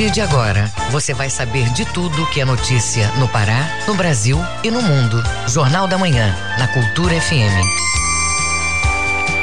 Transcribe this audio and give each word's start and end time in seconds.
partir 0.00 0.14
de 0.14 0.20
agora, 0.22 0.72
você 0.90 1.12
vai 1.12 1.28
saber 1.28 1.68
de 1.74 1.84
tudo 1.84 2.26
que 2.30 2.40
é 2.40 2.44
notícia 2.44 3.06
no 3.18 3.28
Pará, 3.28 3.68
no 3.86 3.94
Brasil 3.94 4.38
e 4.64 4.70
no 4.70 4.80
mundo. 4.80 5.22
Jornal 5.46 5.86
da 5.86 5.98
Manhã, 5.98 6.34
na 6.58 6.66
Cultura 6.68 7.20
FM. 7.20 7.60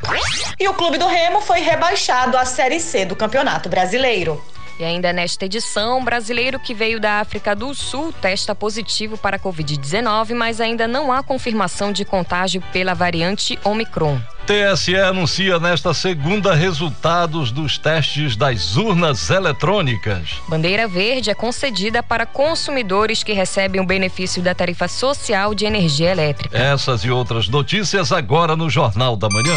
E 0.58 0.68
o 0.68 0.74
Clube 0.74 0.98
do 0.98 1.06
Remo 1.06 1.40
foi 1.40 1.60
rebaixado 1.60 2.36
à 2.36 2.44
Série 2.44 2.78
C 2.78 3.05
do 3.05 3.16
Campeonato 3.16 3.68
Brasileiro. 3.68 4.40
E 4.78 4.84
ainda 4.84 5.12
nesta 5.12 5.44
edição, 5.44 5.98
um 5.98 6.04
brasileiro 6.04 6.58
que 6.58 6.74
veio 6.74 6.98
da 6.98 7.20
África 7.20 7.54
do 7.54 7.74
Sul 7.74 8.12
testa 8.12 8.54
positivo 8.54 9.16
para 9.16 9.36
a 9.36 9.38
Covid-19, 9.38 10.34
mas 10.34 10.60
ainda 10.60 10.88
não 10.88 11.12
há 11.12 11.22
confirmação 11.22 11.92
de 11.92 12.04
contágio 12.04 12.62
pela 12.72 12.94
variante 12.94 13.58
Omicron. 13.64 14.20
TSE 14.44 14.96
anuncia 14.96 15.60
nesta 15.60 15.94
segunda 15.94 16.52
resultados 16.52 17.52
dos 17.52 17.78
testes 17.78 18.34
das 18.34 18.76
urnas 18.76 19.30
eletrônicas. 19.30 20.40
Bandeira 20.48 20.88
verde 20.88 21.30
é 21.30 21.34
concedida 21.34 22.02
para 22.02 22.26
consumidores 22.26 23.22
que 23.22 23.32
recebem 23.32 23.80
o 23.80 23.86
benefício 23.86 24.42
da 24.42 24.52
tarifa 24.52 24.88
social 24.88 25.54
de 25.54 25.64
energia 25.64 26.10
elétrica. 26.10 26.58
Essas 26.58 27.04
e 27.04 27.10
outras 27.10 27.48
notícias 27.48 28.10
agora 28.10 28.56
no 28.56 28.68
Jornal 28.68 29.16
da 29.16 29.28
Manhã. 29.30 29.56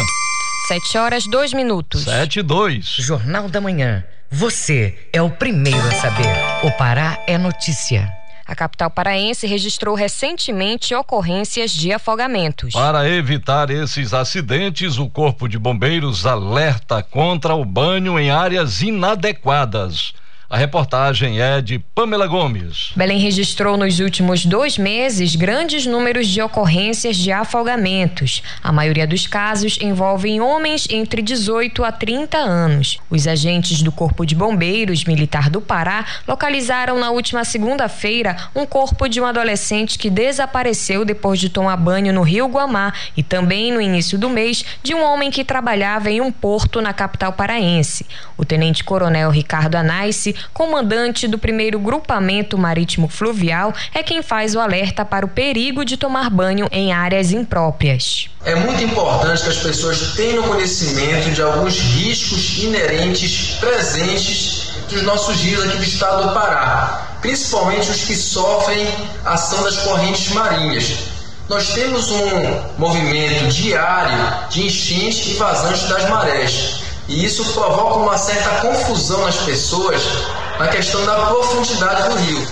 Sete 0.68 0.98
horas, 0.98 1.24
dois 1.26 1.52
minutos. 1.52 2.04
Sete 2.04 2.38
e 2.38 2.42
dois. 2.42 2.84
Jornal 2.86 3.48
da 3.48 3.60
Manhã. 3.60 4.04
Você 4.30 5.08
é 5.12 5.22
o 5.22 5.30
primeiro 5.30 5.78
a 5.78 5.92
saber. 5.92 6.26
O 6.64 6.70
Pará 6.72 7.22
é 7.28 7.38
notícia. 7.38 8.12
A 8.44 8.54
capital 8.54 8.90
paraense 8.90 9.46
registrou 9.46 9.94
recentemente 9.94 10.94
ocorrências 10.94 11.70
de 11.70 11.92
afogamentos. 11.92 12.72
Para 12.72 13.08
evitar 13.08 13.70
esses 13.70 14.12
acidentes, 14.12 14.98
o 14.98 15.08
Corpo 15.08 15.48
de 15.48 15.58
Bombeiros 15.58 16.26
alerta 16.26 17.02
contra 17.02 17.54
o 17.54 17.64
banho 17.64 18.18
em 18.18 18.30
áreas 18.30 18.82
inadequadas. 18.82 20.12
A 20.48 20.56
reportagem 20.56 21.40
é 21.40 21.60
de 21.60 21.80
Pamela 21.92 22.28
Gomes. 22.28 22.92
Belém 22.94 23.18
registrou 23.18 23.76
nos 23.76 23.98
últimos 23.98 24.46
dois 24.46 24.78
meses 24.78 25.34
grandes 25.34 25.86
números 25.86 26.28
de 26.28 26.40
ocorrências 26.40 27.16
de 27.16 27.32
afogamentos. 27.32 28.44
A 28.62 28.70
maioria 28.70 29.08
dos 29.08 29.26
casos 29.26 29.76
envolvem 29.82 30.40
homens 30.40 30.86
entre 30.88 31.20
18 31.20 31.82
a 31.82 31.90
30 31.90 32.38
anos. 32.38 32.98
Os 33.10 33.26
agentes 33.26 33.82
do 33.82 33.90
Corpo 33.90 34.24
de 34.24 34.36
Bombeiros 34.36 35.04
Militar 35.04 35.50
do 35.50 35.60
Pará 35.60 36.06
localizaram 36.28 36.96
na 36.96 37.10
última 37.10 37.44
segunda-feira 37.44 38.36
um 38.54 38.64
corpo 38.64 39.08
de 39.08 39.20
um 39.20 39.26
adolescente 39.26 39.98
que 39.98 40.08
desapareceu 40.08 41.04
depois 41.04 41.40
de 41.40 41.48
tomar 41.48 41.76
banho 41.76 42.12
no 42.12 42.22
Rio 42.22 42.46
Guamá 42.46 42.92
e 43.16 43.22
também 43.22 43.72
no 43.72 43.80
início 43.80 44.16
do 44.16 44.30
mês 44.30 44.64
de 44.80 44.94
um 44.94 45.02
homem 45.02 45.28
que 45.28 45.42
trabalhava 45.42 46.08
em 46.08 46.20
um 46.20 46.30
porto 46.30 46.80
na 46.80 46.92
capital 46.92 47.32
paraense. 47.32 48.06
O 48.36 48.44
tenente-coronel 48.44 49.28
Ricardo 49.30 49.74
Anais 49.74 50.35
comandante 50.52 51.28
do 51.28 51.38
primeiro 51.38 51.78
grupamento 51.78 52.58
marítimo 52.58 53.08
fluvial, 53.08 53.72
é 53.94 54.02
quem 54.02 54.22
faz 54.22 54.54
o 54.54 54.60
alerta 54.60 55.04
para 55.04 55.26
o 55.26 55.28
perigo 55.28 55.84
de 55.84 55.96
tomar 55.96 56.30
banho 56.30 56.68
em 56.70 56.92
áreas 56.92 57.32
impróprias. 57.32 58.28
É 58.44 58.54
muito 58.54 58.82
importante 58.82 59.42
que 59.42 59.48
as 59.48 59.56
pessoas 59.56 60.14
tenham 60.14 60.42
conhecimento 60.44 61.30
de 61.30 61.42
alguns 61.42 61.78
riscos 61.78 62.58
inerentes 62.58 63.56
presentes 63.58 64.70
dos 64.88 65.02
nossos 65.02 65.36
rios 65.40 65.64
aqui 65.64 65.78
do 65.78 65.82
estado 65.82 66.28
do 66.28 66.34
Pará, 66.34 67.18
principalmente 67.20 67.90
os 67.90 68.04
que 68.04 68.14
sofrem 68.14 68.86
ação 69.24 69.62
das 69.64 69.78
correntes 69.78 70.28
marinhas. 70.32 71.16
Nós 71.48 71.72
temos 71.74 72.10
um 72.10 72.62
movimento 72.76 73.46
diário 73.48 74.48
de 74.48 74.66
enchente 74.66 75.30
e 75.30 75.34
vazante 75.34 75.86
das 75.86 76.08
marés. 76.08 76.85
E 77.08 77.24
isso 77.24 77.44
provoca 77.52 78.00
uma 78.00 78.18
certa 78.18 78.50
confusão 78.66 79.24
nas 79.24 79.36
pessoas 79.36 80.02
na 80.58 80.68
questão 80.68 81.04
da 81.04 81.14
profundidade 81.26 82.08
do 82.08 82.16
rio. 82.16 82.46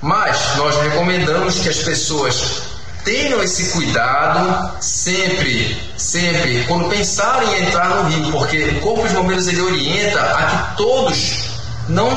Mas 0.00 0.56
nós 0.56 0.80
recomendamos 0.80 1.58
que 1.58 1.68
as 1.68 1.78
pessoas 1.78 2.62
tenham 3.04 3.42
esse 3.42 3.72
cuidado 3.72 4.70
sempre, 4.80 5.76
sempre, 5.96 6.64
quando 6.66 6.88
pensarem 6.88 7.48
em 7.54 7.66
entrar 7.66 7.88
no 7.88 8.08
rio, 8.08 8.32
porque 8.32 8.64
o 8.64 8.80
Corpo 8.80 9.08
de 9.08 9.14
Bombeiros 9.14 9.46
ele 9.48 9.60
orienta 9.60 10.20
a 10.20 10.42
que 10.44 10.76
todos 10.76 11.50
não 11.88 12.10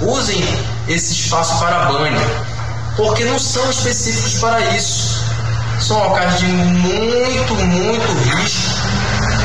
usem 0.00 0.42
esse 0.88 1.12
espaço 1.12 1.58
para 1.58 1.86
banho, 1.86 2.20
porque 2.96 3.24
não 3.24 3.38
são 3.38 3.68
específicos 3.70 4.34
para 4.40 4.60
isso. 4.76 5.24
São 5.80 5.98
locais 5.98 6.38
de 6.38 6.46
muito, 6.46 7.54
muito 7.54 8.12
risco 8.36 8.70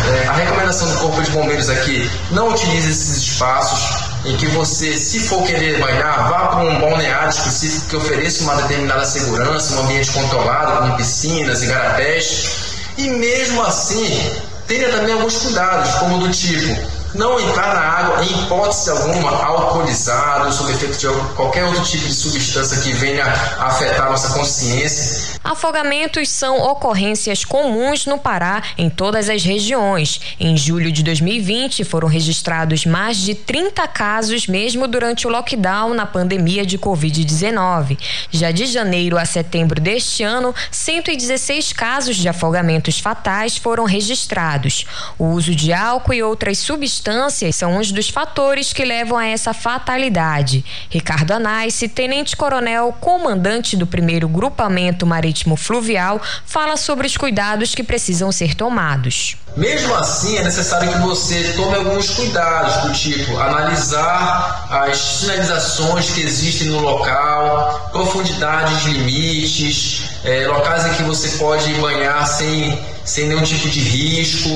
é, 0.07 0.27
a 0.27 0.33
recomendação 0.33 0.87
do 0.89 0.99
Corpo 0.99 1.21
de 1.21 1.31
Bombeiros 1.31 1.69
aqui, 1.69 2.09
não 2.31 2.49
utilize 2.49 2.89
esses 2.89 3.17
espaços 3.17 4.11
em 4.25 4.35
que 4.37 4.47
você, 4.47 4.97
se 4.97 5.19
for 5.19 5.43
querer 5.43 5.79
banhar, 5.79 6.29
vá 6.29 6.47
para 6.47 6.59
um 6.59 6.79
balneário 6.79 7.29
específico 7.29 7.87
que 7.89 7.95
ofereça 7.95 8.43
uma 8.43 8.55
determinada 8.55 9.05
segurança, 9.05 9.75
um 9.75 9.83
ambiente 9.83 10.11
controlado, 10.11 10.89
com 10.89 10.97
piscinas 10.97 11.63
e 11.63 11.67
garapés. 11.67 12.45
E 12.97 13.09
mesmo 13.09 13.61
assim, 13.63 14.31
tenha 14.67 14.89
também 14.89 15.13
alguns 15.13 15.37
cuidados, 15.37 15.91
como 15.95 16.19
do 16.19 16.29
tipo 16.29 17.01
não 17.13 17.39
entrar 17.39 17.73
na 17.73 17.81
água 17.81 18.23
em 18.23 18.43
hipótese 18.43 18.89
alguma 18.89 19.31
alcoolizado, 19.31 20.51
sob 20.53 20.71
efeito 20.71 20.97
de 20.97 21.07
qualquer 21.35 21.65
outro 21.65 21.83
tipo 21.83 22.07
de 22.07 22.13
substância 22.13 22.77
que 22.81 22.93
venha 22.93 23.25
a 23.25 23.65
afetar 23.67 24.09
nossa 24.09 24.29
consciência. 24.29 25.30
Afogamentos 25.43 26.29
são 26.29 26.61
ocorrências 26.61 27.43
comuns 27.43 28.05
no 28.05 28.19
Pará 28.19 28.61
em 28.77 28.89
todas 28.91 29.27
as 29.27 29.43
regiões. 29.43 30.21
Em 30.39 30.55
julho 30.55 30.91
de 30.91 31.01
2020 31.01 31.83
foram 31.83 32.07
registrados 32.07 32.85
mais 32.85 33.17
de 33.17 33.33
30 33.33 33.87
casos 33.87 34.45
mesmo 34.45 34.87
durante 34.87 35.25
o 35.25 35.31
lockdown 35.31 35.95
na 35.95 36.05
pandemia 36.05 36.63
de 36.63 36.77
Covid-19. 36.77 37.97
Já 38.29 38.51
de 38.51 38.67
janeiro 38.67 39.17
a 39.17 39.25
setembro 39.25 39.81
deste 39.81 40.21
ano, 40.21 40.53
116 40.69 41.73
casos 41.73 42.17
de 42.17 42.29
afogamentos 42.29 42.99
fatais 42.99 43.57
foram 43.57 43.85
registrados. 43.85 44.85
O 45.17 45.25
uso 45.29 45.55
de 45.55 45.73
álcool 45.73 46.13
e 46.13 46.21
outras 46.21 46.59
substâncias 46.59 47.55
são 47.55 47.77
um 47.77 47.81
dos 47.81 48.09
fatores 48.09 48.71
que 48.73 48.85
levam 48.85 49.17
a 49.17 49.25
essa 49.25 49.55
fatalidade. 49.55 50.63
Ricardo 50.87 51.31
Anais, 51.31 51.81
tenente-coronel, 51.95 52.95
comandante 53.01 53.75
do 53.75 53.87
primeiro 53.87 54.29
grupamento 54.29 55.03
marítimo 55.03 55.30
fluvial, 55.55 56.21
fala 56.45 56.77
sobre 56.77 57.07
os 57.07 57.17
cuidados 57.17 57.73
que 57.75 57.83
precisam 57.83 58.31
ser 58.31 58.55
tomados. 58.55 59.37
Mesmo 59.55 59.93
assim, 59.95 60.37
é 60.37 60.43
necessário 60.43 60.91
que 60.91 60.99
você 60.99 61.53
tome 61.57 61.75
alguns 61.75 62.09
cuidados, 62.11 62.77
do 62.83 62.93
tipo 62.93 63.37
analisar 63.37 64.67
as 64.69 64.97
sinalizações 64.97 66.09
que 66.11 66.21
existem 66.21 66.67
no 66.67 66.79
local, 66.79 67.89
profundidades 67.91 68.81
de 68.83 68.91
limites, 68.91 70.03
é, 70.23 70.47
locais 70.47 70.85
em 70.85 70.93
que 70.93 71.03
você 71.03 71.37
pode 71.37 71.73
banhar 71.75 72.25
sem, 72.25 72.79
sem 73.03 73.27
nenhum 73.27 73.43
tipo 73.43 73.67
de 73.69 73.79
risco, 73.81 74.49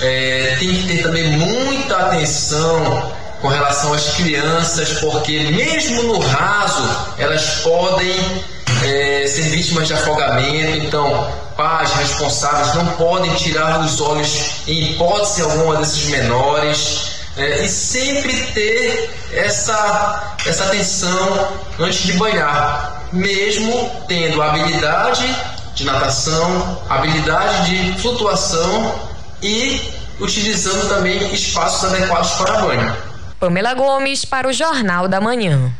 é, 0.00 0.56
tem 0.60 0.72
que 0.72 0.86
ter 0.86 1.02
também 1.02 1.36
muita 1.36 1.96
atenção 1.96 3.17
com 3.40 3.48
relação 3.48 3.92
às 3.92 4.14
crianças, 4.16 4.98
porque 5.00 5.50
mesmo 5.50 6.02
no 6.04 6.18
raso 6.18 7.14
elas 7.18 7.60
podem 7.62 8.44
é, 8.82 9.26
serem 9.26 9.50
vítimas 9.50 9.86
de 9.86 9.94
afogamento. 9.94 10.84
Então, 10.84 11.32
pais 11.56 11.92
responsáveis 11.92 12.74
não 12.74 12.86
podem 12.94 13.34
tirar 13.34 13.80
os 13.80 14.00
olhos, 14.00 14.62
em 14.66 14.92
hipótese 14.92 15.42
alguma, 15.42 15.76
desses 15.76 16.04
menores. 16.04 17.18
É, 17.36 17.64
e 17.64 17.68
sempre 17.68 18.32
ter 18.52 19.10
essa, 19.32 20.36
essa 20.44 20.64
atenção 20.64 21.48
antes 21.78 22.02
de 22.02 22.14
banhar, 22.14 23.04
mesmo 23.12 23.90
tendo 24.08 24.42
habilidade 24.42 25.24
de 25.72 25.84
natação, 25.84 26.82
habilidade 26.88 27.92
de 27.92 28.00
flutuação 28.00 28.92
e 29.40 29.80
utilizando 30.18 30.88
também 30.88 31.32
espaços 31.32 31.92
adequados 31.92 32.32
para 32.32 32.60
banho. 32.60 33.07
Pamela 33.38 33.72
Gomes 33.72 34.24
para 34.24 34.48
o 34.48 34.52
Jornal 34.52 35.06
da 35.06 35.20
Manhã. 35.20 35.72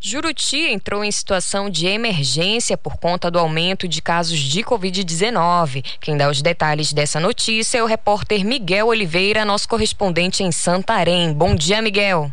Juruti 0.00 0.72
entrou 0.72 1.04
em 1.04 1.12
situação 1.12 1.70
de 1.70 1.86
emergência 1.86 2.76
por 2.76 2.96
conta 2.96 3.30
do 3.30 3.38
aumento 3.38 3.86
de 3.86 4.02
casos 4.02 4.40
de 4.40 4.64
Covid-19. 4.64 5.84
Quem 6.00 6.16
dá 6.16 6.28
os 6.28 6.42
detalhes 6.42 6.92
dessa 6.92 7.20
notícia 7.20 7.78
é 7.78 7.82
o 7.82 7.86
repórter 7.86 8.44
Miguel 8.44 8.88
Oliveira, 8.88 9.44
nosso 9.44 9.68
correspondente 9.68 10.42
em 10.42 10.50
Santarém. 10.50 11.32
Bom 11.32 11.54
dia, 11.54 11.80
Miguel. 11.80 12.28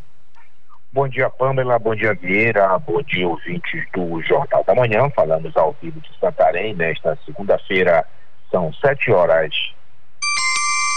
Bom 0.92 1.08
dia, 1.08 1.30
Pamela. 1.30 1.78
Bom 1.78 1.94
dia, 1.94 2.16
Vieira. 2.16 2.80
Bom 2.80 3.04
dia, 3.04 3.28
ouvintes 3.28 3.86
do 3.94 4.20
Jornal 4.24 4.64
da 4.66 4.74
Manhã. 4.74 5.08
Falamos 5.16 5.56
ao 5.56 5.76
vivo 5.80 6.02
de 6.02 6.10
Santarém 6.20 6.74
nesta 6.74 7.16
segunda-feira. 7.28 8.04
São 8.50 8.74
sete 8.74 9.12
horas, 9.12 9.54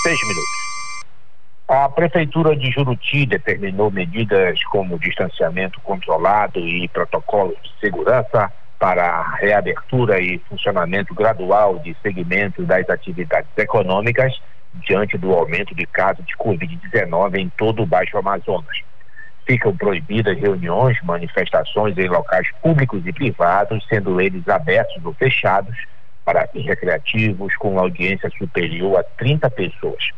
seis 0.02 0.18
minutos. 0.22 0.59
A 1.72 1.88
Prefeitura 1.88 2.56
de 2.56 2.68
Juruti 2.72 3.24
determinou 3.24 3.92
medidas 3.92 4.60
como 4.64 4.98
distanciamento 4.98 5.80
controlado 5.82 6.58
e 6.58 6.88
protocolos 6.88 7.54
de 7.62 7.70
segurança 7.78 8.52
para 8.76 9.04
a 9.08 9.36
reabertura 9.36 10.18
e 10.18 10.40
funcionamento 10.48 11.14
gradual 11.14 11.78
de 11.78 11.96
segmentos 12.02 12.66
das 12.66 12.90
atividades 12.90 13.52
econômicas 13.56 14.32
diante 14.84 15.16
do 15.16 15.32
aumento 15.32 15.72
de 15.72 15.86
casos 15.86 16.26
de 16.26 16.36
Covid-19 16.38 17.38
em 17.38 17.48
todo 17.50 17.84
o 17.84 17.86
Baixo 17.86 18.18
Amazonas. 18.18 18.80
Ficam 19.46 19.76
proibidas 19.76 20.36
reuniões, 20.40 21.00
manifestações 21.04 21.96
em 21.96 22.08
locais 22.08 22.48
públicos 22.60 23.06
e 23.06 23.12
privados, 23.12 23.86
sendo 23.88 24.20
eles 24.20 24.48
abertos 24.48 25.04
ou 25.04 25.14
fechados, 25.14 25.76
para 26.24 26.48
recreativos 26.52 27.54
com 27.54 27.78
audiência 27.78 28.28
superior 28.36 28.98
a 28.98 29.04
30 29.04 29.48
pessoas 29.50 30.10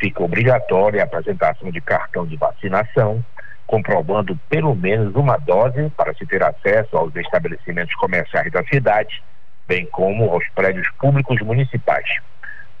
fica 0.00 0.22
obrigatória 0.22 1.02
a 1.02 1.04
apresentação 1.04 1.70
de 1.70 1.80
cartão 1.80 2.26
de 2.26 2.36
vacinação, 2.36 3.22
comprovando 3.66 4.36
pelo 4.48 4.74
menos 4.74 5.14
uma 5.14 5.36
dose 5.36 5.90
para 5.90 6.14
se 6.14 6.26
ter 6.26 6.42
acesso 6.42 6.96
aos 6.96 7.14
estabelecimentos 7.14 7.94
comerciais 7.96 8.50
da 8.50 8.64
cidade, 8.64 9.22
bem 9.68 9.86
como 9.86 10.30
aos 10.30 10.44
prédios 10.54 10.90
públicos 10.98 11.40
municipais. 11.42 12.08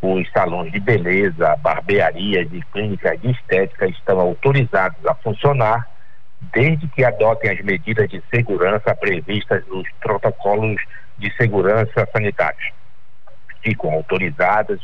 Os 0.02 0.28
salões 0.32 0.72
de 0.72 0.80
beleza, 0.80 1.54
barbearias 1.56 2.48
e 2.50 2.62
clínicas 2.72 3.20
de 3.20 3.30
estética 3.32 3.86
estão 3.86 4.18
autorizados 4.18 5.06
a 5.06 5.14
funcionar 5.14 5.86
desde 6.54 6.88
que 6.88 7.04
adotem 7.04 7.50
as 7.50 7.60
medidas 7.60 8.08
de 8.08 8.22
segurança 8.34 8.94
previstas 8.94 9.64
nos 9.68 9.86
protocolos 10.00 10.80
de 11.18 11.30
segurança 11.36 12.08
sanitários. 12.12 12.72
Ficam 13.62 13.92
autorizadas 13.92 14.80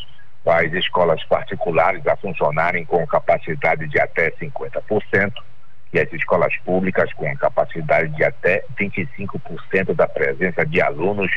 as 0.47 0.73
escolas 0.73 1.23
particulares 1.25 2.07
a 2.07 2.17
funcionarem 2.17 2.85
com 2.85 3.07
capacidade 3.07 3.89
de 3.89 4.01
até 4.01 4.31
50% 4.33 5.33
e 5.93 6.01
as 6.01 6.13
escolas 6.13 6.57
públicas 6.59 7.13
com 7.15 7.37
capacidade 7.37 8.15
de 8.15 8.25
até 8.25 8.63
25% 8.79 9.95
da 9.95 10.07
presença 10.07 10.65
de 10.65 10.81
alunos 10.81 11.31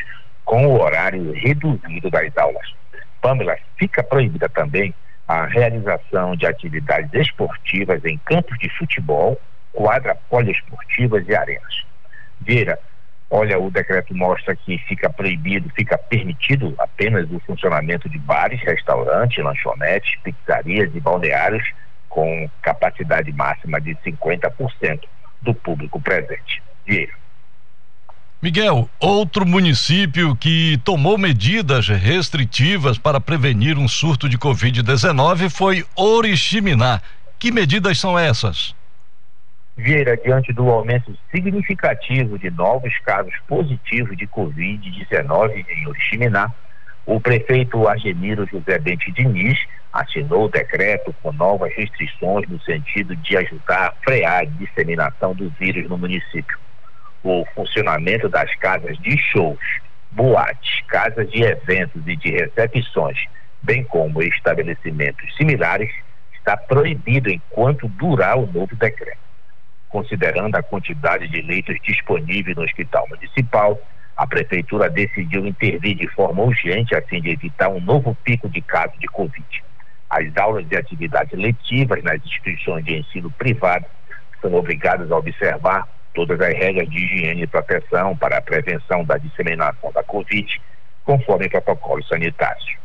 com 0.44 0.66
o 0.66 0.80
horário 0.80 1.32
reduzido 1.32 2.10
das 2.10 2.36
aulas. 2.36 2.74
Pamela, 3.20 3.56
fica 3.78 4.02
proibida 4.02 4.48
também 4.48 4.94
a 5.26 5.46
realização 5.46 6.34
de 6.34 6.46
atividades 6.46 7.12
esportivas 7.14 8.04
em 8.04 8.18
campos 8.18 8.58
de 8.58 8.68
futebol, 8.76 9.40
quadra 9.72 10.16
poliesportivas 10.28 11.26
e 11.28 11.34
arenas. 11.34 11.84
Vieira, 12.40 12.78
Olha, 13.32 13.60
o 13.60 13.70
decreto 13.70 14.12
mostra 14.12 14.56
que 14.56 14.76
fica 14.88 15.08
proibido, 15.08 15.70
fica 15.76 15.96
permitido 15.96 16.74
apenas 16.78 17.30
o 17.30 17.38
funcionamento 17.46 18.08
de 18.08 18.18
bares, 18.18 18.60
restaurantes, 18.60 19.42
lanchonetes, 19.42 20.18
pizzarias 20.24 20.90
e 20.92 21.00
balneários 21.00 21.62
com 22.08 22.50
capacidade 22.60 23.32
máxima 23.32 23.80
de 23.80 23.94
50% 24.04 25.00
do 25.40 25.54
público 25.54 26.00
presente. 26.00 26.60
Diego. 26.84 27.12
Miguel, 28.42 28.90
outro 28.98 29.46
município 29.46 30.34
que 30.34 30.80
tomou 30.82 31.16
medidas 31.16 31.88
restritivas 31.88 32.98
para 32.98 33.20
prevenir 33.20 33.78
um 33.78 33.86
surto 33.86 34.28
de 34.28 34.38
Covid-19 34.38 35.50
foi 35.50 35.84
Oriximiná. 35.94 37.00
Que 37.38 37.52
medidas 37.52 37.98
são 37.98 38.18
essas? 38.18 38.74
Vieira, 39.76 40.16
diante 40.16 40.52
do 40.52 40.68
aumento 40.68 41.16
significativo 41.30 42.38
de 42.38 42.50
novos 42.50 42.92
casos 42.98 43.32
positivos 43.46 44.16
de 44.16 44.26
Covid-19 44.26 45.64
em 45.68 45.86
Oriximiná, 45.86 46.52
o 47.06 47.20
prefeito 47.20 47.88
Argemiro 47.88 48.46
José 48.46 48.78
Bente 48.78 49.10
Diniz 49.12 49.58
assinou 49.92 50.44
o 50.44 50.48
decreto 50.48 51.14
com 51.22 51.32
novas 51.32 51.72
restrições 51.74 52.48
no 52.48 52.60
sentido 52.60 53.16
de 53.16 53.36
ajudar 53.36 53.88
a 53.88 53.92
frear 54.04 54.40
a 54.40 54.44
disseminação 54.44 55.34
do 55.34 55.48
vírus 55.50 55.88
no 55.88 55.96
município. 55.96 56.58
O 57.22 57.44
funcionamento 57.54 58.28
das 58.28 58.54
casas 58.56 58.98
de 58.98 59.16
shows, 59.18 59.58
boates, 60.10 60.80
casas 60.88 61.30
de 61.30 61.42
eventos 61.42 62.02
e 62.06 62.16
de 62.16 62.30
recepções, 62.30 63.18
bem 63.62 63.84
como 63.84 64.22
estabelecimentos 64.22 65.34
similares, 65.36 65.90
está 66.34 66.56
proibido 66.56 67.30
enquanto 67.30 67.88
durar 67.88 68.36
o 68.36 68.46
novo 68.46 68.76
decreto 68.76 69.29
considerando 69.90 70.56
a 70.56 70.62
quantidade 70.62 71.28
de 71.28 71.42
leitos 71.42 71.76
disponíveis 71.82 72.56
no 72.56 72.62
hospital 72.62 73.06
municipal, 73.08 73.78
a 74.16 74.26
prefeitura 74.26 74.88
decidiu 74.88 75.46
intervir 75.46 75.96
de 75.96 76.08
forma 76.08 76.42
urgente 76.42 76.94
a 76.94 77.02
fim 77.02 77.20
de 77.20 77.30
evitar 77.30 77.68
um 77.68 77.80
novo 77.80 78.14
pico 78.24 78.48
de 78.48 78.60
casos 78.60 78.98
de 78.98 79.06
Covid. 79.08 79.64
As 80.08 80.36
aulas 80.36 80.66
de 80.68 80.76
atividades 80.76 81.38
letivas 81.38 82.02
nas 82.02 82.22
instituições 82.24 82.84
de 82.84 82.98
ensino 82.98 83.30
privado 83.30 83.86
são 84.40 84.54
obrigadas 84.54 85.10
a 85.10 85.16
observar 85.16 85.88
todas 86.14 86.40
as 86.40 86.52
regras 86.54 86.88
de 86.88 86.96
higiene 86.96 87.42
e 87.42 87.46
proteção 87.46 88.16
para 88.16 88.38
a 88.38 88.42
prevenção 88.42 89.04
da 89.04 89.16
disseminação 89.16 89.92
da 89.92 90.02
Covid, 90.02 90.60
conforme 91.04 91.48
protocolos 91.48 92.06
sanitários. 92.08 92.76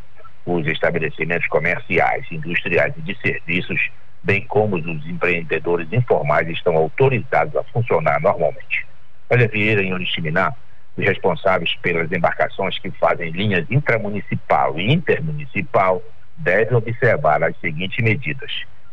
Os 0.45 0.65
estabelecimentos 0.67 1.47
comerciais, 1.47 2.25
industriais 2.31 2.93
e 2.97 3.01
de 3.01 3.17
serviços 3.19 3.89
bem 4.25 4.43
como 4.47 4.75
os 4.75 5.07
empreendedores 5.07 5.87
informais 5.93 6.49
estão 6.49 6.75
autorizados 6.75 7.55
a 7.55 7.63
funcionar 7.65 8.19
normalmente. 8.19 8.85
Olha, 9.29 9.47
Vieira, 9.47 9.83
em 9.83 9.93
Oriximiná, 9.93 10.51
os 10.97 11.05
responsáveis 11.05 11.75
pelas 11.75 12.11
embarcações 12.11 12.79
que 12.79 12.89
fazem 12.91 13.29
linhas 13.29 13.69
intramunicipal 13.69 14.79
e 14.79 14.91
intermunicipal 14.91 16.01
devem 16.37 16.75
observar 16.75 17.43
as 17.43 17.55
seguintes 17.59 18.03
medidas: 18.03 18.51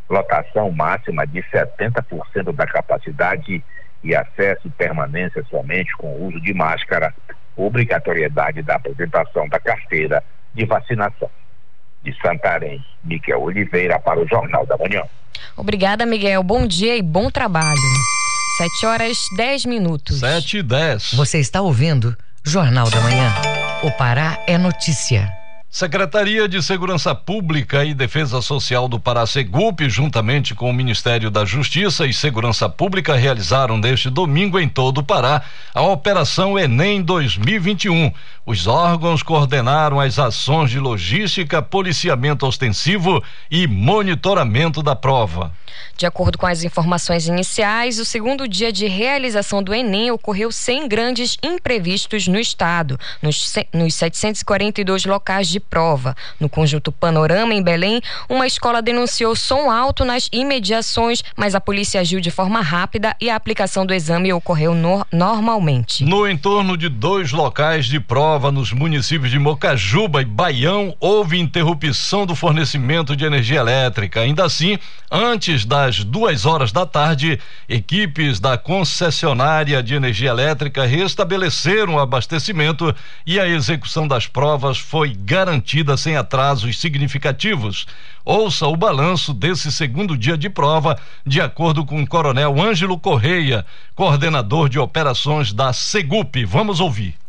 lotação 0.09 0.71
máxima 0.71 1.27
de 1.27 1.43
70% 1.45 2.53
da 2.55 2.67
capacidade 2.67 3.65
e 4.05 4.15
acesso 4.15 4.67
e 4.67 4.71
permanência 4.71 5.43
somente 5.49 5.97
com 5.97 6.27
uso 6.27 6.41
de 6.43 6.53
máscara, 6.53 7.15
obrigatoriedade 7.57 8.63
da 8.63 8.75
apresentação 8.75 9.49
da 9.49 9.59
carteira 9.59 10.23
de 10.53 10.67
vacinação. 10.67 11.31
De 12.05 12.15
Santarém, 12.21 12.85
Miquel 13.05 13.41
Oliveira 13.41 13.99
para 13.99 14.21
o 14.21 14.27
Jornal 14.27 14.67
da 14.67 14.77
Manhã. 14.77 15.03
Obrigada, 15.57 16.05
Miguel. 16.05 16.43
Bom 16.43 16.67
dia 16.67 16.97
e 16.97 17.03
bom 17.03 17.31
trabalho. 17.31 17.79
Sete 18.59 18.87
horas 18.87 19.17
dez 19.37 19.65
minutos. 19.65 20.21
Sete 20.21 20.59
e 20.59 20.63
dez. 20.63 21.13
Você 21.15 21.39
está 21.39 21.61
ouvindo 21.61 22.17
Jornal 22.45 22.91
da 22.91 23.01
Manhã. 23.01 23.33
O 23.83 23.91
Pará 23.93 24.39
é 24.47 24.59
notícia. 24.59 25.42
Secretaria 25.73 26.47
de 26.47 26.63
Segurança 26.63 27.15
Pública 27.15 27.83
e 27.83 27.95
Defesa 27.95 28.43
Social 28.43 28.87
do 28.87 29.01
Pará 29.01 29.27
Segup, 29.27 29.89
juntamente 29.89 30.55
com 30.55 30.69
o 30.69 30.73
Ministério 30.73 31.31
da 31.31 31.47
Justiça 31.47 32.05
e 32.07 32.13
Segurança 32.13 32.69
Pública, 32.69 33.17
realizaram 33.17 33.79
neste 33.79 34.11
domingo 34.11 34.61
em 34.61 34.69
todo 34.69 34.99
o 34.99 35.03
Pará 35.03 35.41
a 35.75 35.81
Operação 35.81 36.59
Enem 36.59 37.01
2021. 37.01 38.13
Os 38.45 38.67
órgãos 38.67 39.23
coordenaram 39.23 39.99
as 39.99 40.19
ações 40.19 40.71
de 40.71 40.79
logística, 40.79 41.63
policiamento 41.63 42.47
ostensivo 42.47 43.25
e 43.51 43.67
monitoramento 43.67 44.83
da 44.83 44.95
prova. 44.95 45.53
De 45.97 46.05
acordo 46.05 46.37
com 46.37 46.47
as 46.47 46.65
informações 46.65 47.27
iniciais, 47.27 47.99
o 47.99 48.05
segundo 48.05 48.47
dia 48.47 48.73
de 48.73 48.87
realização 48.87 49.63
do 49.63 49.73
Enem 49.73 50.11
ocorreu 50.11 50.51
sem 50.53 50.87
grandes 50.87 51.39
imprevistos 51.43 52.29
no 52.29 52.39
estado, 52.39 52.99
nos, 53.23 53.55
nos 53.73 53.95
742 53.95 55.05
locais 55.07 55.49
de 55.49 55.62
prova. 55.63 56.15
No 56.39 56.49
conjunto 56.49 56.93
Panorama, 56.93 57.55
em 57.55 57.63
Belém, 57.63 58.01
uma 58.29 58.47
escola 58.47 58.83
denunciou 58.83 59.35
som 59.35 59.71
alto 59.71 60.05
nas 60.05 60.29
imediações, 60.33 61.23
mas 61.37 61.55
a 61.55 61.61
polícia 61.61 62.01
agiu 62.01 62.21
de 62.21 62.31
forma 62.31 62.61
rápida 62.61 63.17
e 63.21 63.31
a 63.31 63.37
aplicação 63.37 63.87
do 63.87 63.95
exame 63.95 64.33
ocorreu 64.33 64.75
no 64.75 65.07
normalmente. 65.11 66.05
No 66.05 66.29
entorno 66.29 66.77
de 66.77 66.89
dois 66.89 67.33
locais 67.33 67.87
de 67.87 68.01
prova 68.01 68.51
nos 68.51 68.73
municípios 68.73 69.31
de 69.31 69.39
Mocajuba 69.39 70.21
e 70.21 70.25
Baião, 70.25 70.95
houve 71.01 71.39
interrupção 71.39 72.27
do 72.27 72.35
fornecimento 72.35 73.17
de 73.17 73.25
energia 73.25 73.61
elétrica. 73.61 74.21
Ainda 74.21 74.45
assim, 74.45 74.79
antes 75.11 75.65
das 75.65 76.05
duas 76.05 76.45
horas 76.45 76.73
da 76.73 76.85
tarde, 76.85 77.39
equipes 77.69 78.41
da 78.41 78.59
concessionária 78.59 79.83
de 79.83 79.95
energia 79.95 80.31
elétrica 80.31 80.85
restabeleceram 80.85 81.95
o 81.95 82.01
abastecimento 82.01 82.95
e 83.27 83.39
a 83.39 83.47
execução 83.47 84.07
das 84.09 84.27
provas 84.27 84.79
foi 84.79 85.15
garantida 85.15 85.52
sem 85.97 86.17
atrasos 86.17 86.79
significativos. 86.79 87.87
Ouça 88.25 88.67
o 88.67 88.77
balanço 88.77 89.35
desse 89.35 89.73
segundo 89.73 90.17
dia 90.17 90.39
de 90.39 90.49
prova, 90.49 90.99
de 91.27 91.41
acordo 91.41 91.85
com 91.85 92.03
o 92.03 92.07
Coronel 92.07 92.61
Ângelo 92.61 92.99
Correia, 92.99 93.67
coordenador 93.95 94.69
de 94.69 94.79
operações 94.79 95.53
da 95.53 95.73
Segup. 95.73 96.45
Vamos 96.45 96.79
ouvir. 96.81 97.22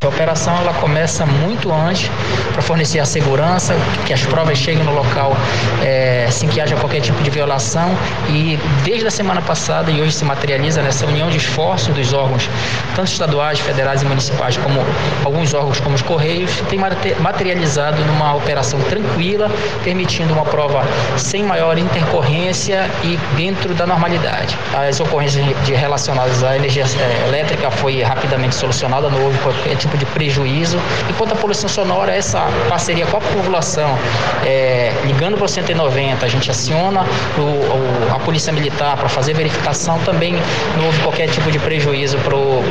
A 0.00 0.06
operação 0.06 0.56
ela 0.58 0.72
começa 0.74 1.26
muito 1.26 1.72
antes 1.72 2.08
para 2.52 2.62
fornecer 2.62 3.00
a 3.00 3.04
segurança, 3.04 3.74
que 4.06 4.12
as 4.12 4.24
provas 4.24 4.56
cheguem 4.56 4.84
no 4.84 4.94
local 4.94 5.36
é, 5.82 6.28
sem 6.30 6.48
que 6.48 6.60
haja 6.60 6.76
qualquer 6.76 7.00
tipo 7.00 7.20
de 7.20 7.28
violação. 7.30 7.90
E 8.28 8.56
desde 8.84 9.08
a 9.08 9.10
semana 9.10 9.42
passada 9.42 9.90
e 9.90 10.00
hoje 10.00 10.12
se 10.12 10.24
materializa 10.24 10.82
nessa 10.82 11.04
união 11.04 11.28
de 11.28 11.38
esforços 11.38 11.92
dos 11.92 12.12
órgãos, 12.12 12.48
tanto 12.94 13.10
estaduais, 13.10 13.58
federais 13.58 14.00
e 14.00 14.04
municipais, 14.04 14.56
como 14.56 14.84
alguns 15.24 15.52
órgãos 15.52 15.80
como 15.80 15.96
os 15.96 16.02
Correios, 16.02 16.62
tem 16.70 16.78
materializado 17.18 18.00
numa 18.04 18.36
operação 18.36 18.80
tranquila, 18.82 19.50
permitindo 19.82 20.32
uma 20.32 20.44
prova 20.44 20.84
sem 21.16 21.42
maior 21.42 21.76
intercorrência 21.76 22.88
e 23.02 23.16
dentro 23.36 23.74
da 23.74 23.84
normalidade. 23.84 24.56
As 24.72 25.00
ocorrências 25.00 25.44
de 25.64 25.74
relacionadas 25.74 26.44
à 26.44 26.54
energia 26.54 26.84
é, 26.84 27.26
elétrica 27.26 27.68
foi 27.68 28.00
rapidamente 28.00 28.54
solucionada, 28.54 29.08
qualquer 29.42 29.76
tipo 29.88 29.96
de 29.96 30.06
prejuízo. 30.06 30.78
Enquanto 31.08 31.32
a 31.32 31.36
poluição 31.36 31.68
sonora, 31.68 32.14
essa 32.14 32.46
parceria 32.68 33.06
com 33.06 33.16
a 33.16 33.20
população, 33.20 33.98
é, 34.44 34.92
ligando 35.04 35.36
para 35.36 35.46
o 35.46 35.48
190, 35.48 36.24
a 36.24 36.28
gente 36.28 36.50
aciona 36.50 37.04
o, 37.36 37.40
o, 37.40 38.14
a 38.14 38.18
Polícia 38.20 38.52
Militar 38.52 38.96
para 38.96 39.08
fazer 39.08 39.34
verificação, 39.34 39.98
também 40.00 40.34
não 40.76 40.86
houve 40.86 41.00
qualquer 41.00 41.28
tipo 41.28 41.50
de 41.50 41.58
prejuízo 41.58 42.18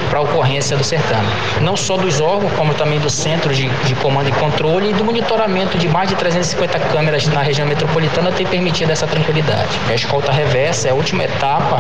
para 0.10 0.20
a 0.20 0.22
ocorrência 0.22 0.78
do 0.78 0.84
certame. 0.84 1.28
Não 1.62 1.76
só 1.76 1.98
dos 1.98 2.22
órgãos, 2.22 2.52
como 2.54 2.74
também 2.74 3.00
do 3.00 3.10
Centro 3.10 3.54
de, 3.54 3.68
de 3.68 3.96
Comando 3.96 4.30
e 4.30 4.32
Controle 4.34 4.92
e 4.92 4.94
do 4.94 5.04
monitoramento 5.04 5.78
de 5.78 5.88
mais 5.88 6.10
de 6.10 6.16
350 6.16 6.80
câmeras 6.92 7.26
na 7.28 7.42
região 7.42 7.68
metropolitana 7.68 8.32
tem 8.32 8.46
permitido 8.46 8.92
essa 8.92 9.08
tranquilidade. 9.08 9.80
A 9.90 9.94
escolta 9.94 10.32
reversa 10.32 10.88
é 10.88 10.92
a 10.92 10.94
última 10.94 11.24
etapa 11.24 11.80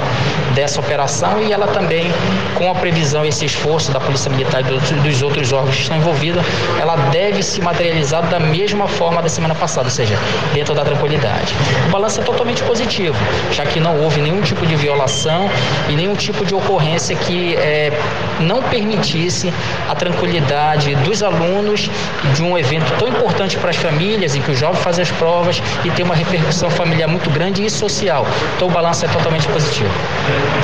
dessa 0.55 0.79
operação 0.79 1.41
e 1.41 1.51
ela 1.51 1.67
também, 1.67 2.11
com 2.55 2.69
a 2.69 2.75
previsão 2.75 3.23
e 3.25 3.29
esse 3.29 3.45
esforço 3.45 3.91
da 3.91 3.99
Polícia 3.99 4.29
Militar 4.31 4.61
e 4.61 4.63
dos, 4.63 4.89
dos 4.89 5.21
outros 5.27 5.51
órgãos 5.51 5.75
que 5.75 5.81
estão 5.81 5.97
envolvidos, 5.97 6.43
ela 6.79 6.95
deve 7.11 7.43
se 7.43 7.61
materializar 7.61 8.23
da 8.27 8.39
mesma 8.39 8.87
forma 8.87 9.21
da 9.21 9.29
semana 9.29 9.53
passada, 9.53 9.87
ou 9.87 9.91
seja, 9.91 10.17
dentro 10.53 10.73
da 10.73 10.83
tranquilidade. 10.83 11.53
O 11.87 11.91
balanço 11.91 12.21
é 12.21 12.23
totalmente 12.23 12.63
positivo, 12.63 13.15
já 13.51 13.65
que 13.65 13.79
não 13.79 13.99
houve 14.01 14.21
nenhum 14.21 14.41
tipo 14.41 14.65
de 14.65 14.75
violação 14.75 15.49
e 15.89 15.93
nenhum 15.93 16.15
tipo 16.15 16.45
de 16.45 16.55
ocorrência 16.55 17.15
que 17.15 17.55
é, 17.55 17.91
não 18.39 18.61
permitisse 18.61 19.53
a 19.89 19.95
tranquilidade 19.95 20.95
dos 20.95 21.21
alunos 21.21 21.89
de 22.33 22.41
um 22.43 22.57
evento 22.57 22.91
tão 22.97 23.07
importante 23.07 23.57
para 23.57 23.69
as 23.69 23.75
famílias, 23.75 24.35
em 24.35 24.41
que 24.41 24.51
os 24.51 24.59
jovens 24.59 24.81
fazem 24.81 25.03
as 25.03 25.11
provas 25.11 25.61
e 25.83 25.89
tem 25.91 26.05
uma 26.05 26.15
repercussão 26.15 26.69
familiar 26.69 27.07
muito 27.07 27.29
grande 27.29 27.65
e 27.65 27.69
social. 27.69 28.25
Então 28.55 28.67
o 28.67 28.71
balanço 28.71 29.05
é 29.05 29.07
totalmente 29.09 29.47
positivo. 29.47 29.91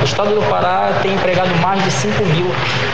O 0.02 0.06
Estado 0.06 0.36
do 0.36 0.42
Pará 0.50 1.00
tem 1.02 1.14
empregado 1.14 1.54
mais 1.62 1.84
de 1.84 1.92
5 1.92 2.26
mil 2.26 2.48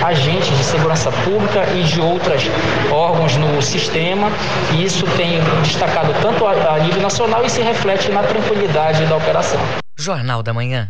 agentes 0.04 0.58
de 0.58 0.64
segurança 0.64 1.12
pública 1.24 1.59
Pública 1.60 1.74
e 1.76 1.84
de 1.84 2.00
outros 2.00 2.44
órgãos 2.92 3.36
no 3.38 3.62
sistema. 3.62 4.30
E 4.74 4.84
isso 4.84 5.06
tem 5.18 5.40
destacado 5.62 6.14
tanto 6.22 6.46
a 6.46 6.80
nível 6.80 7.02
nacional 7.02 7.44
e 7.46 7.50
se 7.50 7.62
reflete 7.62 8.12
na 8.12 8.24
tranquilidade 8.24 9.06
da 9.06 9.18
operação. 9.18 9.60
Jornal 9.98 10.42
da 10.42 10.54
Manhã. 10.54 10.90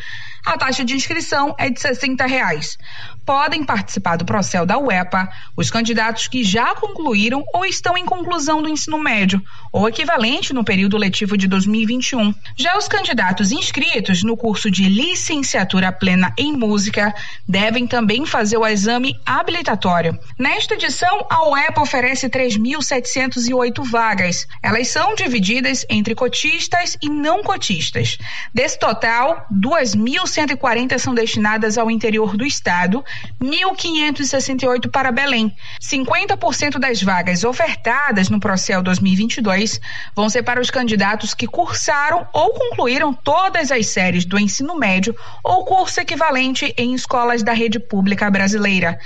A 0.45 0.57
taxa 0.57 0.85
de 0.85 0.95
inscrição 0.95 1.55
é 1.59 1.69
de 1.69 1.81
60 1.81 2.27
reais. 2.27 2.79
Podem 3.27 3.63
participar 3.63 4.17
do 4.17 4.25
Procel 4.25 4.65
da 4.65 4.79
UEPA 4.79 5.29
os 5.57 5.71
candidatos 5.71 6.27
que 6.27 6.43
já 6.43 6.75
concluíram 6.75 7.45
ou 7.55 7.65
estão 7.65 7.97
em 7.97 8.05
conclusão 8.05 8.63
do 8.63 8.69
ensino 8.69 8.99
médio, 8.99 9.41
ou 9.73 9.89
equivalente 9.89 10.53
no 10.53 10.65
período 10.65 10.97
letivo 10.97 11.37
de 11.37 11.47
2021. 11.47 12.35
Já 12.57 12.77
os 12.77 12.89
candidatos 12.89 13.53
inscritos 13.53 14.23
no 14.23 14.37
curso 14.37 14.71
de 14.71 14.89
licenciatura 14.89 15.93
plena 15.93 16.33
em 16.37 16.53
música 16.53 17.15
devem 17.47 17.87
também 17.87 18.25
fazer 18.27 18.57
o 18.57 18.67
exame 18.67 19.15
habilitatório. 19.25 20.19
Nesta 20.39 20.75
edição, 20.75 21.27
a 21.31 21.49
UEPA 21.51 21.83
oferece 21.83 22.29
3.708 22.29 23.85
vagas. 23.89 24.47
Elas 24.63 24.89
são 24.89 25.15
divididas 25.15 25.85
entre 25.89 26.15
cotistas 26.15 26.97
e 27.03 27.09
não 27.09 27.43
cotistas. 27.43 28.19
Desse 28.53 28.79
total, 28.79 29.47
2.140 30.31 30.99
são 30.99 31.15
destinadas 31.15 31.77
ao 31.77 31.91
interior 31.91 32.37
do 32.37 32.47
estado 32.47 33.05
1.568 33.43 34.91
para 34.91 35.11
Belém. 35.11 35.55
50% 35.81 36.79
das 36.79 37.03
vagas 37.03 37.43
ofertadas 37.43 38.29
no 38.29 38.39
Procel 38.39 38.83
2022 38.83 39.81
vão 40.15 40.29
ser 40.29 40.43
para 40.43 40.61
os 40.61 40.71
candidatos 40.71 41.35
que 41.35 41.47
cursaram 41.47 42.27
ou 42.33 42.51
concluíram 42.55 43.13
todas 43.13 43.73
as 43.73 43.89
séries 43.89 44.25
do 44.25 44.39
ensino 44.39 44.79
médio 44.79 45.15
ou 45.43 45.65
curso 45.65 46.01
equivalente 46.01 46.73
em 46.77 46.95
escolas 46.95 47.43
da 47.43 47.53
rede 47.53 47.81
pública 47.81 48.31
brasileira. 48.31 48.99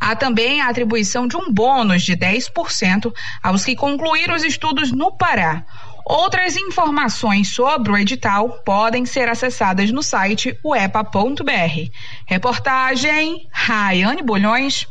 Há 0.00 0.14
também 0.14 0.60
a 0.60 0.68
atribuição 0.68 1.26
de 1.26 1.36
um 1.36 1.52
bônus 1.52 2.02
de 2.02 2.16
10% 2.16 3.12
aos 3.42 3.64
que 3.64 3.74
concluíram 3.74 4.36
os 4.36 4.44
estudos 4.44 4.92
no 4.92 5.10
Pará. 5.10 5.64
Outras 6.08 6.56
informações 6.56 7.54
sobre 7.54 7.92
o 7.92 7.98
edital 7.98 8.48
podem 8.64 9.04
ser 9.04 9.28
acessadas 9.28 9.90
no 9.90 10.02
site 10.02 10.58
uepa.br. 10.64 11.90
Reportagem 12.24 13.46
Raiane 13.52 14.22
Bolhões. 14.22 14.88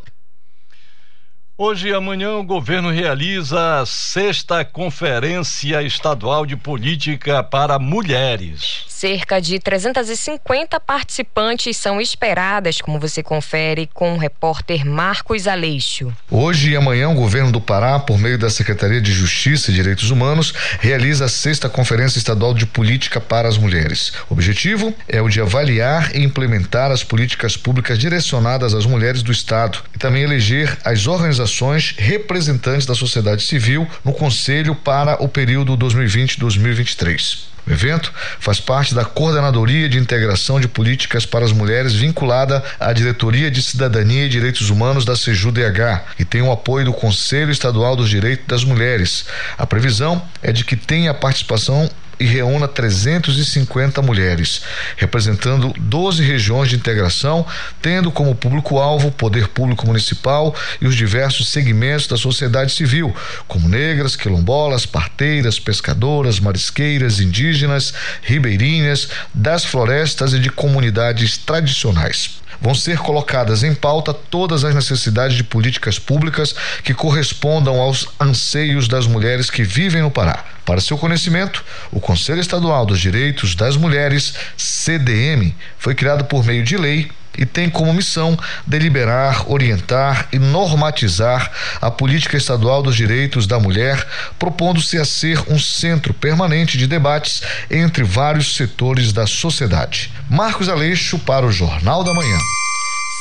Hoje 1.59 1.87
e 1.87 1.91
amanhã 1.91 2.33
o 2.33 2.43
governo 2.43 2.91
realiza 2.91 3.79
a 3.79 3.85
sexta 3.87 4.63
Conferência 4.63 5.81
Estadual 5.81 6.45
de 6.45 6.55
Política 6.55 7.41
para 7.41 7.79
Mulheres. 7.79 8.83
Cerca 8.87 9.41
de 9.41 9.59
350 9.59 10.79
participantes 10.79 11.75
são 11.77 11.99
esperadas, 11.99 12.79
como 12.79 12.99
você 12.99 13.23
confere 13.23 13.89
com 13.91 14.13
o 14.13 14.17
repórter 14.19 14.85
Marcos 14.85 15.47
Aleixo. 15.47 16.13
Hoje 16.29 16.71
e 16.71 16.75
amanhã 16.75 17.09
o 17.09 17.15
governo 17.15 17.51
do 17.51 17.61
Pará, 17.61 17.97
por 17.97 18.19
meio 18.19 18.37
da 18.37 18.51
Secretaria 18.51 19.01
de 19.01 19.11
Justiça 19.11 19.71
e 19.71 19.73
Direitos 19.73 20.11
Humanos, 20.11 20.53
realiza 20.79 21.25
a 21.25 21.29
sexta 21.29 21.67
Conferência 21.67 22.19
Estadual 22.19 22.53
de 22.53 22.67
Política 22.67 23.19
para 23.19 23.47
as 23.47 23.57
Mulheres. 23.57 24.13
O 24.29 24.33
objetivo 24.33 24.93
é 25.07 25.19
o 25.23 25.29
de 25.29 25.41
avaliar 25.41 26.15
e 26.15 26.23
implementar 26.23 26.91
as 26.91 27.03
políticas 27.03 27.57
públicas 27.57 27.97
direcionadas 27.97 28.75
às 28.75 28.85
mulheres 28.85 29.23
do 29.23 29.31
Estado 29.31 29.79
e 29.95 29.97
também 29.97 30.21
eleger 30.21 30.77
as 30.83 31.07
organizações 31.07 31.46
organizações 31.47 31.95
representantes 31.97 32.85
da 32.85 32.93
sociedade 32.93 33.43
civil 33.43 33.87
no 34.03 34.13
Conselho 34.13 34.75
para 34.75 35.21
o 35.23 35.27
período 35.27 35.77
2020-2023. 35.77 37.47
O 37.65 37.71
evento 37.71 38.13
faz 38.39 38.61
parte 38.61 38.95
da 38.95 39.03
Coordenadoria 39.03 39.89
de 39.89 39.97
Integração 39.97 40.59
de 40.59 40.69
Políticas 40.69 41.25
para 41.25 41.43
as 41.43 41.51
Mulheres 41.51 41.93
vinculada 41.93 42.63
à 42.79 42.93
Diretoria 42.93 43.51
de 43.51 43.61
Cidadania 43.61 44.25
e 44.25 44.29
Direitos 44.29 44.69
Humanos 44.69 45.03
da 45.03 45.17
CEJUDH 45.17 46.03
e 46.17 46.23
tem 46.23 46.41
o 46.41 46.51
apoio 46.51 46.85
do 46.85 46.93
Conselho 46.93 47.51
Estadual 47.51 47.95
dos 47.95 48.09
Direitos 48.09 48.45
das 48.47 48.63
Mulheres. 48.63 49.25
A 49.57 49.65
previsão 49.65 50.21
é 50.41 50.53
de 50.53 50.63
que 50.63 50.77
tenha 50.77 51.13
participação 51.13 51.89
e 52.19 52.25
reúna 52.25 52.67
350 52.67 54.01
mulheres, 54.01 54.61
representando 54.95 55.73
12 55.77 56.23
regiões 56.23 56.69
de 56.69 56.75
integração, 56.75 57.45
tendo 57.81 58.11
como 58.11 58.35
público-alvo 58.35 59.09
o 59.09 59.11
poder 59.11 59.47
público 59.49 59.85
municipal 59.85 60.55
e 60.81 60.87
os 60.87 60.95
diversos 60.95 61.49
segmentos 61.49 62.07
da 62.07 62.17
sociedade 62.17 62.71
civil, 62.71 63.15
como 63.47 63.69
negras, 63.69 64.15
quilombolas, 64.15 64.85
parteiras, 64.85 65.59
pescadoras, 65.59 66.39
marisqueiras, 66.39 67.19
indígenas, 67.19 67.93
ribeirinhas, 68.21 69.09
das 69.33 69.63
florestas 69.63 70.33
e 70.33 70.39
de 70.39 70.49
comunidades 70.49 71.37
tradicionais 71.37 72.46
vão 72.61 72.73
ser 72.75 72.97
colocadas 72.97 73.63
em 73.63 73.73
pauta 73.73 74.13
todas 74.13 74.63
as 74.63 74.73
necessidades 74.73 75.35
de 75.35 75.43
políticas 75.43 75.99
públicas 75.99 76.55
que 76.83 76.93
correspondam 76.93 77.79
aos 77.79 78.07
anseios 78.19 78.87
das 78.87 79.07
mulheres 79.07 79.49
que 79.49 79.63
vivem 79.63 80.01
no 80.01 80.11
Pará. 80.11 80.43
Para 80.65 80.81
seu 80.81 80.97
conhecimento, 80.97 81.63
o 81.91 81.99
Conselho 81.99 82.41
Estadual 82.41 82.85
dos 82.85 82.99
Direitos 82.99 83.55
das 83.55 83.77
Mulheres, 83.77 84.33
CDM, 84.57 85.53
foi 85.77 85.95
criado 85.95 86.25
por 86.25 86.43
meio 86.43 86.63
de 86.63 86.75
lei 86.75 87.09
e 87.37 87.45
tem 87.45 87.69
como 87.69 87.93
missão 87.93 88.37
deliberar, 88.65 89.49
orientar 89.49 90.27
e 90.31 90.39
normatizar 90.39 91.51
a 91.81 91.91
política 91.91 92.37
estadual 92.37 92.81
dos 92.81 92.95
direitos 92.95 93.45
da 93.45 93.59
mulher, 93.59 94.05
propondo-se 94.39 94.97
a 94.97 95.05
ser 95.05 95.43
um 95.47 95.59
centro 95.59 96.13
permanente 96.13 96.77
de 96.77 96.87
debates 96.87 97.41
entre 97.69 98.03
vários 98.03 98.55
setores 98.55 99.11
da 99.13 99.27
sociedade. 99.27 100.11
Marcos 100.29 100.69
Aleixo 100.69 101.19
para 101.19 101.45
o 101.45 101.51
Jornal 101.51 102.03
da 102.03 102.13
Manhã. 102.13 102.37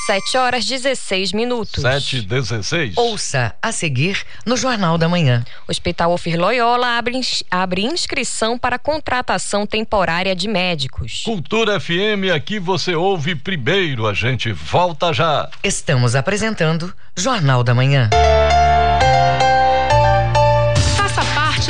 7 0.06 0.38
horas 0.38 0.64
16 0.64 1.32
minutos. 1.32 1.82
7 1.82 2.22
16. 2.22 2.96
Ouça 2.96 3.52
a 3.60 3.72
seguir 3.72 4.22
no 4.46 4.56
Jornal 4.56 4.96
da 4.96 5.08
Manhã. 5.08 5.44
O 5.66 5.72
Hospital 5.72 6.12
Ofir 6.12 6.38
Loyola 6.38 6.96
abre, 6.96 7.20
abre 7.50 7.82
inscrição 7.82 8.56
para 8.56 8.78
contratação 8.78 9.66
temporária 9.66 10.36
de 10.36 10.46
médicos. 10.46 11.22
Cultura 11.24 11.80
FM, 11.80 12.30
aqui 12.32 12.60
você 12.60 12.94
ouve 12.94 13.34
primeiro. 13.34 14.06
A 14.06 14.14
gente 14.14 14.52
volta 14.52 15.12
já. 15.12 15.50
Estamos 15.64 16.14
apresentando 16.14 16.94
Jornal 17.16 17.64
da 17.64 17.74
Manhã. 17.74 18.08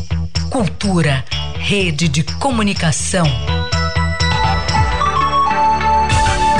Cultura, 0.51 1.23
rede 1.55 2.09
de 2.09 2.23
comunicação. 2.23 3.25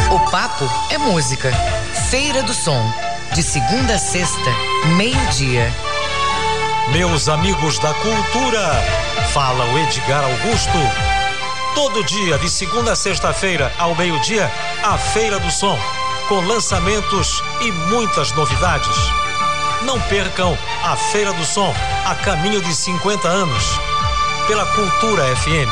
O 0.09 0.31
papo 0.31 0.63
é 0.89 0.97
música. 0.97 1.51
Feira 2.09 2.41
do 2.41 2.53
Som, 2.53 2.81
de 3.35 3.43
segunda 3.43 3.95
a 3.95 3.99
sexta, 3.99 4.49
meio-dia. 4.95 5.69
Meus 6.93 7.27
amigos 7.27 7.79
da 7.79 7.93
cultura, 7.95 8.81
fala 9.33 9.65
o 9.65 9.77
Edgar 9.79 10.23
Augusto. 10.23 10.79
Todo 11.75 12.05
dia, 12.05 12.39
de 12.39 12.49
segunda 12.49 12.93
a 12.93 12.95
sexta-feira, 12.95 13.73
ao 13.77 13.93
meio-dia, 13.93 14.49
a 14.83 14.97
Feira 14.97 15.37
do 15.37 15.51
Som, 15.51 15.77
com 16.29 16.39
lançamentos 16.39 17.43
e 17.59 17.69
muitas 17.73 18.31
novidades. 18.31 18.95
Não 19.85 19.99
percam 20.01 20.57
a 20.83 20.95
Feira 20.95 21.33
do 21.33 21.43
Som, 21.43 21.73
a 22.05 22.15
caminho 22.15 22.61
de 22.61 22.73
50 22.73 23.27
anos, 23.27 23.63
pela 24.47 24.65
Cultura 24.75 25.23
FM. 25.35 25.69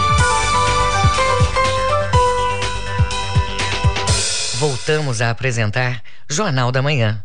Voltamos 4.58 5.22
a 5.22 5.30
apresentar 5.30 6.02
Jornal 6.28 6.72
da 6.72 6.82
Manhã. 6.82 7.24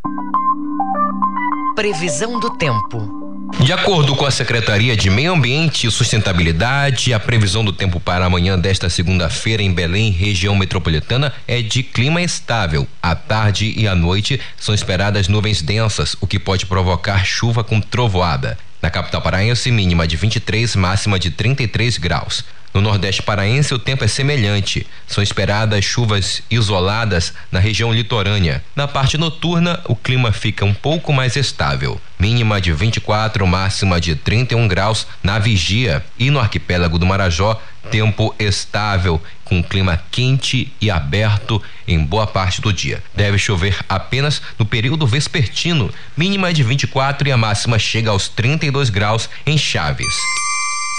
Previsão 1.75 2.39
do 2.39 2.51
tempo. 2.51 3.24
De 3.61 3.73
acordo 3.73 4.15
com 4.15 4.27
a 4.27 4.31
Secretaria 4.31 4.95
de 4.95 5.09
Meio 5.09 5.33
Ambiente 5.33 5.87
e 5.87 5.91
Sustentabilidade, 5.91 7.15
a 7.15 7.21
previsão 7.21 7.65
do 7.65 7.73
tempo 7.73 7.99
para 7.99 8.27
amanhã 8.27 8.59
desta 8.59 8.91
segunda-feira 8.91 9.63
em 9.63 9.73
Belém, 9.73 10.11
região 10.11 10.55
metropolitana, 10.55 11.33
é 11.49 11.63
de 11.63 11.83
clima 11.83 12.21
estável. 12.21 12.87
À 13.03 13.15
tarde 13.15 13.73
e 13.77 13.89
à 13.89 13.95
noite 13.95 14.39
são 14.57 14.75
esperadas 14.75 15.29
nuvens 15.29 15.63
densas, 15.63 16.15
o 16.21 16.27
que 16.27 16.39
pode 16.39 16.67
provocar 16.67 17.25
chuva 17.25 17.65
com 17.65 17.81
trovoada. 17.81 18.59
Na 18.83 18.91
capital 18.91 19.23
paraense, 19.23 19.71
mínima 19.71 20.07
de 20.07 20.17
23, 20.17 20.77
máxima 20.77 21.19
de 21.19 21.31
33 21.31 21.97
graus. 21.97 22.45
No 22.75 22.81
Nordeste 22.81 23.23
paraense, 23.23 23.73
o 23.73 23.79
tempo 23.79 24.03
é 24.03 24.09
semelhante. 24.09 24.85
São 25.07 25.23
esperadas 25.23 25.85
chuvas 25.85 26.43
isoladas 26.51 27.33
na 27.53 27.61
região 27.61 27.93
litorânea. 27.93 28.65
Na 28.75 28.89
parte 28.89 29.17
noturna, 29.17 29.81
o 29.85 29.95
clima 29.95 30.33
fica 30.33 30.65
um 30.65 30.75
pouco 30.75 31.13
mais 31.13 31.37
estável. 31.37 32.01
Mínima 32.19 32.61
de 32.61 32.73
24, 32.73 33.47
máxima 33.47 34.01
de 34.01 34.17
31 34.17 34.67
graus 34.67 35.07
na 35.23 35.39
vigia. 35.39 36.05
E 36.19 36.33
no 36.33 36.41
arquipélago 36.41 36.99
do 36.99 37.07
Marajó, 37.07 37.63
tempo 37.93 38.35
estável, 38.41 39.23
com 39.45 39.63
clima 39.63 40.03
quente 40.11 40.73
e 40.81 40.91
aberto 40.91 41.63
em 41.87 42.05
boa 42.05 42.27
parte 42.27 42.61
do 42.61 42.73
dia. 42.73 43.01
Deve 43.15 43.39
chover 43.39 43.79
apenas 43.89 44.43
no 44.59 44.67
período 44.67 45.07
vespertino, 45.07 45.95
mínima 46.17 46.53
de 46.53 46.65
24 46.65 47.29
e 47.29 47.31
a 47.31 47.37
máxima 47.37 47.79
chega 47.79 48.11
aos 48.11 48.29
32 48.29 48.91
graus 48.91 49.31
em 49.47 49.57
Chaves. 49.57 50.17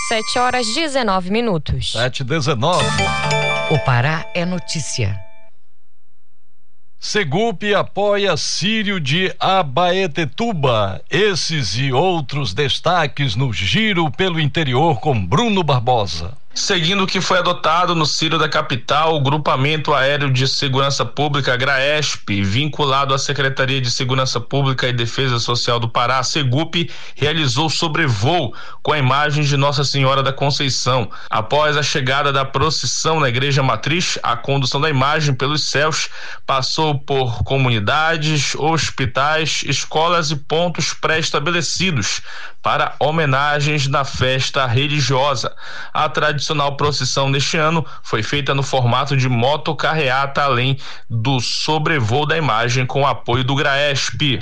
7 0.08 0.38
horas 0.38 0.68
19 0.68 1.32
minutos. 1.32 1.94
7 1.94 2.24
19. 2.24 2.86
O 3.72 3.80
Pará 3.80 4.24
é 4.36 4.46
notícia. 4.46 5.20
Segup 7.00 7.64
apoia 7.74 8.38
Sírio 8.38 9.00
de 9.00 9.34
Abaetetuba. 9.40 11.02
Esses 11.10 11.76
e 11.76 11.92
outros 11.92 12.54
destaques 12.54 13.36
no 13.36 13.52
Giro 13.52 14.12
pelo 14.12 14.40
Interior 14.40 15.00
com 15.00 15.26
Bruno 15.26 15.64
Barbosa. 15.64 16.38
Seguindo 16.58 17.04
o 17.04 17.08
que 17.08 17.20
foi 17.20 17.38
adotado 17.38 17.94
no 17.94 18.06
Ciro 18.06 18.40
da 18.40 18.48
capital, 18.48 19.14
o 19.14 19.20
Grupamento 19.20 19.94
Aéreo 19.94 20.32
de 20.32 20.48
Segurança 20.48 21.06
Pública, 21.06 21.58
GRAESP, 21.58 22.42
vinculado 22.44 23.14
à 23.14 23.18
Secretaria 23.20 23.82
de 23.82 23.92
Segurança 23.92 24.40
Pública 24.40 24.88
e 24.88 24.94
Defesa 24.94 25.38
Social 25.38 25.82
do 25.82 25.90
Pará, 25.90 26.24
SEGUP, 26.24 26.90
realizou 27.14 27.70
sobrevoo 27.70 28.54
com 28.82 28.94
a 28.94 28.98
imagem 28.98 29.44
de 29.44 29.58
Nossa 29.58 29.84
Senhora 29.84 30.24
da 30.24 30.32
Conceição. 30.32 31.12
Após 31.30 31.76
a 31.76 31.84
chegada 31.84 32.32
da 32.32 32.46
procissão 32.46 33.20
na 33.20 33.28
Igreja 33.28 33.62
Matriz, 33.62 34.18
a 34.24 34.38
condução 34.38 34.80
da 34.80 34.90
imagem 34.90 35.36
pelos 35.36 35.70
céus 35.70 36.10
passou 36.48 36.98
por 36.98 37.44
comunidades, 37.44 38.56
hospitais, 38.56 39.62
escolas 39.68 40.32
e 40.32 40.38
pontos 40.38 40.94
pré-estabelecidos 40.94 42.22
para 42.64 42.96
homenagens 43.00 43.88
na 43.88 44.04
festa 44.04 44.66
religiosa. 44.66 45.56
A 45.94 46.10
tradição 46.10 46.45
tradicional 46.46 46.76
procissão 46.78 47.30
neste 47.30 47.58
ano 47.58 47.84
foi 48.04 48.22
feita 48.22 48.54
no 48.54 48.62
formato 48.62 49.18
de 49.18 49.28
motocarreata, 49.28 50.44
além 50.44 50.78
do 51.10 51.40
sobrevoo 51.40 52.26
da 52.26 52.38
imagem 52.38 52.86
com 52.86 53.08
apoio 53.08 53.44
do 53.44 53.56
GRAESP. 53.56 54.40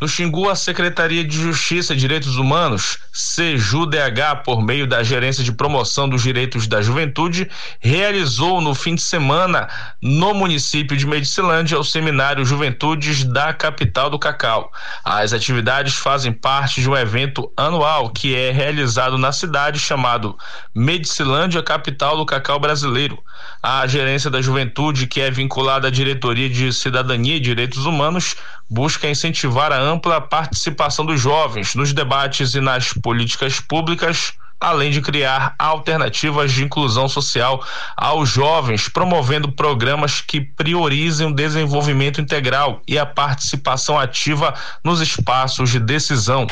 No 0.00 0.08
Xingu, 0.08 0.48
a 0.48 0.56
Secretaria 0.56 1.22
de 1.22 1.36
Justiça 1.36 1.92
e 1.92 1.96
Direitos 1.96 2.36
Humanos, 2.36 2.98
CJUDH, 3.12 4.42
por 4.44 4.62
meio 4.62 4.86
da 4.86 5.02
Gerência 5.02 5.44
de 5.44 5.52
Promoção 5.52 6.08
dos 6.08 6.22
Direitos 6.22 6.66
da 6.66 6.80
Juventude, 6.80 7.50
realizou 7.78 8.60
no 8.60 8.74
fim 8.74 8.94
de 8.94 9.02
semana, 9.02 9.68
no 10.00 10.32
município 10.32 10.96
de 10.96 11.06
Medicilândia, 11.06 11.78
o 11.78 11.84
seminário 11.84 12.44
Juventudes 12.44 13.24
da 13.24 13.52
capital 13.52 14.08
do 14.08 14.18
Cacau. 14.18 14.72
As 15.04 15.32
atividades 15.32 15.94
fazem 15.94 16.32
parte 16.32 16.80
de 16.80 16.88
um 16.88 16.96
evento 16.96 17.52
anual 17.56 18.10
que 18.10 18.34
é 18.34 18.50
realizado 18.50 19.18
na 19.18 19.32
cidade 19.32 19.78
chamado 19.78 20.36
Medicilândia 20.74 21.33
Ceilândia, 21.34 21.64
capital 21.64 22.16
do 22.16 22.24
cacau 22.24 22.60
brasileiro. 22.60 23.18
A 23.60 23.84
gerência 23.88 24.30
da 24.30 24.40
juventude, 24.40 25.08
que 25.08 25.20
é 25.20 25.32
vinculada 25.32 25.88
à 25.88 25.90
diretoria 25.90 26.48
de 26.48 26.72
cidadania 26.72 27.34
e 27.34 27.40
direitos 27.40 27.86
humanos, 27.86 28.36
busca 28.70 29.10
incentivar 29.10 29.72
a 29.72 29.80
ampla 29.80 30.20
participação 30.20 31.04
dos 31.04 31.20
jovens 31.20 31.74
nos 31.74 31.92
debates 31.92 32.54
e 32.54 32.60
nas 32.60 32.92
políticas 32.92 33.58
públicas 33.58 34.32
além 34.64 34.90
de 34.90 35.02
criar 35.02 35.54
alternativas 35.58 36.50
de 36.50 36.64
inclusão 36.64 37.06
social 37.06 37.62
aos 37.94 38.30
jovens, 38.30 38.88
promovendo 38.88 39.52
programas 39.52 40.22
que 40.22 40.40
priorizem 40.40 41.26
o 41.26 41.34
desenvolvimento 41.34 42.20
integral 42.20 42.80
e 42.88 42.98
a 42.98 43.04
participação 43.04 43.98
ativa 43.98 44.54
nos 44.82 45.02
espaços 45.02 45.70
de 45.70 45.78
decisão. 45.78 46.46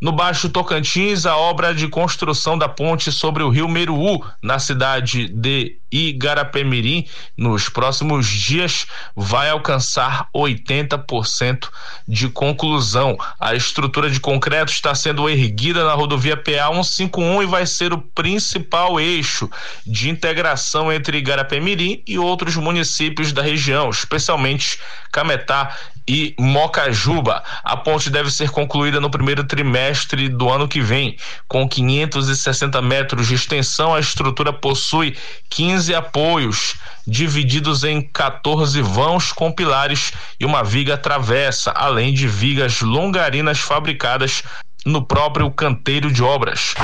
No 0.00 0.12
Baixo 0.12 0.48
Tocantins, 0.48 1.26
a 1.26 1.36
obra 1.36 1.74
de 1.74 1.88
construção 1.88 2.56
da 2.56 2.68
ponte 2.68 3.12
sobre 3.12 3.42
o 3.42 3.50
rio 3.50 3.68
Meruú, 3.68 4.24
na 4.42 4.58
cidade 4.58 5.28
de 5.28 5.81
Igarapé-Mirim, 5.92 7.06
nos 7.36 7.68
próximos 7.68 8.26
dias, 8.26 8.86
vai 9.14 9.50
alcançar 9.50 10.28
80% 10.34 11.68
de 12.08 12.28
conclusão. 12.28 13.18
A 13.38 13.54
estrutura 13.54 14.10
de 14.10 14.18
concreto 14.18 14.72
está 14.72 14.94
sendo 14.94 15.28
erguida 15.28 15.84
na 15.84 15.92
rodovia 15.92 16.36
PA 16.36 16.72
151 16.72 17.42
e 17.42 17.46
vai 17.46 17.66
ser 17.66 17.92
o 17.92 17.98
principal 17.98 18.98
eixo 18.98 19.50
de 19.86 20.08
integração 20.08 20.92
entre 20.92 21.18
Igarapé-Mirim 21.18 22.02
e 22.06 22.18
outros 22.18 22.56
municípios 22.56 23.32
da 23.32 23.42
região, 23.42 23.90
especialmente 23.90 24.78
Cametá 25.12 25.76
e 26.06 26.34
Mocajuba. 26.38 27.42
A 27.62 27.76
ponte 27.76 28.10
deve 28.10 28.30
ser 28.30 28.50
concluída 28.50 29.00
no 29.00 29.10
primeiro 29.10 29.44
trimestre 29.44 30.28
do 30.28 30.48
ano 30.48 30.68
que 30.68 30.80
vem. 30.80 31.16
Com 31.48 31.68
560 31.68 32.80
metros 32.82 33.28
de 33.28 33.34
extensão, 33.34 33.94
a 33.94 34.00
estrutura 34.00 34.52
possui 34.52 35.16
15 35.50 35.94
apoios, 35.94 36.74
divididos 37.06 37.84
em 37.84 38.00
14 38.00 38.80
vãos 38.82 39.32
com 39.32 39.52
pilares 39.52 40.12
e 40.38 40.44
uma 40.44 40.62
viga 40.62 40.96
travessa, 40.96 41.70
além 41.72 42.12
de 42.12 42.26
vigas 42.26 42.80
longarinas 42.80 43.58
fabricadas 43.58 44.42
no 44.84 45.04
próprio 45.04 45.50
canteiro 45.50 46.12
de 46.12 46.22
obras. 46.22 46.74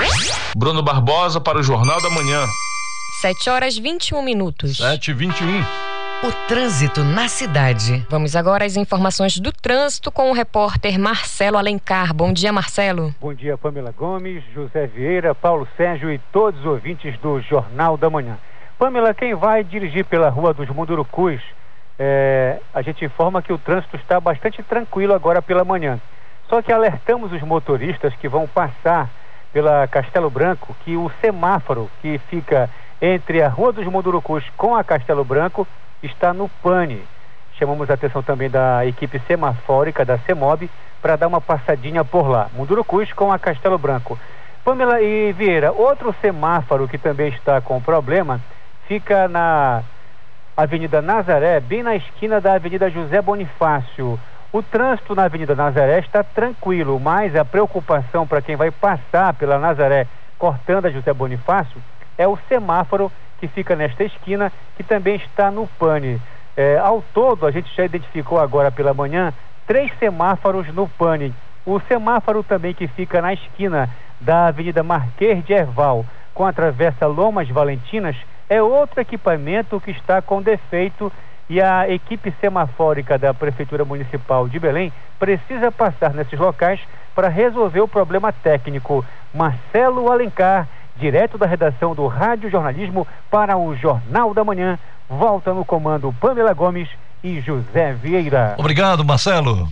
Bruno 0.57 0.83
Barbosa 0.83 1.41
para 1.41 1.59
o 1.59 1.63
Jornal 1.63 2.01
da 2.01 2.11
Manhã. 2.11 2.47
7 3.21 3.51
horas 3.51 3.77
21 3.77 4.23
minutos. 4.23 4.77
7 4.77 5.11
e 5.11 5.15
21 5.15 5.98
o 6.21 6.33
trânsito 6.49 7.05
na 7.05 7.29
cidade. 7.29 8.05
Vamos 8.11 8.35
agora 8.35 8.65
às 8.65 8.77
informações 8.77 9.39
do 9.39 9.53
trânsito 9.53 10.11
com 10.11 10.31
o 10.31 10.33
repórter 10.33 10.99
Marcelo 10.99 11.57
Alencar. 11.57 12.13
Bom 12.13 12.33
dia, 12.33 12.53
Marcelo. 12.53 13.15
Bom 13.21 13.33
dia, 13.33 13.57
Pamela 13.57 13.95
Gomes, 13.97 14.43
José 14.53 14.89
Vieira, 14.89 15.33
Paulo 15.33 15.69
Sérgio 15.77 16.13
e 16.13 16.19
todos 16.33 16.59
os 16.61 16.67
ouvintes 16.67 17.17
do 17.21 17.41
Jornal 17.41 17.97
da 17.97 18.11
Manhã. 18.11 18.37
Pamela, 18.77 19.15
quem 19.15 19.33
vai 19.37 19.63
dirigir 19.63 20.05
pela 20.07 20.29
Rua 20.29 20.53
dos 20.53 20.69
Mundurucus, 20.69 21.41
é, 21.97 22.59
a 22.75 22.83
gente 22.83 23.05
informa 23.05 23.41
que 23.41 23.53
o 23.53 23.59
trânsito 23.59 23.95
está 23.97 24.19
bastante 24.19 24.61
tranquilo 24.65 25.15
agora 25.15 25.41
pela 25.41 25.65
manhã. 25.65 26.01
Só 26.49 26.61
que 26.61 26.73
alertamos 26.73 27.33
os 27.33 27.43
motoristas 27.43 28.13
que 28.17 28.29
vão 28.29 28.49
passar 28.49 29.09
pela 29.53 29.87
Castelo 29.87 30.31
Branco 30.31 30.75
que 30.85 30.97
o 30.97 31.13
semáforo 31.21 31.89
que 32.03 32.19
fica 32.29 32.69
entre 33.01 33.41
a 33.41 33.49
Rua 33.49 33.73
dos 33.73 33.87
Mundurucus 33.87 34.43
com 34.57 34.75
a 34.75 34.83
Castelo 34.83 35.25
Branco 35.25 35.65
está 36.03 36.33
no 36.33 36.49
pane. 36.63 37.03
Chamamos 37.59 37.91
a 37.91 37.95
atenção 37.95 38.23
também 38.23 38.49
da 38.49 38.87
equipe 38.87 39.19
semafórica 39.27 40.05
da 40.05 40.19
CEMOB 40.19 40.71
para 41.03 41.17
dar 41.17 41.27
uma 41.27 41.41
passadinha 41.41 42.05
por 42.05 42.29
lá. 42.29 42.49
Mundurucus 42.55 43.13
com 43.13 43.33
a 43.33 43.39
Castelo 43.39 43.79
Branco. 43.79 44.19
Pamela 44.65 45.01
e 45.01 45.33
Vieira, 45.33 45.73
outro 45.73 46.15
semáforo 46.21 46.87
que 46.87 46.99
também 46.99 47.29
está 47.29 47.61
com 47.61 47.81
problema 47.81 48.41
fica 48.87 49.29
na 49.29 49.83
Avenida 50.57 51.01
Nazaré, 51.01 51.61
bem 51.61 51.83
na 51.83 51.95
esquina 51.95 52.41
da 52.41 52.55
Avenida 52.55 52.91
José 52.91 53.21
Bonifácio. 53.23 54.19
O 54.53 54.63
trânsito 54.63 55.15
na 55.15 55.25
Avenida 55.25 55.55
Nazaré 55.55 55.99
está 55.99 56.23
tranquilo, 56.23 56.99
mas 56.99 57.37
a 57.37 57.45
preocupação 57.45 58.27
para 58.27 58.41
quem 58.41 58.57
vai 58.57 58.71
passar 58.71 59.35
pela 59.35 59.59
Nazaré 59.59 60.07
cortando 60.39 60.87
a 60.87 60.91
José 60.91 61.13
Bonifácio 61.13 61.81
é 62.17 62.27
o 62.27 62.39
semáforo 62.49 63.13
que 63.39 63.49
fica 63.49 63.77
nesta 63.77 64.05
esquina, 64.05 64.53
que 64.77 64.83
também 64.83 65.17
está 65.17 65.51
no 65.51 65.67
pane. 65.79 66.21
É, 66.57 66.79
ao 66.79 67.03
todo, 67.15 67.47
a 67.47 67.51
gente 67.51 67.75
já 67.77 67.85
identificou 67.85 68.39
agora 68.41 68.71
pela 68.71 68.93
manhã 68.93 69.33
três 69.67 69.93
semáforos 69.99 70.67
no 70.75 70.89
pane. 70.89 71.35
O 71.65 71.79
semáforo 71.81 72.43
também 72.43 72.75
que 72.75 72.89
fica 72.89 73.21
na 73.21 73.33
esquina 73.33 73.89
da 74.21 74.47
Avenida 74.47 74.83
Marquês 74.83 75.45
de 75.45 75.53
Erval, 75.53 76.05
com 76.35 76.47
a 76.47 76.53
travessa 76.53 77.07
Lomas 77.07 77.49
Valentinas, 77.49 78.17
é 78.49 78.63
outro 78.63 79.01
equipamento 79.01 79.81
que 79.81 79.91
está 79.91 80.23
com 80.23 80.41
defeito 80.41 81.13
e 81.49 81.61
a 81.61 81.89
equipe 81.89 82.33
semafórica 82.41 83.19
da 83.19 83.33
Prefeitura 83.33 83.85
Municipal 83.85 84.49
de 84.49 84.59
Belém 84.59 84.93
precisa 85.19 85.73
passar 85.73 86.13
nesses 86.13 86.39
locais 86.39 86.81
para 87.15 87.29
resolver 87.29 87.81
o 87.81 87.89
problema 87.89 88.33
técnico. 88.33 89.05
Marcelo 89.35 90.11
Alencar 90.11 90.69
direto 90.99 91.39
da 91.39 91.47
redação 91.47 91.95
do 91.95 92.07
Rádio 92.07 92.51
Jornalismo 92.51 93.07
para 93.31 93.57
o 93.57 93.75
Jornal 93.77 94.35
da 94.35 94.45
Manhã. 94.45 94.79
Volta 95.09 95.55
no 95.55 95.65
comando 95.65 96.13
Pamela 96.21 96.53
Gomes 96.53 96.89
e 97.23 97.41
José 97.41 97.95
Vieira. 97.95 98.55
Obrigado, 98.59 99.05
Marcelo. 99.05 99.69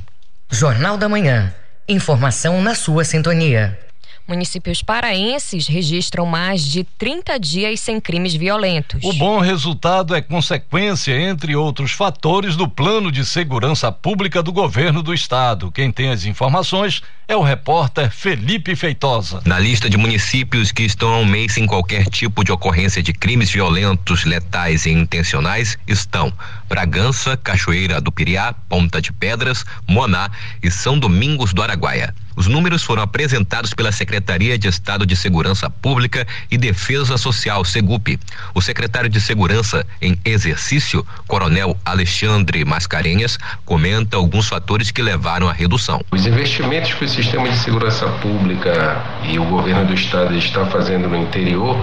Jornal 0.50 0.96
da 0.96 1.08
Manhã. 1.08 1.52
Informação 1.88 2.62
na 2.62 2.74
sua 2.74 3.04
sintonia. 3.04 3.78
Municípios 4.26 4.82
paraenses 4.82 5.68
registram 5.68 6.26
mais 6.26 6.66
de 6.66 6.82
30 6.82 7.38
dias 7.38 7.78
sem 7.78 8.00
crimes 8.00 8.34
violentos. 8.34 9.04
O 9.04 9.12
bom 9.12 9.38
resultado 9.38 10.16
é 10.16 10.20
consequência, 10.20 11.16
entre 11.16 11.54
outros 11.54 11.92
fatores, 11.92 12.56
do 12.56 12.68
plano 12.68 13.12
de 13.12 13.24
segurança 13.24 13.92
pública 13.92 14.42
do 14.42 14.52
governo 14.52 15.00
do 15.00 15.14
estado. 15.14 15.70
Quem 15.70 15.92
tem 15.92 16.10
as 16.10 16.24
informações 16.24 17.02
é 17.28 17.36
o 17.36 17.42
repórter 17.42 18.10
Felipe 18.10 18.74
Feitosa. 18.74 19.40
Na 19.44 19.60
lista 19.60 19.88
de 19.88 19.96
municípios 19.96 20.72
que 20.72 20.82
estão 20.82 21.14
há 21.14 21.18
um 21.18 21.24
mês 21.24 21.54
sem 21.54 21.64
qualquer 21.64 22.06
tipo 22.06 22.42
de 22.42 22.50
ocorrência 22.50 23.00
de 23.00 23.12
crimes 23.12 23.50
violentos, 23.50 24.24
letais 24.24 24.86
e 24.86 24.90
intencionais 24.90 25.78
estão 25.86 26.32
Bragança, 26.68 27.36
Cachoeira 27.36 28.00
do 28.00 28.10
Piriá, 28.10 28.52
Ponta 28.68 29.00
de 29.00 29.12
Pedras, 29.12 29.64
Moná 29.86 30.30
e 30.60 30.68
São 30.68 30.98
Domingos 30.98 31.52
do 31.52 31.62
Araguaia. 31.62 32.12
Os 32.36 32.46
números 32.46 32.82
foram 32.82 33.02
apresentados 33.02 33.72
pela 33.72 33.90
Secretaria 33.90 34.58
de 34.58 34.68
Estado 34.68 35.06
de 35.06 35.16
Segurança 35.16 35.70
Pública 35.70 36.26
e 36.50 36.58
Defesa 36.58 37.16
Social, 37.16 37.64
SEGUP. 37.64 38.20
O 38.54 38.60
secretário 38.60 39.08
de 39.08 39.20
Segurança 39.20 39.86
em 40.02 40.18
exercício, 40.22 41.04
Coronel 41.26 41.76
Alexandre 41.82 42.62
Mascarenhas, 42.64 43.38
comenta 43.64 44.18
alguns 44.18 44.48
fatores 44.48 44.90
que 44.90 45.00
levaram 45.00 45.48
à 45.48 45.52
redução. 45.52 46.04
Os 46.10 46.26
investimentos 46.26 46.92
que 46.92 47.06
o 47.06 47.08
sistema 47.08 47.48
de 47.48 47.56
segurança 47.58 48.06
pública 48.20 49.02
e 49.24 49.38
o 49.38 49.44
governo 49.46 49.86
do 49.86 49.94
estado 49.94 50.36
está 50.36 50.66
fazendo 50.66 51.08
no 51.08 51.16
interior 51.16 51.76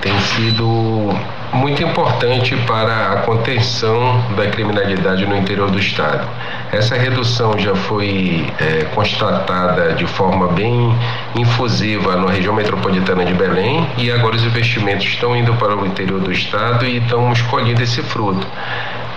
tem 0.00 0.18
sido 0.20 1.14
muito 1.52 1.82
importante 1.82 2.56
para 2.66 3.12
a 3.12 3.16
contenção 3.22 4.22
da 4.36 4.46
criminalidade 4.46 5.26
no 5.26 5.36
interior 5.36 5.70
do 5.70 5.78
estado. 5.78 6.26
Essa 6.72 6.96
redução 6.96 7.58
já 7.58 7.74
foi 7.74 8.46
é, 8.58 8.84
constatada 8.94 9.92
de 9.92 10.06
forma 10.06 10.48
bem 10.48 10.96
infusiva 11.36 12.16
na 12.16 12.30
região 12.30 12.54
metropolitana 12.54 13.24
de 13.24 13.34
Belém 13.34 13.86
e 13.98 14.10
agora 14.10 14.36
os 14.36 14.44
investimentos 14.44 15.06
estão 15.06 15.36
indo 15.36 15.52
para 15.54 15.76
o 15.76 15.86
interior 15.86 16.20
do 16.20 16.32
estado 16.32 16.86
e 16.86 16.96
estamos 16.96 17.42
colhendo 17.42 17.82
esse 17.82 18.02
fruto. 18.02 18.46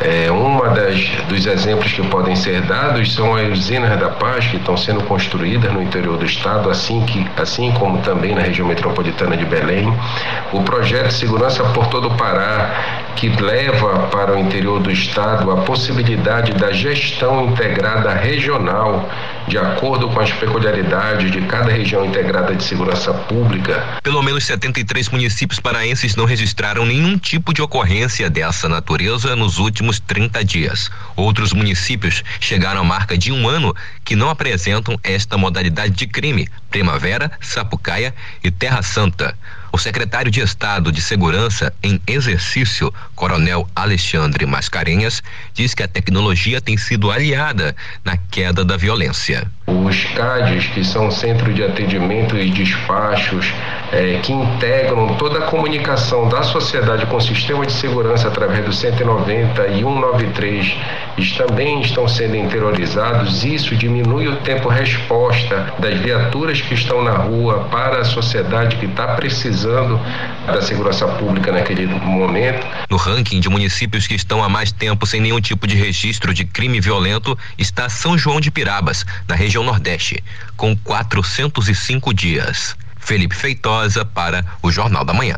É, 0.02 0.30
uma 0.30 0.70
das 0.70 1.10
dos 1.28 1.46
exemplos 1.46 1.92
que 1.94 2.04
podem 2.08 2.36
ser 2.36 2.62
dados 2.62 3.14
são 3.14 3.36
as 3.36 3.60
usinas 3.60 3.98
da 4.00 4.10
paz 4.10 4.46
que 4.46 4.58
estão 4.58 4.76
sendo 4.76 5.02
construídas 5.04 5.72
no 5.72 5.82
interior 5.82 6.18
do 6.18 6.26
estado, 6.26 6.70
assim 6.70 7.06
que 7.06 7.26
assim 7.38 7.72
como 7.72 8.00
também 8.02 8.36
na 8.36 8.42
região 8.42 8.68
metropolitana 8.68 9.38
de 9.38 9.46
Belém. 9.46 9.94
O 10.52 10.62
projeto 10.64 11.12
Segurança 11.12 11.64
por 11.66 11.88
todo 11.88 12.08
o 12.08 12.16
Pará 12.16 13.14
que 13.16 13.30
leva 13.30 14.08
para 14.12 14.36
o 14.36 14.40
interior 14.40 14.80
do 14.82 14.92
estado 14.92 15.50
a 15.52 15.58
possibilidade 15.58 16.54
da 16.54 16.72
gestão 16.72 17.46
integrada 17.46 18.14
regional 18.14 19.10
de 19.48 19.58
acordo 19.58 20.10
com 20.10 20.20
as 20.20 20.32
peculiaridades 20.32 21.32
de 21.32 21.42
cada 21.42 21.72
região 21.72 22.04
integrada 22.04 22.56
de 22.56 22.64
segurança 22.64 23.14
pública. 23.14 23.84
Pelo 24.02 24.22
menos 24.24 24.44
73 24.46 25.10
municípios 25.10 25.60
paraenses 25.60 26.16
não 26.16 26.26
registraram 26.26 26.86
nenhum 26.86 27.18
tipo 27.18 27.54
de 27.54 27.62
ocorrência 27.62 28.30
dessa 28.30 28.68
natureza 28.68 29.36
nos 29.36 29.60
últimos 29.60 29.85
30 30.00 30.44
dias. 30.44 30.90
Outros 31.16 31.54
municípios 31.54 32.24
chegaram 32.40 32.82
à 32.82 32.84
marca 32.84 33.18
de 33.18 33.32
um 33.32 33.48
ano 33.48 33.76
que 34.04 34.16
não 34.16 34.30
apresentam 34.30 35.00
esta 35.04 35.38
modalidade 35.38 35.94
de 35.94 36.08
crime: 36.08 36.48
Primavera, 36.70 37.32
Sapucaia 37.40 38.14
e 38.44 38.52
Terra 38.52 38.82
Santa. 38.82 39.38
O 39.76 39.78
secretário 39.78 40.32
de 40.32 40.40
Estado 40.40 40.90
de 40.90 41.02
Segurança 41.02 41.74
em 41.84 42.00
exercício, 42.08 42.94
Coronel 43.14 43.68
Alexandre 43.76 44.46
Mascarenhas, 44.46 45.22
diz 45.54 45.74
que 45.74 45.84
a 45.84 45.88
tecnologia 45.88 46.62
tem 46.62 46.78
sido 46.78 47.12
aliada 47.12 47.76
na 48.02 48.16
queda 48.16 48.64
da 48.64 48.78
violência. 48.78 49.46
Os 49.68 50.06
CADs, 50.14 50.68
que 50.68 50.82
são 50.82 51.12
Centro 51.12 51.54
de 51.54 51.62
Atendimento 51.62 52.38
e 52.38 52.52
Despachos, 52.52 53.52
é, 53.92 54.22
que 54.24 54.32
integram 54.32 55.18
toda 55.18 55.40
a 55.40 55.48
comunicação 55.48 56.30
da 56.30 56.42
sociedade 56.44 57.06
com 57.08 57.18
o 57.18 57.22
sistema 57.22 57.66
de 57.66 57.74
segurança 57.74 58.30
através 58.30 58.64
do 58.64 58.72
190 58.72 59.68
e 59.68 59.80
193, 59.80 60.78
eles 61.18 61.32
também 61.34 61.82
estão 61.82 62.08
sendo 62.08 62.38
interiorizados. 62.38 63.44
Isso 63.44 63.76
diminui 63.76 64.30
o 64.30 64.38
tempo 64.38 64.70
resposta 64.70 65.74
das 65.80 66.00
viaturas 66.00 66.62
que 66.62 66.76
estão 66.76 67.04
na 67.04 67.18
rua 67.18 67.68
para 67.72 68.00
a 68.00 68.06
sociedade 68.06 68.78
que 68.78 68.86
está 68.86 69.16
precisando 69.16 69.65
da 70.46 70.62
segurança 70.62 71.08
pública 71.08 71.52
naquele 71.52 71.88
momento. 71.88 72.66
No 72.90 72.98
ranking 72.98 73.40
de 73.40 73.50
municípios 73.50 74.08
que 74.08 74.16
estão 74.16 74.44
há 74.44 74.50
mais 74.50 74.72
tempo 74.72 75.06
sem 75.06 75.20
nenhum 75.20 75.42
tipo 75.42 75.68
de 75.68 75.76
registro 75.76 76.34
de 76.34 76.46
crime 76.46 76.80
violento 76.80 77.38
está 77.58 77.90
São 77.90 78.18
João 78.18 78.40
de 78.40 78.52
Pirabas, 78.52 79.06
na 79.28 79.36
região 79.36 79.64
Nordeste, 79.64 80.24
com 80.56 80.76
405 80.78 82.14
dias. 82.14 82.76
Felipe 82.98 83.36
Feitosa 83.36 84.04
para 84.04 84.44
o 84.64 84.72
Jornal 84.72 85.06
da 85.06 85.14
Manhã. 85.14 85.36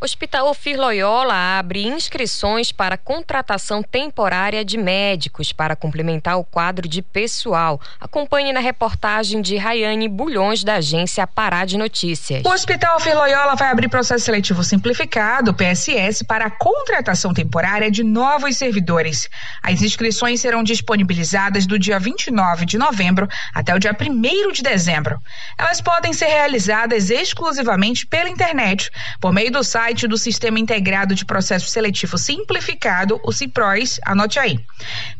Hospital 0.00 0.48
Ofir 0.48 0.78
Loyola 0.78 1.58
abre 1.58 1.84
inscrições 1.84 2.70
para 2.70 2.96
contratação 2.96 3.82
temporária 3.82 4.64
de 4.64 4.78
médicos 4.78 5.52
para 5.52 5.74
complementar 5.74 6.38
o 6.38 6.44
quadro 6.44 6.86
de 6.86 7.02
pessoal. 7.02 7.80
Acompanhe 7.98 8.52
na 8.52 8.60
reportagem 8.60 9.42
de 9.42 9.56
Rayane 9.56 10.08
Bulhões, 10.08 10.62
da 10.62 10.76
agência 10.76 11.26
Pará 11.26 11.64
de 11.64 11.76
Notícias. 11.76 12.44
O 12.44 12.48
Hospital 12.48 12.94
Ofir 12.94 13.16
Loyola 13.16 13.56
vai 13.56 13.72
abrir 13.72 13.88
processo 13.88 14.26
seletivo 14.26 14.62
simplificado, 14.62 15.52
PSS, 15.52 16.24
para 16.24 16.46
a 16.46 16.50
contratação 16.50 17.34
temporária 17.34 17.90
de 17.90 18.04
novos 18.04 18.56
servidores. 18.56 19.28
As 19.60 19.82
inscrições 19.82 20.40
serão 20.40 20.62
disponibilizadas 20.62 21.66
do 21.66 21.76
dia 21.76 21.98
29 21.98 22.66
de 22.66 22.78
novembro 22.78 23.26
até 23.52 23.74
o 23.74 23.80
dia 23.80 23.96
1 24.00 24.52
de 24.52 24.62
dezembro. 24.62 25.18
Elas 25.58 25.80
podem 25.80 26.12
ser 26.12 26.26
realizadas 26.26 27.10
exclusivamente 27.10 28.06
pela 28.06 28.28
internet, 28.28 28.92
por 29.20 29.32
meio 29.32 29.50
do 29.50 29.64
site 29.64 29.87
site 29.88 30.06
do 30.06 30.18
Sistema 30.18 30.58
Integrado 30.58 31.14
de 31.14 31.24
Processo 31.24 31.66
Seletivo 31.68 32.18
Simplificado, 32.18 33.18
o 33.24 33.32
CIPROS, 33.32 33.98
anote 34.04 34.38
aí, 34.38 34.60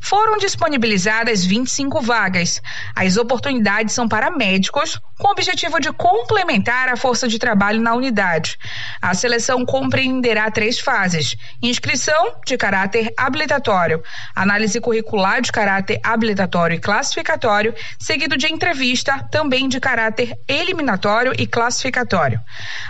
Foram 0.00 0.38
disponibilizadas 0.38 1.44
25 1.44 2.00
vagas. 2.00 2.60
As 2.96 3.16
oportunidades 3.16 3.94
são 3.94 4.08
para 4.08 4.28
médicos, 4.30 5.00
com 5.18 5.28
o 5.28 5.30
objetivo 5.30 5.80
de 5.80 5.92
complementar 5.92 6.88
a 6.88 6.96
força 6.96 7.28
de 7.28 7.38
trabalho 7.38 7.80
na 7.80 7.94
unidade. 7.94 8.58
A 9.00 9.14
seleção 9.14 9.64
compreenderá 9.64 10.50
três 10.50 10.80
fases: 10.80 11.36
inscrição 11.62 12.34
de 12.44 12.56
caráter 12.56 13.14
habilitatório, 13.16 14.02
análise 14.34 14.80
curricular 14.80 15.40
de 15.40 15.52
caráter 15.52 16.00
habilitatório 16.02 16.76
e 16.76 16.80
classificatório, 16.80 17.72
seguido 17.98 18.36
de 18.36 18.52
entrevista 18.52 19.26
também 19.30 19.68
de 19.68 19.75
de 19.76 19.80
caráter 19.80 20.38
eliminatório 20.48 21.34
e 21.38 21.46
classificatório. 21.46 22.40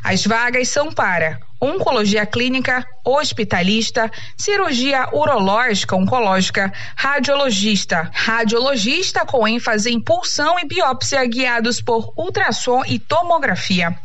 As 0.04 0.24
vagas 0.24 0.68
são 0.68 0.92
para 0.92 1.40
oncologia 1.60 2.26
clínica, 2.26 2.86
hospitalista, 3.04 4.10
cirurgia 4.36 5.08
urológica, 5.12 5.96
oncológica, 5.96 6.72
radiologista, 6.94 8.10
radiologista 8.12 9.24
com 9.24 9.48
ênfase 9.48 9.90
em 9.90 10.00
pulsão 10.00 10.58
e 10.58 10.66
biópsia 10.66 11.24
guiados 11.24 11.80
por 11.80 12.12
ultrassom 12.16 12.84
e 12.86 12.98
tomografia. 12.98 13.98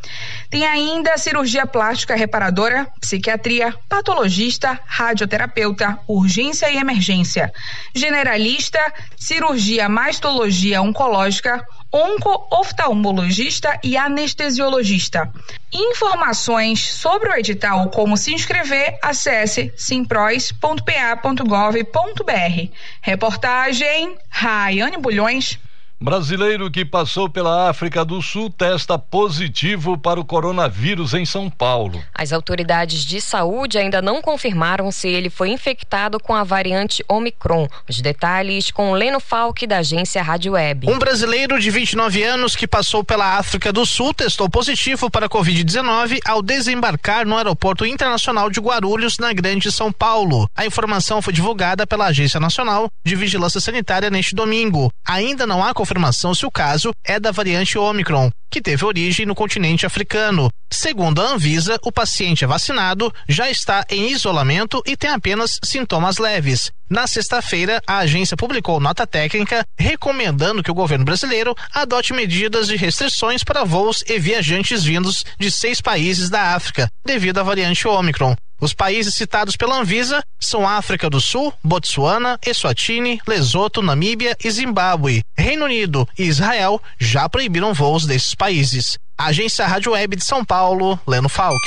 Tem 0.50 0.66
ainda 0.66 1.18
cirurgia 1.18 1.66
plástica 1.66 2.16
reparadora, 2.16 2.88
psiquiatria, 3.00 3.76
patologista, 3.88 4.80
radioterapeuta, 4.86 6.00
urgência 6.08 6.70
e 6.72 6.78
emergência, 6.78 7.52
generalista, 7.94 8.80
cirurgia 9.18 9.90
mastologia 9.90 10.82
oncológica, 10.82 11.64
onco-oftalmologista 11.92 13.80
e 13.84 13.98
anestesiologista. 13.98 15.30
Informações 15.74 16.94
sobre 16.94 17.30
o 17.30 17.36
edital 17.36 17.90
como 17.90 18.16
se 18.16 18.34
inscrever, 18.34 18.98
acesse 19.02 19.74
simpros.pa.gov.br. 19.76 22.72
Reportagem 23.02 24.18
Raiane 24.30 24.98
Bulhões. 24.98 25.60
Brasileiro 26.04 26.72
que 26.72 26.84
passou 26.84 27.30
pela 27.30 27.70
África 27.70 28.04
do 28.04 28.24
Sul 28.24 28.50
testa 28.50 28.98
positivo 28.98 29.96
para 29.96 30.20
o 30.20 30.26
coronavírus 30.26 31.14
em 31.14 31.28
São 31.28 31.48
Paulo. 31.48 32.04
As 32.12 32.34
autoridades 32.34 33.06
de 33.06 33.22
saúde 33.22 33.78
ainda 33.78 34.02
não 34.02 34.20
confirmaram 34.20 34.92
se 34.92 35.08
ele 35.08 35.30
foi 35.30 35.50
infectado 35.50 36.20
com 36.20 36.34
a 36.34 36.44
variante 36.44 37.06
Omicron. 37.08 37.68
Os 37.88 38.02
detalhes 38.02 38.72
com 38.72 38.94
Leno 38.94 39.20
Falck, 39.20 39.68
da 39.68 39.78
agência 39.78 40.24
Rádio 40.24 40.54
Web. 40.54 40.90
Um 40.90 40.98
brasileiro 40.98 41.60
de 41.60 41.70
29 41.70 42.24
anos 42.24 42.56
que 42.56 42.66
passou 42.66 43.04
pela 43.04 43.38
África 43.38 43.72
do 43.72 43.86
Sul 43.86 44.12
testou 44.12 44.50
positivo 44.50 45.08
para 45.08 45.28
a 45.28 45.30
Covid-19 45.30 46.18
ao 46.26 46.42
desembarcar 46.42 47.28
no 47.28 47.38
Aeroporto 47.38 47.86
Internacional 47.86 48.50
de 48.50 48.60
Guarulhos, 48.60 49.20
na 49.20 49.32
Grande 49.34 49.72
São 49.72 49.92
Paulo. 49.92 50.50
A 50.56 50.66
informação 50.66 51.22
foi 51.22 51.32
divulgada 51.32 51.86
pela 51.86 52.08
Agência 52.08 52.40
Nacional 52.40 52.90
de 53.06 53.16
Vigilância 53.16 53.62
Sanitária 53.62 54.10
neste 54.10 54.34
domingo. 54.34 54.92
Ainda 55.06 55.46
não 55.46 55.64
há 55.64 55.72
confirmação 55.76 55.91
confirmação 55.92 56.34
se 56.34 56.46
o 56.46 56.52
caso 56.52 56.94
é 57.04 57.20
da 57.20 57.32
variante 57.32 57.78
Omicron, 57.78 58.32
que 58.50 58.62
teve 58.62 58.86
origem 58.86 59.26
no 59.26 59.36
continente 59.36 59.86
africano. 59.86 60.50
Segundo 60.72 61.22
a 61.22 61.32
Anvisa, 61.32 61.78
o 61.84 61.92
paciente 61.92 62.46
é 62.46 62.48
vacinado, 62.48 63.14
já 63.28 63.50
está 63.52 63.86
em 63.90 64.10
isolamento 64.10 64.82
e 64.86 64.96
tem 64.96 65.10
apenas 65.10 65.60
sintomas 65.62 66.18
leves. 66.18 66.72
Na 66.90 67.08
sexta-feira, 67.08 67.82
a 67.86 67.98
agência 67.98 68.38
publicou 68.38 68.80
nota 68.80 69.06
técnica 69.06 69.66
recomendando 69.78 70.64
que 70.64 70.72
o 70.72 70.74
governo 70.74 71.04
brasileiro 71.04 71.54
adote 71.74 72.14
medidas 72.14 72.68
de 72.68 72.78
restrições 72.78 73.44
para 73.44 73.66
voos 73.66 74.02
e 74.08 74.18
viajantes 74.18 74.84
vindos 74.84 75.26
de 75.38 75.52
seis 75.52 75.82
países 75.82 76.30
da 76.30 76.56
África, 76.56 76.90
devido 77.06 77.40
à 77.40 77.44
variante 77.44 77.86
Omicron. 77.86 78.34
Os 78.62 78.76
países 78.76 79.16
citados 79.16 79.58
pela 79.58 79.80
Anvisa 79.80 80.24
são 80.40 80.68
África 80.68 81.10
do 81.10 81.20
Sul, 81.20 81.52
Botsuana, 81.64 82.40
Eswatini, 82.46 83.20
Lesoto, 83.28 83.82
Namíbia 83.82 84.38
e 84.44 84.52
Zimbábue. 84.52 85.24
Reino 85.36 85.66
Unido 85.66 86.08
e 86.18 86.26
Israel 86.26 86.80
já 87.00 87.28
proibiram 87.28 87.74
voos 87.74 88.06
desses 88.06 88.36
países. 88.36 89.00
Agência 89.18 89.66
Rádio 89.66 89.94
Web 89.94 90.16
de 90.16 90.24
São 90.24 90.46
Paulo, 90.46 91.00
Leno 91.08 91.28
Falck. 91.28 91.58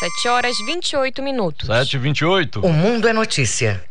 7 0.00 0.28
horas 0.28 0.56
28 0.64 1.22
minutos. 1.22 1.66
7 1.66 1.94
e 1.94 1.98
28 1.98 2.60
O 2.60 2.72
mundo 2.72 3.06
é 3.06 3.12
notícia. 3.12 3.84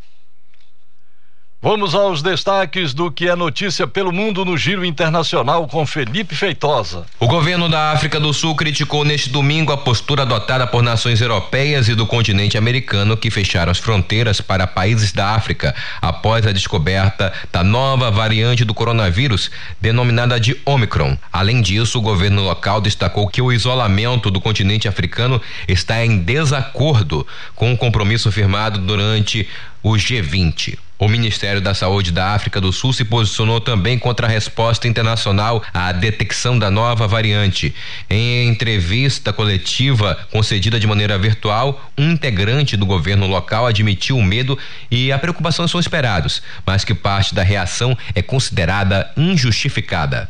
Vamos 1.60 1.92
aos 1.92 2.22
destaques 2.22 2.94
do 2.94 3.10
que 3.10 3.28
é 3.28 3.34
notícia 3.34 3.84
pelo 3.84 4.12
mundo 4.12 4.44
no 4.44 4.56
Giro 4.56 4.84
Internacional 4.84 5.66
com 5.66 5.84
Felipe 5.84 6.36
Feitosa. 6.36 7.04
O 7.18 7.26
governo 7.26 7.68
da 7.68 7.90
África 7.90 8.20
do 8.20 8.32
Sul 8.32 8.54
criticou 8.54 9.04
neste 9.04 9.28
domingo 9.28 9.72
a 9.72 9.76
postura 9.76 10.22
adotada 10.22 10.68
por 10.68 10.84
nações 10.84 11.20
europeias 11.20 11.88
e 11.88 11.96
do 11.96 12.06
continente 12.06 12.56
americano 12.56 13.16
que 13.16 13.28
fecharam 13.28 13.72
as 13.72 13.78
fronteiras 13.78 14.40
para 14.40 14.68
países 14.68 15.10
da 15.10 15.34
África 15.34 15.74
após 16.00 16.46
a 16.46 16.52
descoberta 16.52 17.32
da 17.52 17.64
nova 17.64 18.08
variante 18.08 18.64
do 18.64 18.72
coronavírus, 18.72 19.50
denominada 19.80 20.38
de 20.38 20.56
Omicron. 20.64 21.18
Além 21.32 21.60
disso, 21.60 21.98
o 21.98 22.02
governo 22.02 22.40
local 22.40 22.80
destacou 22.80 23.26
que 23.26 23.42
o 23.42 23.52
isolamento 23.52 24.30
do 24.30 24.40
continente 24.40 24.86
africano 24.86 25.42
está 25.66 26.04
em 26.04 26.18
desacordo 26.18 27.26
com 27.56 27.72
o 27.72 27.76
compromisso 27.76 28.30
firmado 28.30 28.78
durante 28.78 29.48
o 29.82 29.94
G20. 29.94 30.78
O 31.00 31.06
Ministério 31.06 31.60
da 31.60 31.74
Saúde 31.74 32.10
da 32.10 32.34
África 32.34 32.60
do 32.60 32.72
Sul 32.72 32.92
se 32.92 33.04
posicionou 33.04 33.60
também 33.60 33.96
contra 33.96 34.26
a 34.26 34.28
resposta 34.28 34.88
internacional 34.88 35.62
à 35.72 35.92
detecção 35.92 36.58
da 36.58 36.72
nova 36.72 37.06
variante. 37.06 37.72
Em 38.10 38.48
entrevista 38.48 39.32
coletiva 39.32 40.18
concedida 40.32 40.80
de 40.80 40.88
maneira 40.88 41.16
virtual, 41.16 41.88
um 41.96 42.10
integrante 42.10 42.76
do 42.76 42.84
governo 42.84 43.28
local 43.28 43.64
admitiu 43.64 44.16
o 44.18 44.24
medo 44.24 44.58
e 44.90 45.12
a 45.12 45.18
preocupação 45.20 45.68
são 45.68 45.78
esperados, 45.78 46.42
mas 46.66 46.84
que 46.84 46.94
parte 46.94 47.32
da 47.32 47.44
reação 47.44 47.96
é 48.12 48.20
considerada 48.20 49.08
injustificada. 49.16 50.28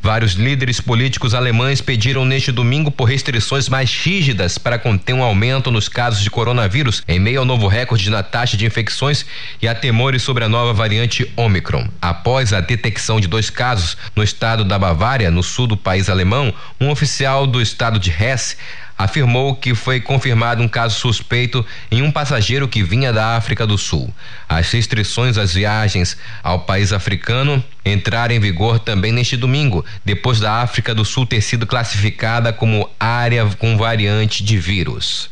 Vários 0.00 0.32
líderes 0.32 0.80
políticos 0.80 1.34
alemães 1.34 1.82
pediram 1.82 2.24
neste 2.24 2.50
domingo 2.50 2.90
por 2.90 3.04
restrições 3.04 3.68
mais 3.68 3.92
rígidas 3.92 4.56
para 4.56 4.78
conter 4.78 5.12
um 5.12 5.22
aumento 5.22 5.70
nos 5.70 5.86
casos 5.86 6.22
de 6.22 6.30
coronavírus 6.30 7.02
em 7.06 7.18
meio 7.18 7.40
ao 7.40 7.44
novo 7.44 7.66
recorde 7.66 8.08
na 8.08 8.22
taxa 8.22 8.56
de 8.56 8.64
infecções 8.64 9.26
e 9.60 9.68
a 9.68 9.74
temor 9.74 9.97
sobre 10.20 10.44
a 10.44 10.48
nova 10.48 10.72
variante 10.72 11.30
Omicron. 11.36 11.88
Após 12.00 12.52
a 12.52 12.60
detecção 12.60 13.18
de 13.18 13.26
dois 13.26 13.50
casos 13.50 13.96
no 14.14 14.22
estado 14.22 14.64
da 14.64 14.78
Bavária, 14.78 15.28
no 15.28 15.42
sul 15.42 15.66
do 15.66 15.76
país 15.76 16.08
alemão, 16.08 16.54
um 16.80 16.88
oficial 16.88 17.48
do 17.48 17.60
estado 17.60 17.98
de 17.98 18.10
Hesse 18.10 18.56
afirmou 18.96 19.56
que 19.56 19.74
foi 19.74 20.00
confirmado 20.00 20.62
um 20.62 20.68
caso 20.68 20.98
suspeito 20.98 21.66
em 21.90 22.00
um 22.02 22.10
passageiro 22.10 22.68
que 22.68 22.82
vinha 22.82 23.12
da 23.12 23.36
África 23.36 23.66
do 23.66 23.76
Sul. 23.76 24.12
As 24.48 24.70
restrições 24.70 25.36
às 25.36 25.54
viagens 25.54 26.16
ao 26.42 26.60
país 26.60 26.92
africano 26.92 27.62
entrar 27.88 28.30
em 28.30 28.40
vigor 28.40 28.78
também 28.78 29.12
neste 29.12 29.36
domingo, 29.36 29.84
depois 30.04 30.40
da 30.40 30.62
África 30.62 30.94
do 30.94 31.04
Sul 31.04 31.26
ter 31.26 31.40
sido 31.40 31.66
classificada 31.66 32.52
como 32.52 32.88
área 32.98 33.46
com 33.58 33.76
variante 33.76 34.42
de 34.42 34.58
vírus. 34.58 35.30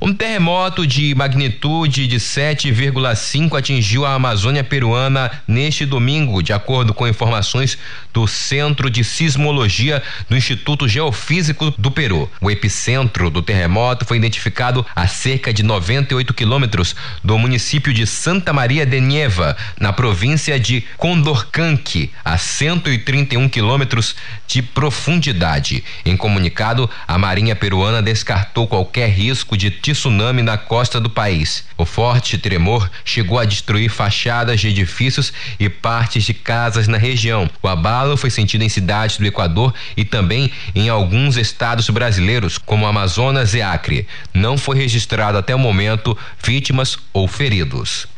Um 0.00 0.12
terremoto 0.12 0.86
de 0.86 1.14
magnitude 1.14 2.06
de 2.06 2.16
7,5 2.16 3.58
atingiu 3.58 4.04
a 4.04 4.14
Amazônia 4.14 4.64
peruana 4.64 5.30
neste 5.46 5.86
domingo, 5.86 6.42
de 6.42 6.52
acordo 6.52 6.92
com 6.92 7.06
informações 7.06 7.78
do 8.12 8.26
Centro 8.26 8.90
de 8.90 9.02
Sismologia 9.02 10.02
do 10.28 10.36
Instituto 10.36 10.88
Geofísico 10.88 11.72
do 11.78 11.90
Peru. 11.90 12.30
O 12.40 12.50
epicentro 12.50 13.30
do 13.30 13.42
terremoto 13.42 14.04
foi 14.04 14.16
identificado 14.16 14.84
a 14.94 15.06
cerca 15.06 15.52
de 15.52 15.62
98 15.62 16.34
quilômetros 16.34 16.94
do 17.22 17.38
município 17.38 17.92
de 17.92 18.06
Santa 18.06 18.52
Maria 18.52 18.84
de 18.84 19.00
Nieva, 19.00 19.56
na 19.78 19.92
província 19.92 20.58
de 20.58 20.84
Condorcanqui, 20.96 21.83
a 22.24 22.38
131 22.38 23.48
quilômetros 23.48 24.16
de 24.46 24.62
profundidade. 24.62 25.84
Em 26.04 26.16
comunicado, 26.16 26.88
a 27.06 27.18
Marinha 27.18 27.54
peruana 27.54 28.00
descartou 28.00 28.66
qualquer 28.66 29.10
risco 29.10 29.56
de 29.56 29.70
tsunami 29.70 30.42
na 30.42 30.56
costa 30.56 31.00
do 31.00 31.10
país. 31.10 31.64
O 31.76 31.84
forte 31.84 32.38
tremor 32.38 32.90
chegou 33.04 33.38
a 33.38 33.44
destruir 33.44 33.90
fachadas 33.90 34.60
de 34.60 34.68
edifícios 34.68 35.32
e 35.58 35.68
partes 35.68 36.24
de 36.24 36.32
casas 36.32 36.88
na 36.88 36.98
região. 36.98 37.48
O 37.62 37.68
abalo 37.68 38.16
foi 38.16 38.30
sentido 38.30 38.62
em 38.62 38.68
cidades 38.68 39.18
do 39.18 39.26
Equador 39.26 39.74
e 39.96 40.04
também 40.04 40.50
em 40.74 40.88
alguns 40.88 41.36
estados 41.36 41.90
brasileiros, 41.90 42.58
como 42.58 42.86
Amazonas 42.86 43.54
e 43.54 43.60
Acre. 43.60 44.06
Não 44.32 44.56
foi 44.56 44.76
registrado 44.76 45.36
até 45.38 45.54
o 45.54 45.58
momento 45.58 46.16
vítimas 46.42 46.98
ou 47.12 47.28
feridos. 47.28 48.13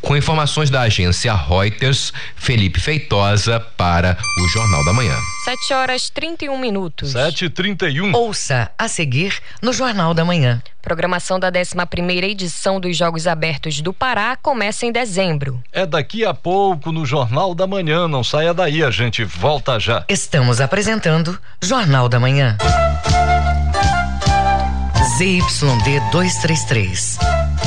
Com 0.00 0.16
informações 0.16 0.70
da 0.70 0.82
agência 0.82 1.34
Reuters, 1.34 2.12
Felipe 2.36 2.80
Feitosa 2.80 3.58
para 3.76 4.16
o 4.40 4.48
Jornal 4.48 4.84
da 4.84 4.92
Manhã. 4.92 5.16
7 5.44 5.74
horas 5.74 6.10
31 6.10 6.58
minutos. 6.58 7.12
7 7.12 7.46
e 7.46 7.50
31 7.50 8.14
Ouça 8.14 8.70
a 8.78 8.88
seguir 8.88 9.38
no 9.62 9.72
Jornal 9.72 10.14
da 10.14 10.24
Manhã. 10.24 10.62
Programação 10.80 11.40
da 11.40 11.48
11 11.48 12.24
edição 12.24 12.78
dos 12.78 12.96
Jogos 12.96 13.26
Abertos 13.26 13.80
do 13.80 13.92
Pará 13.92 14.36
começa 14.36 14.84
em 14.84 14.92
dezembro. 14.92 15.62
É 15.72 15.86
daqui 15.86 16.24
a 16.24 16.34
pouco 16.34 16.92
no 16.92 17.06
Jornal 17.06 17.54
da 17.54 17.66
Manhã. 17.66 18.06
Não 18.06 18.22
saia 18.22 18.52
daí, 18.52 18.82
a 18.82 18.90
gente 18.90 19.24
volta 19.24 19.80
já. 19.80 20.04
Estamos 20.08 20.60
apresentando 20.60 21.38
Jornal 21.62 22.08
da 22.08 22.20
Manhã. 22.20 22.58
ZYD 25.16 26.00
233, 26.10 27.18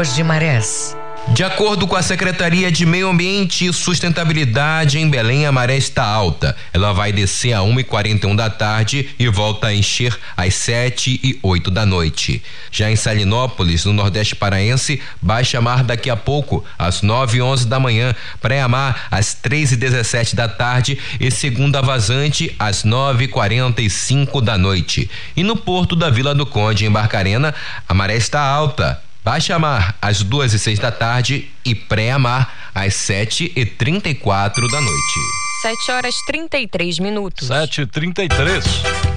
Tábuas 0.00 0.14
de 0.14 0.24
Marés. 0.24 0.96
De 1.28 1.44
acordo 1.44 1.86
com 1.86 1.94
a 1.94 2.00
Secretaria 2.00 2.72
de 2.72 2.86
Meio 2.86 3.10
Ambiente 3.10 3.66
e 3.66 3.72
Sustentabilidade 3.72 4.98
em 4.98 5.10
Belém, 5.10 5.44
a 5.44 5.52
maré 5.52 5.76
está 5.76 6.02
alta. 6.02 6.56
Ela 6.72 6.94
vai 6.94 7.12
descer 7.12 7.52
a 7.52 7.58
1h41 7.58 8.34
da 8.34 8.48
tarde 8.48 9.10
e 9.18 9.28
volta 9.28 9.66
a 9.66 9.74
encher 9.74 10.18
às 10.34 10.54
7 10.54 11.20
e 11.22 11.38
8 11.42 11.70
da 11.70 11.84
noite. 11.84 12.42
Já 12.72 12.90
em 12.90 12.96
Salinópolis, 12.96 13.84
no 13.84 13.92
Nordeste 13.92 14.34
Paraense, 14.34 15.02
baixa 15.20 15.60
mar 15.60 15.84
daqui 15.84 16.08
a 16.08 16.16
pouco, 16.16 16.64
às 16.78 17.02
9 17.02 17.36
e 17.36 17.42
11 17.42 17.66
da 17.66 17.78
manhã, 17.78 18.14
pré-amar 18.40 19.06
às 19.10 19.34
3 19.34 19.72
e 19.72 19.76
17 19.76 20.34
da 20.34 20.48
tarde 20.48 20.98
e 21.20 21.30
segunda 21.30 21.82
vazante 21.82 22.56
às 22.58 22.84
9 22.84 23.24
e 23.24 23.28
45 23.28 24.40
da 24.40 24.56
noite. 24.56 25.10
E 25.36 25.42
no 25.42 25.56
porto 25.56 25.94
da 25.94 26.08
Vila 26.08 26.34
do 26.34 26.46
Conde, 26.46 26.86
em 26.86 26.90
Barcarena, 26.90 27.54
a 27.86 27.92
maré 27.92 28.16
está 28.16 28.40
alta 28.40 29.09
Baixa 29.22 29.58
mar 29.58 29.96
às 30.00 30.22
duas 30.22 30.54
e 30.54 30.58
seis 30.58 30.78
da 30.78 30.90
tarde 30.90 31.50
e 31.64 31.74
pré-amar 31.74 32.70
às 32.74 32.94
sete 32.94 33.52
e 33.54 33.66
trinta 33.66 34.08
e 34.08 34.14
quatro 34.14 34.66
da 34.68 34.80
noite. 34.80 35.20
7 35.60 35.92
horas 35.92 36.14
33 36.26 36.98
minutos. 37.00 37.48
7 37.48 37.82
e 37.82 37.86
33 37.86 38.64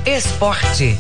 Esporte. 0.06 0.98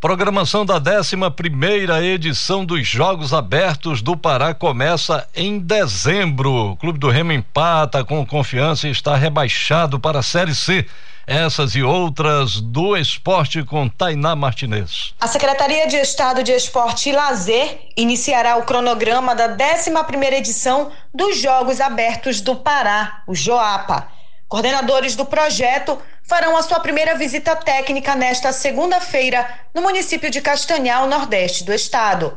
Programação 0.00 0.64
da 0.64 0.76
11 0.76 1.16
primeira 1.34 2.04
edição 2.04 2.64
dos 2.64 2.86
Jogos 2.86 3.34
Abertos 3.34 4.00
do 4.00 4.16
Pará 4.16 4.54
começa 4.54 5.28
em 5.34 5.58
dezembro. 5.58 6.52
O 6.52 6.76
Clube 6.76 7.00
do 7.00 7.10
Remo 7.10 7.32
empata 7.32 8.04
com 8.04 8.24
confiança 8.24 8.86
e 8.86 8.92
está 8.92 9.16
rebaixado 9.16 9.98
para 9.98 10.20
a 10.20 10.22
Série 10.22 10.54
C. 10.54 10.86
Essas 11.26 11.76
e 11.76 11.82
outras 11.82 12.60
do 12.60 12.96
esporte 12.96 13.62
com 13.62 13.88
Tainá 13.88 14.34
Martinez. 14.34 15.14
A 15.20 15.28
Secretaria 15.28 15.86
de 15.86 15.96
Estado 15.96 16.42
de 16.42 16.50
Esporte 16.50 17.10
e 17.10 17.12
Lazer 17.12 17.78
iniciará 17.96 18.56
o 18.56 18.64
cronograma 18.64 19.32
da 19.32 19.56
11ª 19.56 20.32
edição 20.32 20.90
dos 21.14 21.38
Jogos 21.38 21.80
Abertos 21.80 22.40
do 22.40 22.56
Pará, 22.56 23.22
o 23.28 23.34
JOAPA. 23.34 24.08
Coordenadores 24.48 25.14
do 25.14 25.24
projeto 25.24 25.96
farão 26.24 26.56
a 26.56 26.62
sua 26.62 26.80
primeira 26.80 27.14
visita 27.14 27.54
técnica 27.54 28.16
nesta 28.16 28.52
segunda-feira 28.52 29.48
no 29.72 29.80
município 29.80 30.28
de 30.28 30.40
Castanhal, 30.40 31.06
nordeste 31.06 31.62
do 31.62 31.72
estado. 31.72 32.36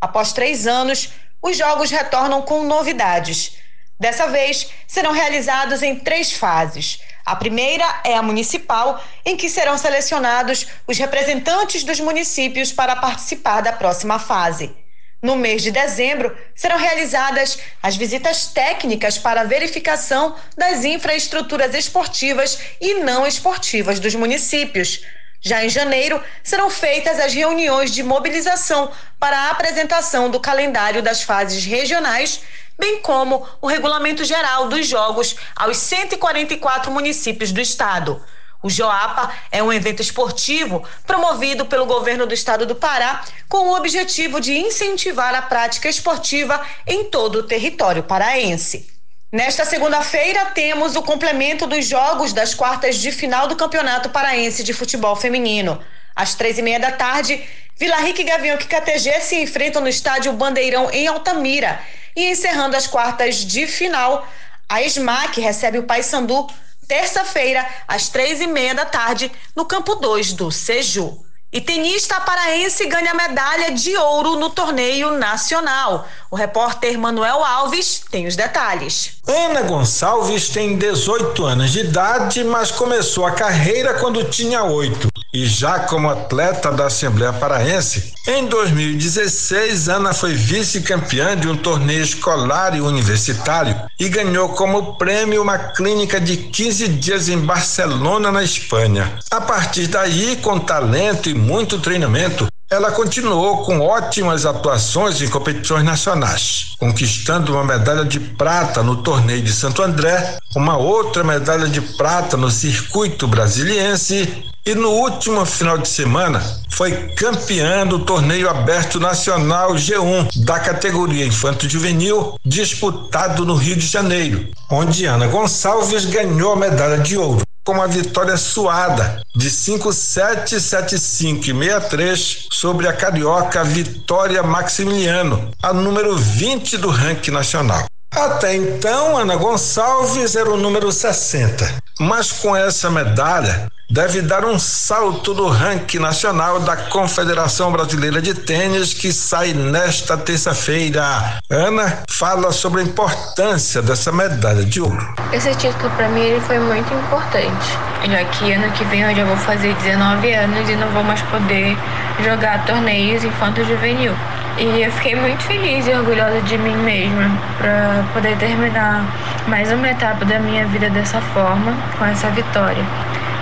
Após 0.00 0.32
três 0.32 0.66
anos, 0.66 1.10
os 1.40 1.56
jogos 1.56 1.90
retornam 1.90 2.42
com 2.42 2.64
novidades. 2.64 3.58
Dessa 3.98 4.26
vez, 4.26 4.70
serão 4.86 5.12
realizados 5.12 5.82
em 5.82 5.96
três 5.96 6.32
fases. 6.32 7.00
A 7.24 7.36
primeira 7.36 7.84
é 8.04 8.14
a 8.14 8.22
municipal, 8.22 9.02
em 9.24 9.36
que 9.36 9.48
serão 9.48 9.78
selecionados 9.78 10.66
os 10.86 10.98
representantes 10.98 11.84
dos 11.84 12.00
municípios 12.00 12.72
para 12.72 12.96
participar 12.96 13.60
da 13.62 13.72
próxima 13.72 14.18
fase. 14.18 14.76
No 15.22 15.36
mês 15.36 15.62
de 15.62 15.70
dezembro, 15.70 16.36
serão 16.54 16.76
realizadas 16.76 17.58
as 17.82 17.96
visitas 17.96 18.48
técnicas 18.48 19.16
para 19.16 19.44
verificação 19.44 20.36
das 20.54 20.84
infraestruturas 20.84 21.74
esportivas 21.74 22.58
e 22.78 22.94
não 23.00 23.26
esportivas 23.26 23.98
dos 23.98 24.14
municípios. 24.14 25.00
Já 25.40 25.64
em 25.64 25.70
janeiro, 25.70 26.22
serão 26.42 26.68
feitas 26.68 27.18
as 27.18 27.32
reuniões 27.32 27.90
de 27.90 28.02
mobilização 28.02 28.92
para 29.18 29.38
a 29.38 29.50
apresentação 29.50 30.28
do 30.28 30.40
calendário 30.40 31.02
das 31.02 31.22
fases 31.22 31.64
regionais 31.64 32.42
bem 32.78 33.00
como 33.00 33.46
o 33.60 33.66
regulamento 33.66 34.24
geral 34.24 34.68
dos 34.68 34.86
jogos 34.86 35.36
aos 35.54 35.76
144 35.76 36.90
municípios 36.90 37.52
do 37.52 37.60
estado. 37.60 38.22
O 38.62 38.70
Joapa 38.70 39.30
é 39.52 39.62
um 39.62 39.70
evento 39.70 40.00
esportivo 40.00 40.82
promovido 41.06 41.66
pelo 41.66 41.84
governo 41.84 42.26
do 42.26 42.32
estado 42.32 42.64
do 42.64 42.74
Pará 42.74 43.22
com 43.46 43.68
o 43.68 43.76
objetivo 43.76 44.40
de 44.40 44.56
incentivar 44.56 45.34
a 45.34 45.42
prática 45.42 45.88
esportiva 45.88 46.60
em 46.86 47.04
todo 47.04 47.40
o 47.40 47.42
território 47.42 48.02
paraense. 48.02 48.88
Nesta 49.30 49.64
segunda-feira, 49.64 50.46
temos 50.46 50.96
o 50.96 51.02
complemento 51.02 51.66
dos 51.66 51.84
jogos 51.86 52.32
das 52.32 52.54
quartas 52.54 52.96
de 52.96 53.12
final 53.12 53.48
do 53.48 53.56
Campeonato 53.56 54.08
Paraense 54.08 54.62
de 54.62 54.72
Futebol 54.72 55.16
Feminino. 55.16 55.78
Às 56.14 56.34
três 56.34 56.56
e 56.56 56.62
meia 56.62 56.78
da 56.78 56.92
tarde, 56.92 57.42
Vila 57.76 57.96
Rica 57.96 58.20
e 58.20 58.24
Gavião 58.24 58.56
KTG 58.56 59.20
se 59.20 59.42
enfrentam 59.42 59.82
no 59.82 59.88
estádio 59.88 60.32
Bandeirão, 60.32 60.90
em 60.90 61.08
Altamira. 61.08 61.80
E 62.14 62.30
encerrando 62.30 62.76
as 62.76 62.86
quartas 62.86 63.36
de 63.36 63.66
final, 63.66 64.26
a 64.68 64.80
SMAC 64.82 65.40
recebe 65.40 65.78
o 65.78 65.82
Paysandu 65.82 66.46
terça-feira, 66.86 67.66
às 67.88 68.08
três 68.08 68.40
e 68.40 68.46
meia 68.46 68.74
da 68.74 68.84
tarde, 68.84 69.32
no 69.56 69.64
campo 69.64 69.96
2 69.96 70.34
do 70.34 70.52
Seju. 70.52 71.24
E 71.54 71.60
tenista 71.60 72.20
paraense 72.20 72.84
ganha 72.86 73.14
medalha 73.14 73.70
de 73.70 73.96
ouro 73.96 74.34
no 74.34 74.50
torneio 74.50 75.12
nacional. 75.12 76.04
O 76.28 76.34
repórter 76.34 76.98
Manuel 76.98 77.44
Alves 77.44 78.02
tem 78.10 78.26
os 78.26 78.34
detalhes. 78.34 79.18
Ana 79.24 79.62
Gonçalves 79.62 80.48
tem 80.48 80.76
18 80.76 81.44
anos 81.46 81.70
de 81.70 81.78
idade, 81.78 82.42
mas 82.42 82.72
começou 82.72 83.24
a 83.24 83.30
carreira 83.30 83.94
quando 83.94 84.24
tinha 84.24 84.64
8. 84.64 85.08
E 85.32 85.46
já 85.46 85.80
como 85.80 86.10
atleta 86.10 86.70
da 86.70 86.86
Assembleia 86.86 87.32
Paraense, 87.32 88.14
em 88.26 88.46
2016, 88.46 89.88
Ana 89.88 90.14
foi 90.14 90.32
vice-campeã 90.32 91.36
de 91.36 91.48
um 91.48 91.56
torneio 91.56 92.02
escolar 92.02 92.76
e 92.76 92.80
universitário 92.80 93.76
e 93.98 94.08
ganhou 94.08 94.50
como 94.50 94.96
prêmio 94.96 95.42
uma 95.42 95.58
clínica 95.58 96.20
de 96.20 96.36
15 96.36 96.88
dias 96.88 97.28
em 97.28 97.38
Barcelona, 97.38 98.30
na 98.30 98.44
Espanha. 98.44 99.18
A 99.30 99.40
partir 99.40 99.88
daí, 99.88 100.36
com 100.36 100.58
talento 100.58 101.28
e 101.28 101.34
muito 101.44 101.78
treinamento, 101.78 102.46
ela 102.70 102.90
continuou 102.90 103.58
com 103.64 103.80
ótimas 103.80 104.46
atuações 104.46 105.20
em 105.20 105.28
competições 105.28 105.84
nacionais, 105.84 106.74
conquistando 106.78 107.52
uma 107.52 107.62
medalha 107.62 108.04
de 108.04 108.18
prata 108.18 108.82
no 108.82 108.96
torneio 109.02 109.42
de 109.42 109.52
Santo 109.52 109.82
André, 109.82 110.38
uma 110.56 110.76
outra 110.78 111.22
medalha 111.22 111.68
de 111.68 111.80
prata 111.80 112.36
no 112.36 112.50
circuito 112.50 113.28
brasiliense 113.28 114.44
e 114.66 114.74
no 114.74 114.88
último 114.88 115.44
final 115.44 115.76
de 115.76 115.88
semana 115.88 116.42
foi 116.70 116.90
campeã 117.14 117.86
do 117.86 117.98
torneio 117.98 118.48
aberto 118.48 118.98
nacional 118.98 119.74
G1 119.74 120.42
da 120.44 120.58
categoria 120.58 121.26
Infanto 121.26 121.68
Juvenil, 121.68 122.36
disputado 122.44 123.44
no 123.44 123.54
Rio 123.54 123.76
de 123.76 123.86
Janeiro, 123.86 124.48
onde 124.70 125.04
Ana 125.04 125.26
Gonçalves 125.26 126.06
ganhou 126.06 126.54
a 126.54 126.56
medalha 126.56 126.98
de 126.98 127.18
ouro 127.18 127.43
com 127.64 127.72
uma 127.72 127.88
vitória 127.88 128.36
suada 128.36 129.22
de 129.34 129.50
5-7, 129.50 130.56
7-5 130.56 131.48
e 131.48 131.52
6-3 131.52 132.46
sobre 132.52 132.86
a 132.86 132.92
carioca 132.92 133.64
Vitória 133.64 134.42
Maximiliano, 134.42 135.50
a 135.62 135.72
número 135.72 136.16
20 136.16 136.76
do 136.76 136.90
ranking 136.90 137.30
nacional. 137.30 137.86
Até 138.14 138.54
então, 138.54 139.16
Ana 139.16 139.34
Gonçalves 139.34 140.36
era 140.36 140.48
o 140.48 140.56
número 140.56 140.92
60, 140.92 141.82
mas 141.98 142.30
com 142.30 142.54
essa 142.54 142.88
medalha, 142.88 143.66
deve 143.90 144.22
dar 144.22 144.44
um 144.44 144.58
salto 144.58 145.34
no 145.34 145.48
ranking 145.48 145.98
nacional 145.98 146.60
da 146.60 146.76
Confederação 146.76 147.70
Brasileira 147.70 148.20
de 148.20 148.34
Tênis 148.34 148.94
que 148.94 149.12
sai 149.12 149.52
nesta 149.52 150.16
terça-feira. 150.16 151.38
Ana 151.50 152.02
fala 152.08 152.50
sobre 152.52 152.80
a 152.80 152.84
importância 152.84 153.82
dessa 153.82 154.10
medalha 154.10 154.64
de 154.64 154.80
ouro. 154.80 155.14
Esse 155.32 155.54
título 155.54 155.90
para 155.90 156.08
mim 156.08 156.20
ele 156.20 156.40
foi 156.40 156.58
muito 156.58 156.92
importante, 156.94 157.78
já 158.08 158.24
que 158.24 158.52
ano 158.52 158.72
que 158.72 158.84
vem 158.84 159.02
eu 159.02 159.14
já 159.14 159.24
vou 159.24 159.36
fazer 159.38 159.74
19 159.74 160.32
anos 160.32 160.68
e 160.68 160.76
não 160.76 160.88
vou 160.90 161.04
mais 161.04 161.20
poder 161.22 161.76
jogar 162.24 162.64
torneios 162.66 163.22
infanto 163.22 163.62
juvenil. 163.64 164.14
E 164.56 164.82
eu 164.82 164.92
fiquei 164.92 165.16
muito 165.16 165.42
feliz 165.42 165.86
e 165.86 165.90
orgulhosa 165.92 166.40
de 166.42 166.56
mim 166.56 166.76
mesma 166.76 167.28
para 167.58 168.04
poder 168.12 168.36
terminar 168.38 169.04
mais 169.48 169.70
uma 169.72 169.88
etapa 169.88 170.24
da 170.24 170.38
minha 170.38 170.64
vida 170.68 170.88
dessa 170.90 171.20
forma, 171.20 171.74
com 171.98 172.04
essa 172.04 172.30
vitória. 172.30 172.84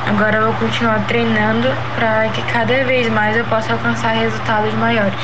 Agora 0.07 0.37
eu 0.37 0.53
vou 0.53 0.69
continuar 0.69 1.07
treinando 1.07 1.69
para 1.95 2.29
que 2.31 2.43
cada 2.53 2.85
vez 2.85 3.09
mais 3.13 3.37
eu 3.37 3.45
possa 3.47 3.73
alcançar 3.73 4.13
resultados 4.13 4.75
maiores. 4.75 5.15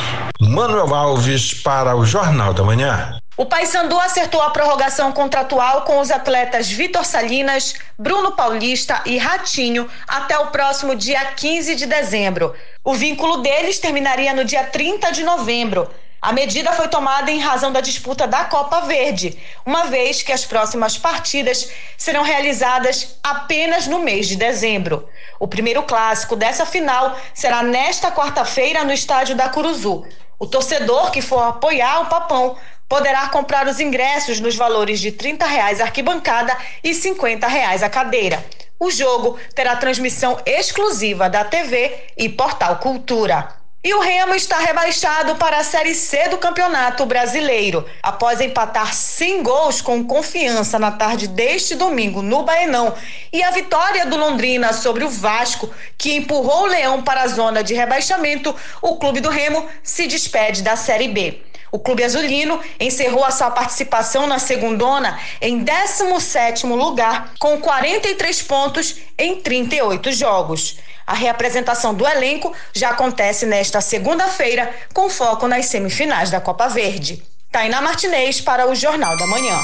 Manuel 0.41 0.95
Alves 0.95 1.53
para 1.53 1.97
o 1.97 2.07
Jornal 2.07 2.55
da 2.55 2.63
Manhã. 2.63 3.19
O 3.37 3.45
Paysandu 3.45 3.99
acertou 3.99 4.41
a 4.41 4.51
prorrogação 4.51 5.13
contratual 5.13 5.83
com 5.83 6.01
os 6.01 6.11
atletas 6.11 6.71
Vitor 6.71 7.05
Salinas, 7.05 7.75
Bruno 7.99 8.33
Paulista 8.33 9.01
e 9.05 9.17
Ratinho 9.17 9.89
até 10.07 10.39
o 10.39 10.47
próximo 10.47 10.95
dia 10.95 11.25
15 11.25 11.75
de 11.75 11.87
dezembro. 11.87 12.55
O 12.85 12.95
vínculo 12.95 13.39
deles 13.39 13.79
terminaria 13.79 14.33
no 14.33 14.45
dia 14.45 14.65
30 14.65 15.13
de 15.13 15.25
novembro. 15.25 15.89
A 16.21 16.33
medida 16.33 16.73
foi 16.73 16.89
tomada 16.89 17.31
em 17.31 17.39
razão 17.39 17.71
da 17.71 17.81
disputa 17.81 18.27
da 18.27 18.45
Copa 18.45 18.81
Verde, 18.81 19.39
uma 19.65 19.85
vez 19.85 20.21
que 20.21 20.33
as 20.33 20.45
próximas 20.45 20.99
partidas 20.99 21.71
serão 21.97 22.25
realizadas 22.25 23.17
apenas 23.23 23.87
no 23.87 24.01
mês 24.01 24.27
de 24.27 24.35
dezembro. 24.35 25.09
O 25.39 25.47
primeiro 25.47 25.85
clássico 25.85 26.35
dessa 26.35 26.67
final 26.67 27.17
será 27.33 27.63
nesta 27.63 28.11
quarta-feira 28.11 28.83
no 28.83 28.93
estádio 28.93 29.37
da 29.37 29.49
Curuzu. 29.49 30.05
O 30.41 30.47
torcedor 30.47 31.13
que 31.13 31.23
for 31.23 31.41
apoiar 31.41 32.01
o 32.01 32.07
Papão 32.07 32.57
poderá 32.89 33.29
comprar 33.29 33.69
os 33.69 33.79
ingressos 33.79 34.41
nos 34.41 34.57
valores 34.57 34.99
de 34.99 35.13
30 35.13 35.47
reais 35.47 35.81
arquibancada 35.81 36.57
e 36.83 36.95
50 36.95 37.47
reais 37.47 37.81
a 37.81 37.89
cadeira. 37.89 38.45
O 38.81 38.91
jogo 38.91 39.39
terá 39.55 39.77
transmissão 39.77 40.37
exclusiva 40.45 41.31
da 41.31 41.45
TV 41.45 42.07
e 42.17 42.29
Portal 42.29 42.79
Cultura. 42.79 43.58
E 43.85 43.95
o 43.95 44.01
Remo 44.01 44.35
está 44.35 44.59
rebaixado 44.59 45.37
para 45.37 45.59
a 45.59 45.63
Série 45.63 45.95
C 45.95 46.29
do 46.31 46.37
Campeonato 46.37 47.07
Brasileiro, 47.07 47.87
após 48.03 48.41
empatar 48.41 48.93
sem 48.93 49.41
gols 49.41 49.81
com 49.81 50.05
confiança 50.05 50.81
na 50.81 50.91
tarde 50.91 51.29
deste 51.29 51.77
domingo 51.77 52.21
no 52.21 52.43
Baenão. 52.43 52.93
E 53.33 53.41
a 53.41 53.53
vitória 53.53 54.05
do 54.05 54.17
Londrina 54.17 54.73
sobre 54.73 55.05
o 55.05 55.09
Vasco, 55.09 55.73
que 55.97 56.17
empurrou 56.17 56.65
o 56.65 56.67
Leão 56.67 57.05
para 57.05 57.23
a 57.23 57.29
zona 57.29 57.63
de 57.63 57.73
rebaixamento, 57.73 58.53
o 58.83 58.97
clube 58.97 59.21
do 59.21 59.29
Remo 59.29 59.65
se 59.81 60.09
despede 60.09 60.61
da 60.61 60.75
Série 60.75 61.07
B. 61.07 61.48
O 61.71 61.79
Clube 61.79 62.05
Azulino 62.05 62.61
encerrou 62.81 63.25
a 63.25 63.31
sua 63.31 63.51
participação 63.51 64.27
na 64.27 64.39
segundona 64.39 65.19
em 65.41 65.65
17º 65.65 66.75
lugar, 66.75 67.33
com 67.39 67.59
43 67.61 68.43
pontos 68.43 68.97
em 69.19 69.41
38 69.41 70.13
jogos. 70.13 70.79
A 71.07 71.15
reapresentação 71.15 71.95
do 71.95 72.07
elenco 72.07 72.55
já 72.75 72.91
acontece 72.91 73.47
nesta 73.47 73.81
segunda-feira, 73.81 74.75
com 74.93 75.09
foco 75.09 75.49
nas 75.49 75.67
semifinais 75.67 76.31
da 76.31 76.41
Copa 76.41 76.69
Verde. 76.69 77.23
Tainá 77.51 77.81
Martinez 77.81 78.41
para 78.41 78.69
o 78.69 78.75
Jornal 78.75 79.17
da 79.17 79.27
Manhã. 79.27 79.59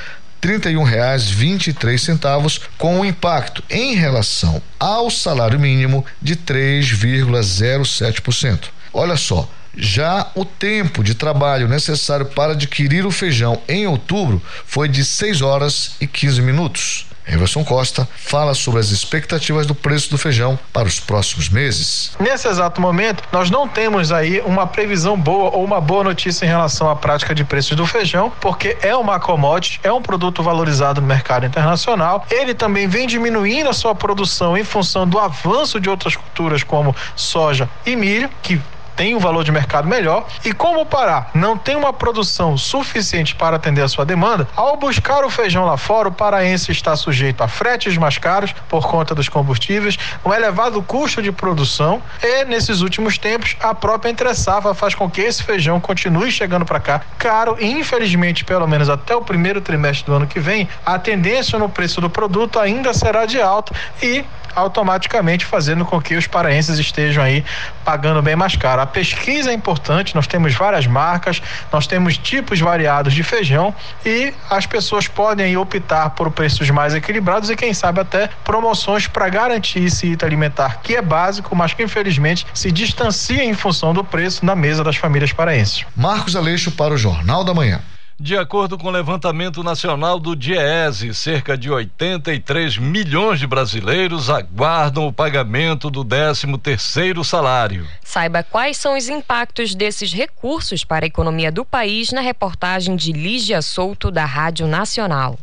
R$ 0.42 0.60
31,23, 0.60 2.62
com 2.78 3.00
um 3.00 3.06
impacto 3.06 3.64
em 3.70 3.96
relação 3.96 4.62
ao 4.80 5.10
salário 5.10 5.60
mínimo 5.60 6.06
de 6.22 6.36
3,07%. 6.36 8.66
Olha 8.94 9.18
só, 9.18 9.50
já 9.76 10.32
o 10.36 10.44
tempo 10.44 11.04
de 11.04 11.14
trabalho 11.14 11.68
necessário 11.68 12.26
para 12.26 12.54
adquirir 12.54 13.06
o 13.06 13.12
feijão 13.12 13.62
em 13.68 13.86
outubro 13.86 14.42
foi 14.66 14.88
de 14.88 15.06
6 15.06 15.42
horas 15.42 15.92
e 16.02 16.08
15 16.08 16.42
minutos. 16.42 17.06
Everson 17.30 17.64
Costa 17.64 18.08
fala 18.16 18.54
sobre 18.54 18.80
as 18.80 18.90
expectativas 18.90 19.66
do 19.68 19.76
preço 19.76 20.10
do 20.10 20.18
feijão 20.18 20.58
para 20.74 20.88
os 20.88 21.00
próximos 21.00 21.48
meses. 21.48 22.12
Nesse 22.20 22.48
exato 22.48 22.82
momento, 22.82 23.24
nós 23.32 23.52
não 23.52 23.68
temos 23.68 24.12
aí 24.12 24.42
uma 24.42 24.66
previsão 24.66 25.18
boa 25.18 25.52
ou 25.52 25.64
uma 25.64 25.80
boa 25.80 26.04
notícia 26.04 26.46
em 26.46 26.50
relação 26.50 26.90
à 26.90 26.96
prática 26.96 27.36
de 27.36 27.44
preços 27.44 27.78
do 27.78 27.86
feijão, 27.86 28.32
porque 28.42 28.78
é 28.82 28.96
uma 28.96 29.20
commodity, 29.20 29.80
é 29.84 29.92
um 29.92 30.02
produto 30.02 30.42
valorizado 30.42 31.00
no 31.00 31.08
mercado 31.08 31.46
internacional. 31.46 32.26
Ele 32.32 32.54
também 32.54 32.88
vem 32.88 33.06
diminuindo 33.06 33.70
a 33.70 33.74
sua 33.74 33.94
produção 33.94 34.58
em 34.58 34.64
função 34.64 35.08
do 35.08 35.20
avanço 35.20 35.80
de 35.80 35.90
outras 35.90 36.16
culturas 36.16 36.64
como 36.64 36.96
soja 37.16 37.70
e 37.86 37.96
milho, 37.96 38.30
que 38.42 38.60
tem 39.00 39.16
um 39.16 39.20
valor 39.20 39.45
de 39.45 39.52
mercado 39.54 39.88
melhor 39.88 40.28
e 40.43 40.52
como 40.52 40.82
o 40.82 40.86
Pará 40.86 41.28
não 41.34 41.58
tem 41.58 41.74
uma 41.74 41.93
produção 41.93 42.58
suficiente 42.58 43.34
para 43.34 43.56
atender 43.56 43.82
a 43.82 43.88
sua 43.88 44.06
demanda, 44.06 44.45
ao 44.58 44.76
buscar 44.76 45.24
o 45.24 45.30
feijão 45.30 45.66
lá 45.66 45.78
fora, 45.78 46.10
o 46.10 46.12
paraense 46.12 46.70
está 46.70 46.93
sujeito 46.97 47.41
a 47.41 47.47
fretes 47.47 47.97
mais 47.97 48.18
caros 48.18 48.54
por 48.68 48.86
conta 48.86 49.16
dos 49.16 49.30
combustíveis, 49.30 49.97
um 50.26 50.34
elevado 50.34 50.84
custo 50.84 51.22
de 51.22 51.32
produção 51.32 52.02
e 52.22 52.43
nesses 52.43 52.82
últimos 52.82 53.18
tempos 53.18 53.56
a 53.62 53.74
própria 53.74 54.10
entre 54.10 54.36
safra 54.36 54.74
faz 54.74 54.93
com 54.93 55.10
que 55.10 55.22
esse 55.22 55.43
feijão 55.43 55.80
continue 55.80 56.30
chegando 56.30 56.66
para 56.66 56.82
cá 56.82 57.02
caro 57.18 57.56
e 57.58 57.72
infelizmente 57.72 58.43
pelo 58.43 58.68
menos 58.68 58.89
até 58.89 59.16
o 59.16 59.22
primeiro 59.22 59.62
trimestre 59.62 60.08
do 60.08 60.14
ano 60.14 60.28
que 60.28 60.41
vem 60.41 60.68
a 60.86 61.00
tendência 61.00 61.58
no 61.58 61.70
preço 61.70 62.02
do 62.02 62.10
produto 62.10 62.60
ainda 62.60 62.93
será 62.93 63.26
de 63.26 63.41
alta 63.41 63.74
e 64.04 64.26
automaticamente 64.56 65.45
fazendo 65.45 65.86
com 65.86 66.02
que 66.02 66.16
os 66.16 66.28
paraenses 66.28 66.78
estejam 66.80 67.24
aí 67.24 67.43
pagando 67.84 68.22
bem 68.22 68.36
mais 68.36 68.56
caro. 68.56 68.82
Pesquisa 68.92 69.52
é 69.52 69.54
importante, 69.54 70.16
nós 70.16 70.28
temos 70.28 70.54
várias 70.54 70.88
marcas, 70.88 71.42
nós 71.72 71.88
temos 71.88 72.18
tipos 72.18 72.60
variados 72.60 73.14
de 73.14 73.24
feijão 73.24 73.74
e 74.06 74.34
as 74.50 74.66
pessoas 74.66 75.08
podem 75.08 75.56
optar 75.58 76.12
por 76.12 76.32
preços 76.32 76.70
mais 76.70 76.94
equilibrados 76.94 77.50
e 77.50 77.56
quem 77.56 77.74
sabe 77.74 78.02
até 78.02 78.30
promoções 78.44 79.08
para 79.08 79.30
garantir 79.30 79.84
esse 79.84 80.08
item 80.08 80.28
alimentar 80.28 80.82
que 80.82 80.96
é 80.96 81.02
básico, 81.02 81.56
mas 81.56 81.74
que 81.74 81.84
infelizmente 81.84 82.46
se 82.54 82.72
distancia 82.72 83.44
em 83.44 83.54
função 83.54 83.94
do 83.94 84.04
preço 84.04 84.46
na 84.46 84.56
mesa 84.56 84.84
das 84.84 84.96
famílias 84.96 85.34
paraenses. 85.34 85.86
Marcos 85.96 86.36
Aleixo 86.36 86.72
para 86.72 86.94
o 86.94 86.98
Jornal 86.98 87.44
da 87.44 87.54
Manhã. 87.54 87.82
De 88.22 88.36
acordo 88.36 88.78
com 88.78 88.90
o 88.90 88.92
levantamento 88.92 89.64
nacional 89.64 90.20
do 90.20 90.36
DIEESE, 90.36 91.14
cerca 91.14 91.58
de 91.58 91.72
83 91.72 92.78
milhões 92.78 93.40
de 93.40 93.48
brasileiros 93.48 94.30
aguardam 94.30 95.08
o 95.08 95.14
pagamento 95.14 95.90
do 95.90 96.04
13 96.04 96.58
terceiro 96.58 97.24
salário. 97.24 97.88
Saiba 98.04 98.44
quais 98.44 98.76
são 98.76 98.98
os 98.98 99.08
impactos 99.08 99.74
desses 99.74 100.12
recursos 100.12 100.84
para 100.84 101.06
a 101.06 101.08
economia 101.08 101.50
do 101.50 101.64
país 101.64 102.12
na 102.12 102.20
reportagem 102.20 102.98
de 102.98 103.14
Lígia 103.14 103.62
Souto 103.62 104.12
da 104.12 104.26
Rádio 104.26 104.68
Nacional. 104.68 105.40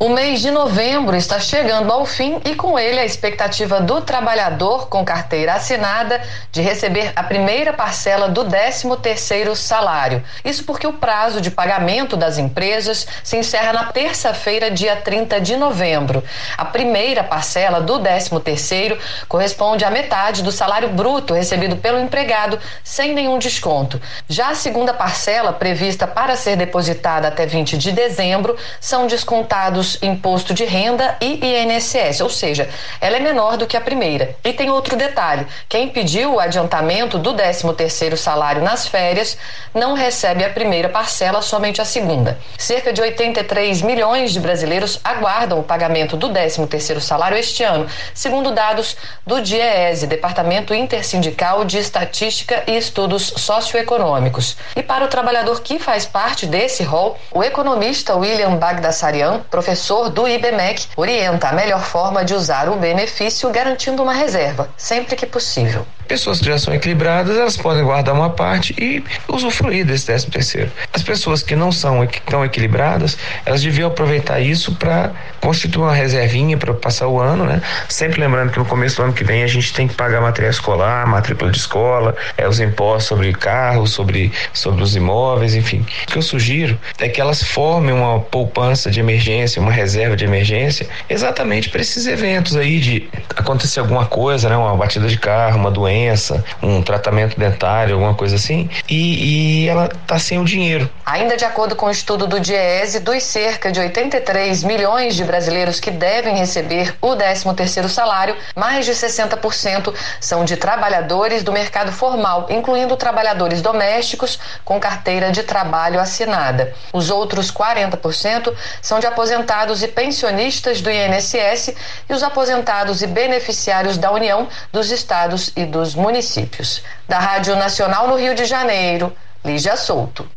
O 0.00 0.10
mês 0.10 0.40
de 0.40 0.52
novembro 0.52 1.16
está 1.16 1.40
chegando 1.40 1.92
ao 1.92 2.06
fim 2.06 2.40
e 2.44 2.54
com 2.54 2.78
ele 2.78 3.00
a 3.00 3.04
expectativa 3.04 3.80
do 3.80 4.00
trabalhador 4.00 4.86
com 4.86 5.04
carteira 5.04 5.54
assinada 5.54 6.22
de 6.52 6.62
receber 6.62 7.10
a 7.16 7.24
primeira 7.24 7.72
parcela 7.72 8.28
do 8.28 8.44
13º 8.44 9.56
salário. 9.56 10.22
Isso 10.44 10.62
porque 10.62 10.86
o 10.86 10.92
prazo 10.92 11.40
de 11.40 11.50
pagamento 11.50 12.16
das 12.16 12.38
empresas 12.38 13.08
se 13.24 13.38
encerra 13.38 13.72
na 13.72 13.84
terça-feira, 13.86 14.70
dia 14.70 14.94
30 14.94 15.40
de 15.40 15.56
novembro. 15.56 16.22
A 16.56 16.64
primeira 16.64 17.24
parcela 17.24 17.80
do 17.80 17.98
13º 17.98 18.96
corresponde 19.26 19.84
à 19.84 19.90
metade 19.90 20.44
do 20.44 20.52
salário 20.52 20.90
bruto 20.90 21.34
recebido 21.34 21.74
pelo 21.76 21.98
empregado 21.98 22.56
sem 22.84 23.14
nenhum 23.14 23.36
desconto. 23.36 24.00
Já 24.28 24.50
a 24.50 24.54
segunda 24.54 24.94
parcela, 24.94 25.52
prevista 25.52 26.06
para 26.06 26.36
ser 26.36 26.54
depositada 26.54 27.26
até 27.26 27.46
20 27.46 27.76
de 27.76 27.90
dezembro, 27.90 28.56
são 28.80 29.08
descontados 29.08 29.87
imposto 30.02 30.52
de 30.52 30.64
renda 30.64 31.16
e 31.20 31.40
INSS, 31.42 32.20
ou 32.20 32.28
seja, 32.28 32.68
ela 33.00 33.16
é 33.16 33.20
menor 33.20 33.56
do 33.56 33.66
que 33.66 33.76
a 33.76 33.80
primeira. 33.80 34.36
E 34.44 34.52
tem 34.52 34.70
outro 34.70 34.96
detalhe: 34.96 35.46
quem 35.68 35.88
pediu 35.88 36.34
o 36.34 36.40
adiantamento 36.40 37.18
do 37.18 37.34
13º 37.34 38.16
salário 38.16 38.62
nas 38.62 38.86
férias 38.86 39.38
não 39.74 39.94
recebe 39.94 40.44
a 40.44 40.50
primeira 40.50 40.88
parcela, 40.88 41.40
somente 41.40 41.80
a 41.80 41.84
segunda. 41.84 42.38
Cerca 42.58 42.92
de 42.92 43.00
83 43.00 43.82
milhões 43.82 44.32
de 44.32 44.40
brasileiros 44.40 45.00
aguardam 45.02 45.58
o 45.60 45.62
pagamento 45.62 46.16
do 46.16 46.28
13º 46.28 47.00
salário 47.00 47.38
este 47.38 47.62
ano, 47.62 47.86
segundo 48.12 48.52
dados 48.52 48.96
do 49.26 49.40
DIEESE, 49.40 50.06
Departamento 50.06 50.74
Intersindical 50.74 51.64
de 51.64 51.78
Estatística 51.78 52.62
e 52.66 52.76
Estudos 52.76 53.32
Socioeconômicos. 53.36 54.56
E 54.76 54.82
para 54.82 55.04
o 55.04 55.08
trabalhador 55.08 55.62
que 55.62 55.78
faz 55.78 56.04
parte 56.04 56.46
desse 56.46 56.82
rol, 56.82 57.16
o 57.30 57.42
economista 57.42 58.16
William 58.16 58.56
Bagdasarian, 58.56 59.40
professor 59.50 59.77
professor 59.78 60.10
do 60.10 60.26
IBMEC 60.26 60.88
orienta 60.96 61.50
a 61.50 61.52
melhor 61.52 61.80
forma 61.80 62.24
de 62.24 62.34
usar 62.34 62.68
o 62.68 62.74
benefício 62.74 63.48
garantindo 63.50 64.02
uma 64.02 64.12
reserva, 64.12 64.68
sempre 64.76 65.14
que 65.14 65.24
possível. 65.24 65.86
Pessoas 66.08 66.38
que 66.38 66.46
já 66.46 66.58
são 66.58 66.72
equilibradas, 66.72 67.36
elas 67.36 67.54
podem 67.54 67.84
guardar 67.84 68.14
uma 68.14 68.30
parte 68.30 68.74
e 68.78 69.04
usufruir 69.28 69.84
desse 69.84 70.06
décimo 70.06 70.32
terceiro. 70.32 70.70
As 70.90 71.02
pessoas 71.02 71.42
que 71.42 71.54
não 71.54 71.70
são 71.70 72.08
tão 72.24 72.42
equilibradas, 72.42 73.18
elas 73.44 73.60
deviam 73.60 73.88
aproveitar 73.88 74.40
isso 74.40 74.74
para 74.76 75.12
constituir 75.38 75.82
uma 75.82 75.94
reservinha 75.94 76.56
para 76.56 76.72
passar 76.72 77.08
o 77.08 77.20
ano, 77.20 77.44
né? 77.44 77.60
Sempre 77.90 78.22
lembrando 78.22 78.50
que 78.50 78.58
no 78.58 78.64
começo 78.64 78.96
do 78.96 79.02
ano 79.02 79.12
que 79.12 79.22
vem 79.22 79.42
a 79.42 79.46
gente 79.46 79.70
tem 79.74 79.86
que 79.86 79.94
pagar 79.94 80.22
material 80.22 80.50
escolar, 80.50 81.06
matrícula 81.06 81.50
de 81.50 81.58
escola, 81.58 82.16
é, 82.38 82.48
os 82.48 82.58
impostos 82.58 83.04
sobre 83.08 83.30
carros, 83.34 83.90
sobre, 83.90 84.32
sobre 84.54 84.82
os 84.82 84.96
imóveis, 84.96 85.54
enfim. 85.54 85.84
O 86.04 86.06
que 86.12 86.16
eu 86.16 86.22
sugiro 86.22 86.78
é 86.98 87.06
que 87.06 87.20
elas 87.20 87.42
formem 87.42 87.94
uma 87.94 88.18
poupança 88.18 88.90
de 88.90 88.98
emergência, 88.98 89.60
uma 89.60 89.72
reserva 89.72 90.16
de 90.16 90.24
emergência, 90.24 90.88
exatamente 91.06 91.68
para 91.68 91.82
esses 91.82 92.06
eventos 92.06 92.56
aí 92.56 92.80
de 92.80 93.08
acontecer 93.36 93.80
alguma 93.80 94.06
coisa, 94.06 94.48
né? 94.48 94.56
Uma 94.56 94.74
batida 94.74 95.06
de 95.06 95.18
carro, 95.18 95.58
uma 95.58 95.70
doença 95.70 95.97
doença, 95.98 96.44
um 96.62 96.80
tratamento 96.80 97.38
dentário, 97.38 97.94
alguma 97.94 98.14
coisa 98.14 98.36
assim, 98.36 98.70
e, 98.88 99.64
e 99.64 99.68
ela 99.68 99.86
está 99.86 100.18
sem 100.18 100.38
o 100.38 100.44
dinheiro. 100.44 100.88
Ainda 101.04 101.36
de 101.36 101.44
acordo 101.44 101.74
com 101.74 101.86
o 101.86 101.90
estudo 101.90 102.26
do 102.26 102.38
Diese, 102.38 103.00
dos 103.00 103.22
cerca 103.22 103.72
de 103.72 103.80
83 103.80 104.62
milhões 104.62 105.16
de 105.16 105.24
brasileiros 105.24 105.80
que 105.80 105.90
devem 105.90 106.36
receber 106.36 106.94
o 107.00 107.16
13º 107.16 107.88
salário, 107.88 108.36
mais 108.54 108.86
de 108.86 108.92
60% 108.92 109.92
são 110.20 110.44
de 110.44 110.56
trabalhadores 110.56 111.42
do 111.42 111.52
mercado 111.52 111.90
formal, 111.90 112.46
incluindo 112.48 112.96
trabalhadores 112.96 113.60
domésticos 113.60 114.38
com 114.64 114.78
carteira 114.78 115.32
de 115.32 115.42
trabalho 115.42 115.98
assinada. 115.98 116.72
Os 116.92 117.10
outros 117.10 117.50
40% 117.50 118.54
são 118.80 119.00
de 119.00 119.06
aposentados 119.06 119.82
e 119.82 119.88
pensionistas 119.88 120.80
do 120.80 120.90
INSS 120.90 121.74
e 122.08 122.12
os 122.12 122.22
aposentados 122.22 123.02
e 123.02 123.06
beneficiários 123.06 123.98
da 123.98 124.12
União, 124.12 124.48
dos 124.72 124.90
estados 124.90 125.50
e 125.56 125.64
dos 125.64 125.87
municípios. 125.94 126.82
Da 127.08 127.18
Rádio 127.18 127.56
Nacional 127.56 128.08
no 128.08 128.16
Rio 128.16 128.34
de 128.34 128.44
Janeiro, 128.44 129.12
Lígia 129.44 129.76
Souto. 129.76 130.28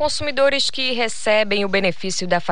Consumidores 0.00 0.70
que 0.70 0.92
recebem 0.92 1.62
o 1.62 1.68
benefício 1.68 2.26
da, 2.26 2.42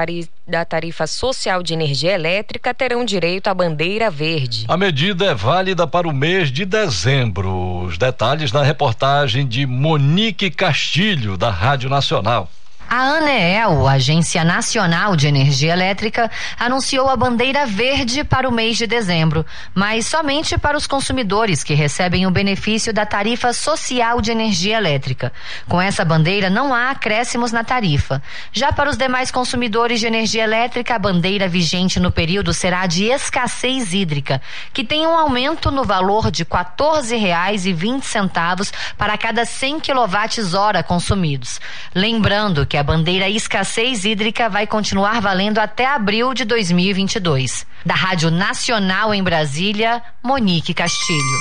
da, 0.46 0.64
tarifa 0.66 1.06
social 1.06 1.62
de 1.62 1.72
energia 1.72 2.12
elétrica 2.12 2.74
terão 2.74 3.06
direito 3.06 3.48
à 3.48 3.54
bandeira 3.54 4.10
verde. 4.10 4.66
A 4.68 4.76
medida 4.76 5.24
é 5.24 5.34
válida 5.34 5.86
para 5.86 6.06
o 6.06 6.12
mês 6.12 6.52
de 6.52 6.66
dezembro. 6.66 7.84
Os 7.86 7.96
detalhes 7.96 8.52
na 8.52 8.62
reportagem 8.62 9.48
de 9.48 9.64
Monique 9.64 10.50
Castilho, 10.50 11.38
da 11.38 11.48
Rádio 11.48 11.88
Nacional. 11.88 12.50
A 12.90 13.18
ANEEL, 13.18 13.86
Agência 13.86 14.42
Nacional 14.42 15.14
de 15.14 15.28
Energia 15.28 15.74
Elétrica, 15.74 16.30
anunciou 16.58 17.10
a 17.10 17.16
bandeira 17.16 17.66
verde 17.66 18.24
para 18.24 18.48
o 18.48 18.52
mês 18.52 18.78
de 18.78 18.86
dezembro, 18.86 19.44
mas 19.74 20.06
somente 20.06 20.56
para 20.56 20.74
os 20.74 20.86
consumidores 20.86 21.62
que 21.62 21.74
recebem 21.74 22.26
o 22.26 22.30
benefício 22.30 22.90
da 22.90 23.04
tarifa 23.04 23.52
social 23.52 24.22
de 24.22 24.30
energia 24.30 24.78
elétrica. 24.78 25.30
Com 25.68 25.78
essa 25.78 26.02
bandeira 26.02 26.48
não 26.48 26.72
há 26.72 26.88
acréscimos 26.88 27.52
na 27.52 27.62
tarifa. 27.62 28.22
Já 28.54 28.72
para 28.72 28.88
os 28.88 28.96
demais 28.96 29.30
consumidores 29.30 30.00
de 30.00 30.06
energia 30.06 30.44
elétrica, 30.44 30.94
a 30.94 30.98
bandeira 30.98 31.46
vigente 31.46 32.00
no 32.00 32.10
período 32.10 32.54
será 32.54 32.86
de 32.86 33.04
escassez 33.04 33.92
hídrica, 33.92 34.40
que 34.72 34.82
tem 34.82 35.06
um 35.06 35.14
aumento 35.14 35.70
no 35.70 35.84
valor 35.84 36.30
de 36.30 36.42
R$ 36.42 36.48
14,20 36.48 38.72
para 38.96 39.18
cada 39.18 39.44
100 39.44 39.80
kWh 39.80 40.82
consumidos. 40.86 41.60
Lembrando 41.94 42.64
que 42.64 42.77
a 42.78 42.82
bandeira 42.82 43.28
escassez 43.28 44.04
hídrica 44.04 44.48
vai 44.48 44.66
continuar 44.66 45.20
valendo 45.20 45.58
até 45.58 45.86
abril 45.86 46.32
de 46.32 46.44
2022. 46.44 47.66
Da 47.84 47.94
Rádio 47.94 48.30
Nacional 48.30 49.12
em 49.12 49.22
Brasília, 49.22 50.02
Monique 50.22 50.72
Castilho. 50.72 51.38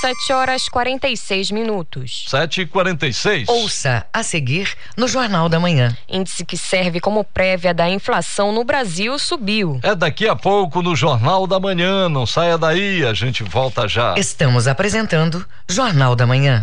7 0.00 0.32
horas 0.32 0.68
46 0.68 1.50
minutos. 1.50 2.26
7 2.28 2.60
e 2.60 2.66
46 2.66 3.48
Ouça 3.48 4.06
a 4.12 4.22
seguir 4.22 4.74
no 4.96 5.08
Jornal 5.08 5.48
da 5.48 5.58
Manhã. 5.58 5.96
Índice 6.08 6.44
que 6.44 6.56
serve 6.56 7.00
como 7.00 7.24
prévia 7.24 7.72
da 7.72 7.88
inflação 7.88 8.52
no 8.52 8.62
Brasil 8.62 9.18
subiu. 9.18 9.80
É 9.82 9.94
daqui 9.94 10.28
a 10.28 10.36
pouco 10.36 10.82
no 10.82 10.94
Jornal 10.94 11.46
da 11.46 11.58
Manhã. 11.58 12.08
Não 12.08 12.26
saia 12.26 12.58
daí, 12.58 13.04
a 13.04 13.14
gente 13.14 13.42
volta 13.42 13.88
já. 13.88 14.14
Estamos 14.16 14.68
apresentando 14.68 15.44
Jornal 15.68 16.14
da 16.14 16.26
Manhã. 16.26 16.62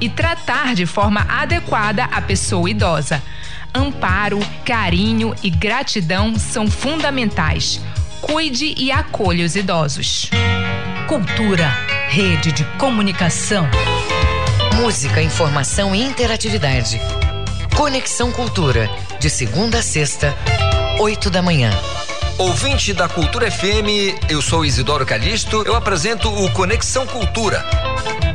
e 0.00 0.08
tratar 0.08 0.74
de 0.74 0.86
forma 0.86 1.26
adequada 1.28 2.04
a 2.04 2.20
pessoa 2.20 2.70
idosa. 2.70 3.22
Amparo, 3.74 4.40
carinho 4.64 5.34
e 5.42 5.50
gratidão 5.50 6.38
são 6.38 6.70
fundamentais. 6.70 7.80
Cuide 8.20 8.74
e 8.76 8.90
acolha 8.90 9.44
os 9.44 9.56
idosos. 9.56 10.30
Cultura, 11.06 11.68
rede 12.08 12.52
de 12.52 12.64
comunicação. 12.78 13.68
Música, 14.76 15.22
informação 15.22 15.94
e 15.94 16.02
interatividade. 16.02 17.00
Conexão 17.76 18.30
Cultura, 18.32 18.90
de 19.18 19.30
segunda 19.30 19.78
a 19.78 19.82
sexta, 19.82 20.36
oito 20.98 21.30
da 21.30 21.40
manhã. 21.40 21.70
Ouvinte 22.38 22.92
da 22.92 23.08
Cultura 23.08 23.50
FM, 23.50 24.16
eu 24.28 24.40
sou 24.40 24.64
Isidoro 24.64 25.04
Calixto, 25.04 25.62
eu 25.66 25.76
apresento 25.76 26.28
o 26.28 26.50
Conexão 26.52 27.06
Cultura. 27.06 27.64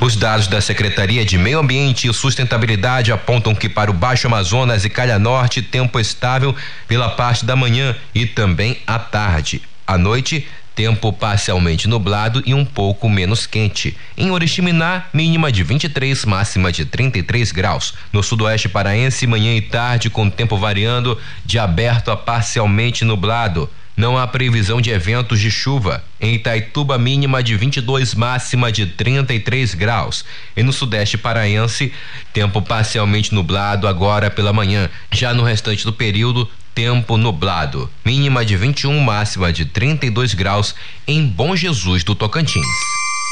Os 0.00 0.14
dados 0.14 0.46
da 0.46 0.60
Secretaria 0.60 1.24
de 1.24 1.36
Meio 1.36 1.58
Ambiente 1.58 2.08
e 2.08 2.14
Sustentabilidade 2.14 3.10
apontam 3.10 3.52
que 3.52 3.68
para 3.68 3.90
o 3.90 3.94
Baixo 3.94 4.28
Amazonas 4.28 4.84
e 4.84 4.88
Calha 4.88 5.18
Norte, 5.18 5.60
tempo 5.60 5.98
estável 5.98 6.54
pela 6.86 7.08
parte 7.08 7.44
da 7.44 7.56
manhã 7.56 7.96
e 8.14 8.24
também 8.24 8.78
à 8.86 8.96
tarde. 8.96 9.60
À 9.84 9.98
noite, 9.98 10.46
tempo 10.72 11.12
parcialmente 11.12 11.88
nublado 11.88 12.40
e 12.46 12.54
um 12.54 12.64
pouco 12.64 13.08
menos 13.08 13.44
quente. 13.44 13.98
Em 14.16 14.30
Oriximiná, 14.30 15.06
mínima 15.12 15.50
de 15.50 15.64
23, 15.64 16.24
máxima 16.26 16.70
de 16.70 16.84
33 16.84 17.50
graus. 17.50 17.92
No 18.12 18.22
sudoeste 18.22 18.68
paraense, 18.68 19.26
manhã 19.26 19.56
e 19.56 19.60
tarde 19.60 20.08
com 20.08 20.30
tempo 20.30 20.56
variando 20.56 21.18
de 21.44 21.58
aberto 21.58 22.12
a 22.12 22.16
parcialmente 22.16 23.04
nublado. 23.04 23.68
Não 23.98 24.16
há 24.16 24.28
previsão 24.28 24.80
de 24.80 24.90
eventos 24.90 25.40
de 25.40 25.50
chuva. 25.50 26.04
Em 26.20 26.36
Itaituba, 26.36 26.96
mínima 26.96 27.42
de 27.42 27.56
22, 27.56 28.14
máxima 28.14 28.70
de 28.70 28.86
33 28.86 29.74
graus. 29.74 30.24
E 30.56 30.62
no 30.62 30.72
sudeste 30.72 31.18
paraense, 31.18 31.92
tempo 32.32 32.62
parcialmente 32.62 33.34
nublado 33.34 33.88
agora 33.88 34.30
pela 34.30 34.52
manhã. 34.52 34.88
Já 35.10 35.34
no 35.34 35.42
restante 35.42 35.84
do 35.84 35.92
período, 35.92 36.48
tempo 36.72 37.16
nublado. 37.16 37.90
Mínima 38.04 38.44
de 38.44 38.56
21, 38.56 39.00
máxima 39.00 39.52
de 39.52 39.64
32 39.64 40.32
graus 40.32 40.76
em 41.04 41.26
Bom 41.26 41.56
Jesus 41.56 42.04
do 42.04 42.14
Tocantins. 42.14 42.64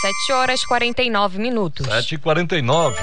7 0.00 0.32
horas 0.32 0.64
49 0.64 1.38
minutos. 1.38 1.86
7 1.86 2.16
e 2.16 2.18
49 2.18 2.96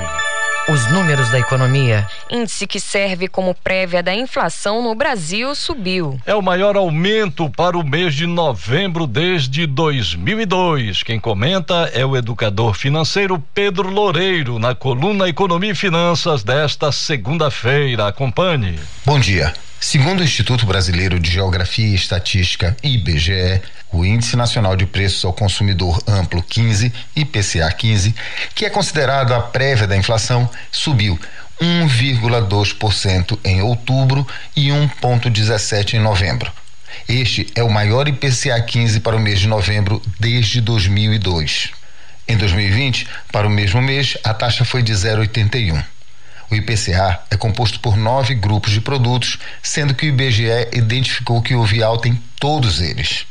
os 0.70 0.90
números 0.92 1.30
da 1.30 1.40
economia. 1.40 2.08
Índice 2.30 2.66
que 2.66 2.80
serve 2.80 3.28
como 3.28 3.54
prévia 3.54 4.02
da 4.02 4.14
inflação 4.14 4.82
no 4.82 4.96
Brasil 4.96 5.54
subiu. 5.56 6.20
É 6.26 6.34
o 6.34 6.42
maior 6.42 6.78
aumento 6.78 7.50
para 7.50 7.78
o 7.78 7.86
mês 7.86 8.16
de 8.16 8.26
novembro 8.26 9.06
desde 9.06 9.66
2002. 9.66 11.04
Quem 11.04 11.20
comenta 11.20 11.92
é 11.94 12.06
o 12.06 12.16
educador 12.16 12.74
financeiro 12.76 13.44
Pedro 13.54 13.90
Loureiro, 13.90 14.58
na 14.58 14.74
coluna 14.74 15.28
Economia 15.28 15.72
e 15.72 15.76
Finanças 15.76 16.44
desta 16.44 16.92
segunda-feira. 16.92 18.08
Acompanhe. 18.08 18.80
Bom 19.06 19.20
dia. 19.20 19.54
Segundo 19.86 20.22
o 20.22 20.24
Instituto 20.24 20.66
Brasileiro 20.66 21.20
de 21.20 21.30
Geografia 21.30 21.86
e 21.86 21.94
Estatística, 21.94 22.76
IBGE, 22.82 23.62
o 23.92 24.06
Índice 24.06 24.38
Nacional 24.38 24.78
de 24.78 24.86
Preços 24.86 25.26
ao 25.26 25.34
Consumidor 25.34 26.02
Amplo 26.08 26.42
15, 26.42 26.92
IPCA 27.14 27.70
15, 27.70 28.16
que 28.56 28.66
é 28.66 28.70
considerado 28.70 29.34
a 29.34 29.42
prévia 29.42 29.86
da 29.86 29.98
inflação, 29.98 30.50
subiu 30.72 31.20
1,2% 31.62 33.38
em 33.44 33.62
outubro 33.62 34.26
e 34.56 34.70
1,17% 34.70 35.96
em 35.96 36.00
novembro. 36.00 36.50
Este 37.08 37.46
é 37.54 37.62
o 37.62 37.70
maior 37.70 38.08
IPCA 38.08 38.60
15 38.62 39.02
para 39.02 39.18
o 39.18 39.20
mês 39.20 39.42
de 39.42 39.50
novembro 39.50 40.02
desde 40.18 40.62
2002. 40.62 41.72
Em 42.26 42.38
2020, 42.38 43.06
para 43.34 43.46
o 43.46 43.52
mesmo 43.52 43.82
mês, 43.82 44.18
a 44.24 44.34
taxa 44.34 44.64
foi 44.64 44.82
de 44.82 44.94
0,81. 44.94 45.84
O 46.54 46.56
IPCA 46.56 47.20
é 47.32 47.36
composto 47.36 47.80
por 47.80 47.98
nove 47.98 48.36
grupos 48.36 48.74
de 48.74 48.80
produtos, 48.80 49.40
sendo 49.64 49.96
que 49.96 50.06
o 50.06 50.10
IBGE 50.10 50.68
identificou 50.72 51.42
que 51.42 51.56
houve 51.56 51.82
alta 51.82 52.08
em 52.08 52.14
todos 52.40 52.80
eles. 52.80 53.26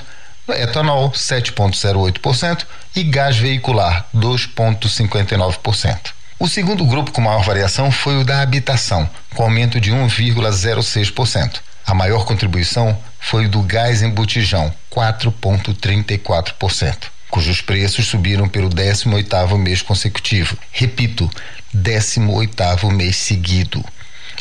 etanol, 0.52 1.12
7,08% 1.12 2.66
e 2.96 3.04
gás 3.04 3.36
veicular, 3.36 4.08
2,59%. 4.16 6.12
O 6.40 6.48
segundo 6.48 6.86
grupo 6.86 7.12
com 7.12 7.20
maior 7.20 7.44
variação 7.44 7.92
foi 7.92 8.22
o 8.22 8.24
da 8.24 8.42
habitação, 8.42 9.10
com 9.36 9.44
aumento 9.44 9.82
de 9.82 9.92
1,06%. 9.92 11.60
A 11.86 11.94
maior 11.94 12.24
contribuição 12.24 12.98
foi 13.20 13.50
do 13.50 13.62
gás 13.62 14.02
em 14.02 14.10
botijão, 14.10 14.74
4,34%, 14.90 17.08
cujos 17.30 17.60
preços 17.60 18.08
subiram 18.08 18.48
pelo 18.48 18.70
18º 18.70 19.58
mês 19.58 19.82
consecutivo. 19.82 20.58
Repito, 20.72 21.30
18º 21.76 22.90
mês 22.94 23.18
seguido, 23.18 23.84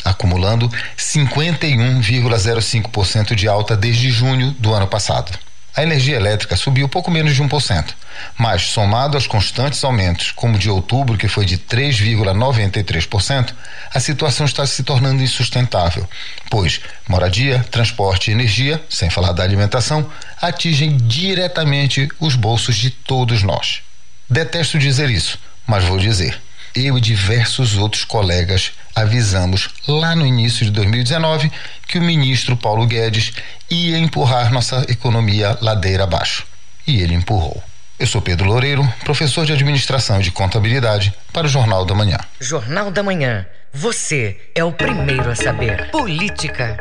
acumulando 0.03 0.69
51,05% 0.97 3.35
de 3.35 3.47
alta 3.47 3.75
desde 3.75 4.09
junho 4.09 4.49
do 4.51 4.73
ano 4.73 4.87
passado. 4.87 5.37
A 5.75 5.83
energia 5.83 6.17
elétrica 6.17 6.57
subiu 6.57 6.89
pouco 6.89 7.11
menos 7.11 7.35
de 7.35 7.41
1%, 7.41 7.93
mas 8.37 8.63
somado 8.63 9.15
aos 9.15 9.27
constantes 9.27 9.83
aumentos, 9.83 10.31
como 10.31 10.57
de 10.57 10.69
outubro, 10.69 11.17
que 11.17 11.27
foi 11.27 11.45
de 11.45 11.57
3,93%, 11.57 13.53
a 13.93 13.99
situação 13.99 14.45
está 14.45 14.65
se 14.65 14.83
tornando 14.83 15.23
insustentável, 15.23 16.07
pois 16.49 16.81
moradia, 17.07 17.65
transporte 17.71 18.29
e 18.29 18.33
energia, 18.33 18.83
sem 18.89 19.09
falar 19.09 19.31
da 19.31 19.43
alimentação, 19.43 20.09
atingem 20.41 20.97
diretamente 20.97 22.09
os 22.19 22.35
bolsos 22.35 22.75
de 22.75 22.89
todos 22.89 23.43
nós. 23.43 23.81
Detesto 24.29 24.77
dizer 24.77 25.09
isso, 25.09 25.39
mas 25.65 25.85
vou 25.85 25.97
dizer 25.97 26.39
eu 26.75 26.97
e 26.97 27.01
diversos 27.01 27.77
outros 27.77 28.03
colegas 28.03 28.71
avisamos 28.95 29.69
lá 29.87 30.15
no 30.15 30.25
início 30.25 30.65
de 30.65 30.71
2019 30.71 31.51
que 31.87 31.97
o 31.97 32.01
ministro 32.01 32.55
Paulo 32.55 32.85
Guedes 32.85 33.33
ia 33.69 33.97
empurrar 33.97 34.51
nossa 34.51 34.85
economia 34.89 35.57
ladeira 35.61 36.03
abaixo. 36.03 36.45
E 36.85 37.01
ele 37.01 37.13
empurrou. 37.13 37.63
Eu 37.99 38.07
sou 38.07 38.21
Pedro 38.21 38.47
Loureiro, 38.47 38.87
professor 39.03 39.45
de 39.45 39.53
administração 39.53 40.19
e 40.19 40.23
de 40.23 40.31
contabilidade 40.31 41.13
para 41.33 41.47
o 41.47 41.49
Jornal 41.49 41.85
da 41.85 41.93
Manhã. 41.93 42.17
Jornal 42.39 42.91
da 42.91 43.03
Manhã. 43.03 43.45
Você 43.73 44.37
é 44.55 44.63
o 44.63 44.71
primeiro 44.71 45.29
a 45.29 45.35
saber. 45.35 45.91
Política. 45.91 46.77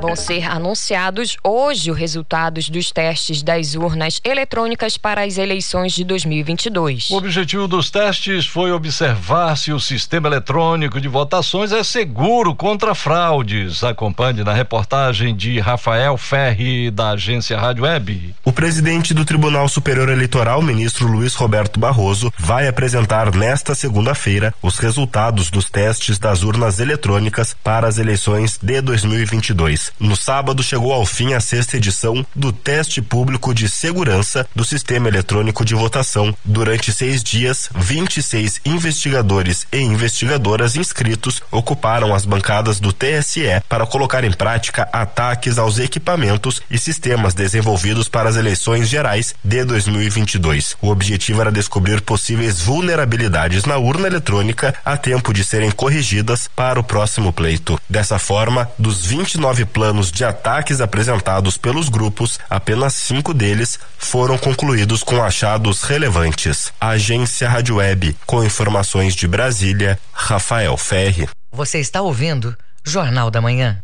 Vão 0.00 0.14
ser 0.14 0.44
anunciados 0.44 1.36
hoje 1.42 1.90
os 1.90 1.98
resultados 1.98 2.70
dos 2.70 2.92
testes 2.92 3.42
das 3.42 3.74
urnas 3.74 4.20
eletrônicas 4.22 4.96
para 4.96 5.24
as 5.24 5.38
eleições 5.38 5.92
de 5.92 6.04
2022. 6.04 7.10
O 7.10 7.16
objetivo 7.16 7.66
dos 7.66 7.90
testes 7.90 8.46
foi 8.46 8.70
observar 8.70 9.56
se 9.56 9.72
o 9.72 9.80
sistema 9.80 10.28
eletrônico 10.28 11.00
de 11.00 11.08
votações 11.08 11.72
é 11.72 11.82
seguro 11.82 12.54
contra 12.54 12.94
fraudes. 12.94 13.82
Acompanhe 13.82 14.44
na 14.44 14.52
reportagem 14.52 15.34
de 15.34 15.58
Rafael 15.58 16.16
Ferri, 16.16 16.92
da 16.92 17.10
agência 17.10 17.58
Rádio 17.58 17.82
Web. 17.82 18.34
O 18.44 18.52
presidente 18.52 19.12
do 19.12 19.24
Tribunal 19.24 19.68
Superior 19.68 20.08
Eleitoral, 20.08 20.62
ministro 20.62 21.08
Luiz 21.08 21.34
Roberto 21.34 21.80
Barroso, 21.80 22.32
vai 22.38 22.68
apresentar 22.68 23.34
nesta 23.34 23.74
segunda-feira 23.74 24.54
os 24.62 24.78
resultados 24.78 25.50
dos 25.50 25.68
testes 25.68 26.20
das 26.20 26.44
urnas 26.44 26.78
eletrônicas 26.78 27.56
para 27.64 27.88
as 27.88 27.98
eleições 27.98 28.58
de 28.62 28.80
2022. 28.80 29.87
No 29.98 30.16
sábado, 30.16 30.62
chegou 30.62 30.92
ao 30.92 31.04
fim 31.04 31.34
a 31.34 31.40
sexta 31.40 31.76
edição 31.76 32.24
do 32.34 32.52
teste 32.52 33.00
público 33.02 33.54
de 33.54 33.68
segurança 33.68 34.46
do 34.54 34.64
sistema 34.64 35.08
eletrônico 35.08 35.64
de 35.64 35.74
votação. 35.74 36.34
Durante 36.44 36.92
seis 36.92 37.22
dias, 37.22 37.68
26 37.74 38.60
investigadores 38.64 39.66
e 39.72 39.78
investigadoras 39.78 40.76
inscritos 40.76 41.42
ocuparam 41.50 42.14
as 42.14 42.24
bancadas 42.24 42.78
do 42.80 42.92
TSE 42.92 43.62
para 43.68 43.86
colocar 43.86 44.24
em 44.24 44.32
prática 44.32 44.88
ataques 44.92 45.58
aos 45.58 45.78
equipamentos 45.78 46.60
e 46.70 46.78
sistemas 46.78 47.34
desenvolvidos 47.34 48.08
para 48.08 48.28
as 48.28 48.36
eleições 48.36 48.88
gerais 48.88 49.34
de 49.42 49.64
2022. 49.64 50.76
O 50.80 50.90
objetivo 50.90 51.40
era 51.40 51.52
descobrir 51.52 52.00
possíveis 52.00 52.60
vulnerabilidades 52.60 53.64
na 53.64 53.76
urna 53.78 54.06
eletrônica 54.06 54.74
a 54.84 54.96
tempo 54.96 55.32
de 55.32 55.44
serem 55.44 55.70
corrigidas 55.70 56.48
para 56.54 56.78
o 56.78 56.84
próximo 56.84 57.32
pleito. 57.32 57.80
Dessa 57.88 58.18
forma, 58.18 58.68
dos 58.78 59.04
29 59.04 59.64
planos 59.64 59.77
de 60.10 60.24
ataques 60.24 60.80
apresentados 60.80 61.56
pelos 61.56 61.88
grupos, 61.88 62.40
apenas 62.50 62.94
cinco 62.94 63.32
deles 63.32 63.78
foram 63.96 64.36
concluídos 64.36 65.04
com 65.04 65.22
achados 65.22 65.82
relevantes. 65.82 66.72
Agência 66.80 67.48
Rádio 67.48 67.76
Web, 67.76 68.16
com 68.26 68.42
informações 68.42 69.14
de 69.14 69.28
Brasília, 69.28 69.98
Rafael 70.12 70.76
Ferri. 70.76 71.28
Você 71.52 71.78
está 71.78 72.02
ouvindo 72.02 72.56
Jornal 72.84 73.30
da 73.30 73.40
Manhã. 73.40 73.80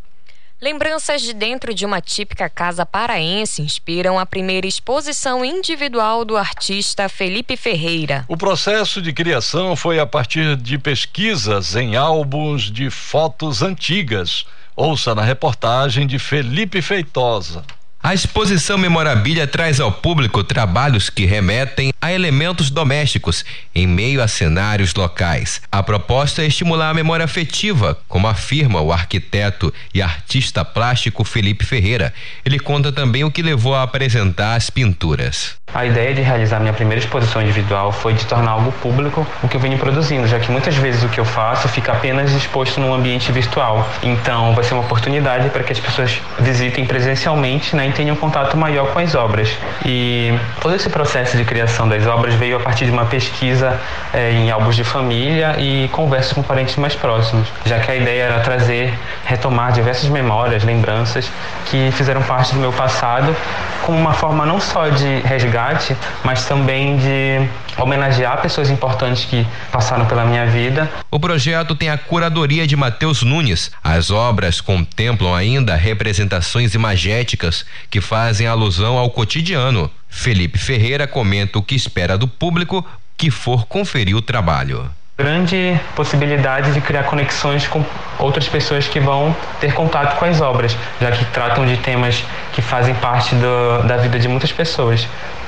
Lembranças 0.61 1.23
de 1.23 1.33
dentro 1.33 1.73
de 1.73 1.87
uma 1.87 2.01
típica 2.01 2.49
casa 2.49 2.85
paraense 2.85 3.63
inspiram 3.63 4.19
a 4.19 4.27
primeira 4.27 4.67
exposição 4.67 5.45
individual 5.45 6.25
do 6.25 6.37
artista 6.37 7.09
Felipe 7.09 7.57
Ferreira. 7.57 8.25
O 8.29 8.37
processo 8.37 9.01
de 9.01 9.13
criação 9.13 9.77
foi 9.77 10.01
a 10.01 10.07
partir 10.07 10.57
de 10.57 10.77
pesquisas 10.77 11.77
em 11.77 11.97
álbuns 11.97 12.63
de 12.71 12.91
fotos 12.91 13.63
antigas 13.63 14.45
Ouça 14.77 15.15
na 15.15 15.23
reportagem 15.23 16.05
de 16.05 16.19
Felipe 16.19 16.83
Feitosa. 16.83 17.63
A 18.07 18.13
exposição 18.13 18.77
Memorabilia 18.77 19.47
traz 19.47 19.81
ao 19.81 19.91
público 19.91 20.45
trabalhos 20.45 21.09
que 21.09 21.25
remetem 21.25 21.91
a 22.03 22.13
elementos 22.13 22.69
domésticos 22.69 23.47
em 23.75 23.87
meio 23.87 24.23
a 24.23 24.29
cenários 24.29 24.95
locais. 24.95 25.63
A 25.73 25.83
proposta 25.83 26.43
é 26.43 26.47
estimular 26.47 26.91
a 26.91 26.95
memória 26.95 27.25
afetiva, 27.25 27.99
como 28.07 28.29
afirma 28.29 28.83
o 28.83 28.93
arquiteto 28.93 29.73
e 29.95 30.03
artista 30.03 30.63
plástico 30.63 31.25
Felipe 31.25 31.65
Ferreira. 31.65 32.13
Ele 32.45 32.59
conta 32.59 32.93
também 32.93 33.25
o 33.25 33.31
que 33.31 33.41
levou 33.41 33.75
a 33.75 33.83
apresentar 33.83 34.55
as 34.55 34.69
pinturas. 34.69 35.57
A 35.73 35.87
ideia 35.87 36.15
de 36.15 36.21
realizar 36.21 36.61
minha 36.61 36.73
primeira 36.73 37.01
exposição 37.03 37.43
individual 37.43 37.91
foi 37.91 38.13
de 38.13 38.25
tornar 38.27 38.53
algo 38.53 38.71
público 38.71 39.27
o 39.43 39.49
que 39.49 39.57
eu 39.57 39.61
venho 39.61 39.77
produzindo, 39.77 40.29
já 40.29 40.39
que 40.39 40.49
muitas 40.49 40.77
vezes 40.77 41.03
o 41.03 41.09
que 41.09 41.19
eu 41.19 41.25
faço 41.25 41.67
fica 41.69 41.91
apenas 41.91 42.31
exposto 42.33 42.79
num 42.79 42.95
ambiente 42.95 43.33
virtual. 43.33 43.89
Então, 44.03 44.55
vai 44.55 44.63
ser 44.63 44.75
uma 44.75 44.85
oportunidade 44.85 45.49
para 45.49 45.65
que 45.65 45.73
as 45.73 45.81
pessoas 45.81 46.21
visitem 46.39 46.85
presencialmente 46.87 47.75
né, 47.75 47.87
e 47.95 47.97
tenham 47.97 48.17
contato 48.17 48.57
maior 48.57 48.89
com 48.93 48.99
as 48.99 49.15
obras. 49.15 49.57
E 49.85 50.37
todo 50.61 50.75
esse 50.75 50.89
processo 50.91 51.37
de 51.37 51.45
criação 51.45 51.89
das 51.89 52.07
obras 52.07 52.35
veio 52.35 52.57
a 52.57 52.61
partir 52.61 52.87
de 52.87 52.91
uma 52.91 53.07
pesquisa 53.07 53.81
é, 54.13 54.33
em 54.33 54.51
álbuns 54.51 54.77
de 54.77 54.85
família 54.85 55.57
e 55.59 55.89
conversas 55.93 56.33
com 56.33 56.43
parentes 56.43 56.77
mais 56.77 56.95
próximos, 56.95 57.49
já 57.65 57.79
que 57.79 57.91
a 57.91 57.97
ideia 57.97 58.25
era 58.25 58.41
trazer, 58.41 58.93
retomar 59.25 59.73
diversas 59.73 60.09
memórias, 60.09 60.65
lembranças 60.65 61.31
que 61.67 61.91
fizeram 61.93 62.23
parte 62.23 62.53
do 62.55 62.61
meu 62.61 62.73
passado, 62.73 63.35
como 63.83 63.99
uma 63.99 64.13
forma 64.13 64.45
não 64.45 64.61
só 64.61 64.89
de 64.89 65.21
resgate 65.21 65.97
mas 66.23 66.47
também 66.47 66.97
de 66.97 67.49
homenagear 67.79 68.41
pessoas 68.41 68.71
importantes 68.71 69.25
que 69.25 69.47
passaram 69.71 70.07
pela 70.07 70.25
minha 70.25 70.47
vida. 70.47 70.91
O 71.11 71.19
projeto 71.19 71.75
tem 71.75 71.89
a 71.89 71.99
curadoria 71.99 72.67
de 72.67 72.77
Matheus 72.77 73.23
Nunes. 73.23 73.71
As 73.83 74.11
obras 74.11 74.61
contemplam 74.61 75.35
ainda 75.35 75.75
representações 75.75 76.75
imagéticas 76.75 77.65
que 77.91 78.01
fazem 78.01 78.47
alusão 78.47 78.99
ao 78.99 79.11
cotidiano. 79.11 79.91
Felipe 80.09 80.59
Ferreira 80.59 81.07
comenta 81.07 81.59
o 81.59 81.63
que 81.63 81.75
espera 81.75 82.17
do 82.17 82.29
público 82.29 82.85
que 83.17 83.31
for 83.31 83.67
conferir 83.67 84.17
o 84.17 84.23
trabalho 84.23 84.91
grande 85.17 85.79
possibilidade 85.95 86.73
de 86.73 86.81
criar 86.81 87.05
conexões 87.05 87.69
com 87.69 87.85
outras 88.19 88.49
pessoas 88.49 88.89
que 88.89 88.99
vão 88.99 89.35
ter 89.61 89.73
contato 89.73 90.19
com 90.19 90.25
as 90.25 90.41
obras, 90.41 90.77
já 91.01 91.13
que 91.13 91.25
tratam 91.27 91.65
de 91.65 91.77
temas 91.77 92.25
que 92.53 92.61
fazem 92.61 92.95
parte 92.97 93.33
do, 93.37 93.87
da 93.87 93.97
vida 93.97 94.19
de 94.19 94.27
muitas 94.27 94.51
pessoas. 94.51 95.07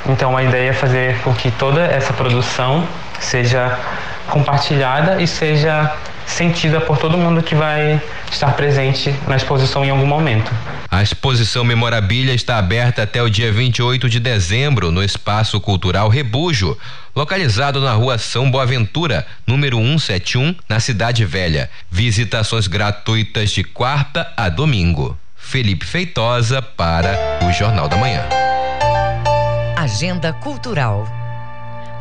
Então 0.08 0.36
a 0.36 0.42
ideia 0.44 0.70
é 0.70 0.72
fazer 0.72 1.20
com 1.22 1.34
que 1.34 1.50
toda 1.50 1.82
essa 1.82 2.12
produção 2.12 2.86
seja 3.18 3.76
compartilhada 4.28 5.20
e 5.20 5.26
seja 5.26 5.92
sentida 6.26 6.80
por 6.80 6.98
todo 6.98 7.16
mundo 7.16 7.42
que 7.42 7.54
vai 7.54 8.00
estar 8.30 8.52
presente 8.52 9.14
na 9.26 9.36
exposição 9.36 9.84
em 9.84 9.90
algum 9.90 10.06
momento. 10.06 10.50
A 10.90 11.02
exposição 11.02 11.64
Memorabilia 11.64 12.34
está 12.34 12.58
aberta 12.58 13.02
até 13.02 13.22
o 13.22 13.30
dia 13.30 13.52
28 13.52 14.08
de 14.08 14.20
dezembro 14.20 14.90
no 14.90 15.02
Espaço 15.02 15.60
Cultural 15.60 16.08
Rebujo, 16.08 16.76
localizado 17.14 17.80
na 17.80 17.92
rua 17.92 18.18
São 18.18 18.50
Boaventura, 18.50 19.26
número 19.46 19.78
171, 19.78 20.54
na 20.68 20.80
Cidade 20.80 21.24
Velha. 21.24 21.70
Visitações 21.90 22.66
gratuitas 22.66 23.50
de 23.50 23.64
quarta 23.64 24.32
a 24.36 24.48
domingo. 24.48 25.16
Felipe 25.36 25.86
Feitosa 25.86 26.60
para 26.60 27.40
o 27.48 27.52
Jornal 27.52 27.88
da 27.88 27.96
Manhã. 27.96 28.24
Agenda 29.76 30.32
Cultural. 30.32 31.06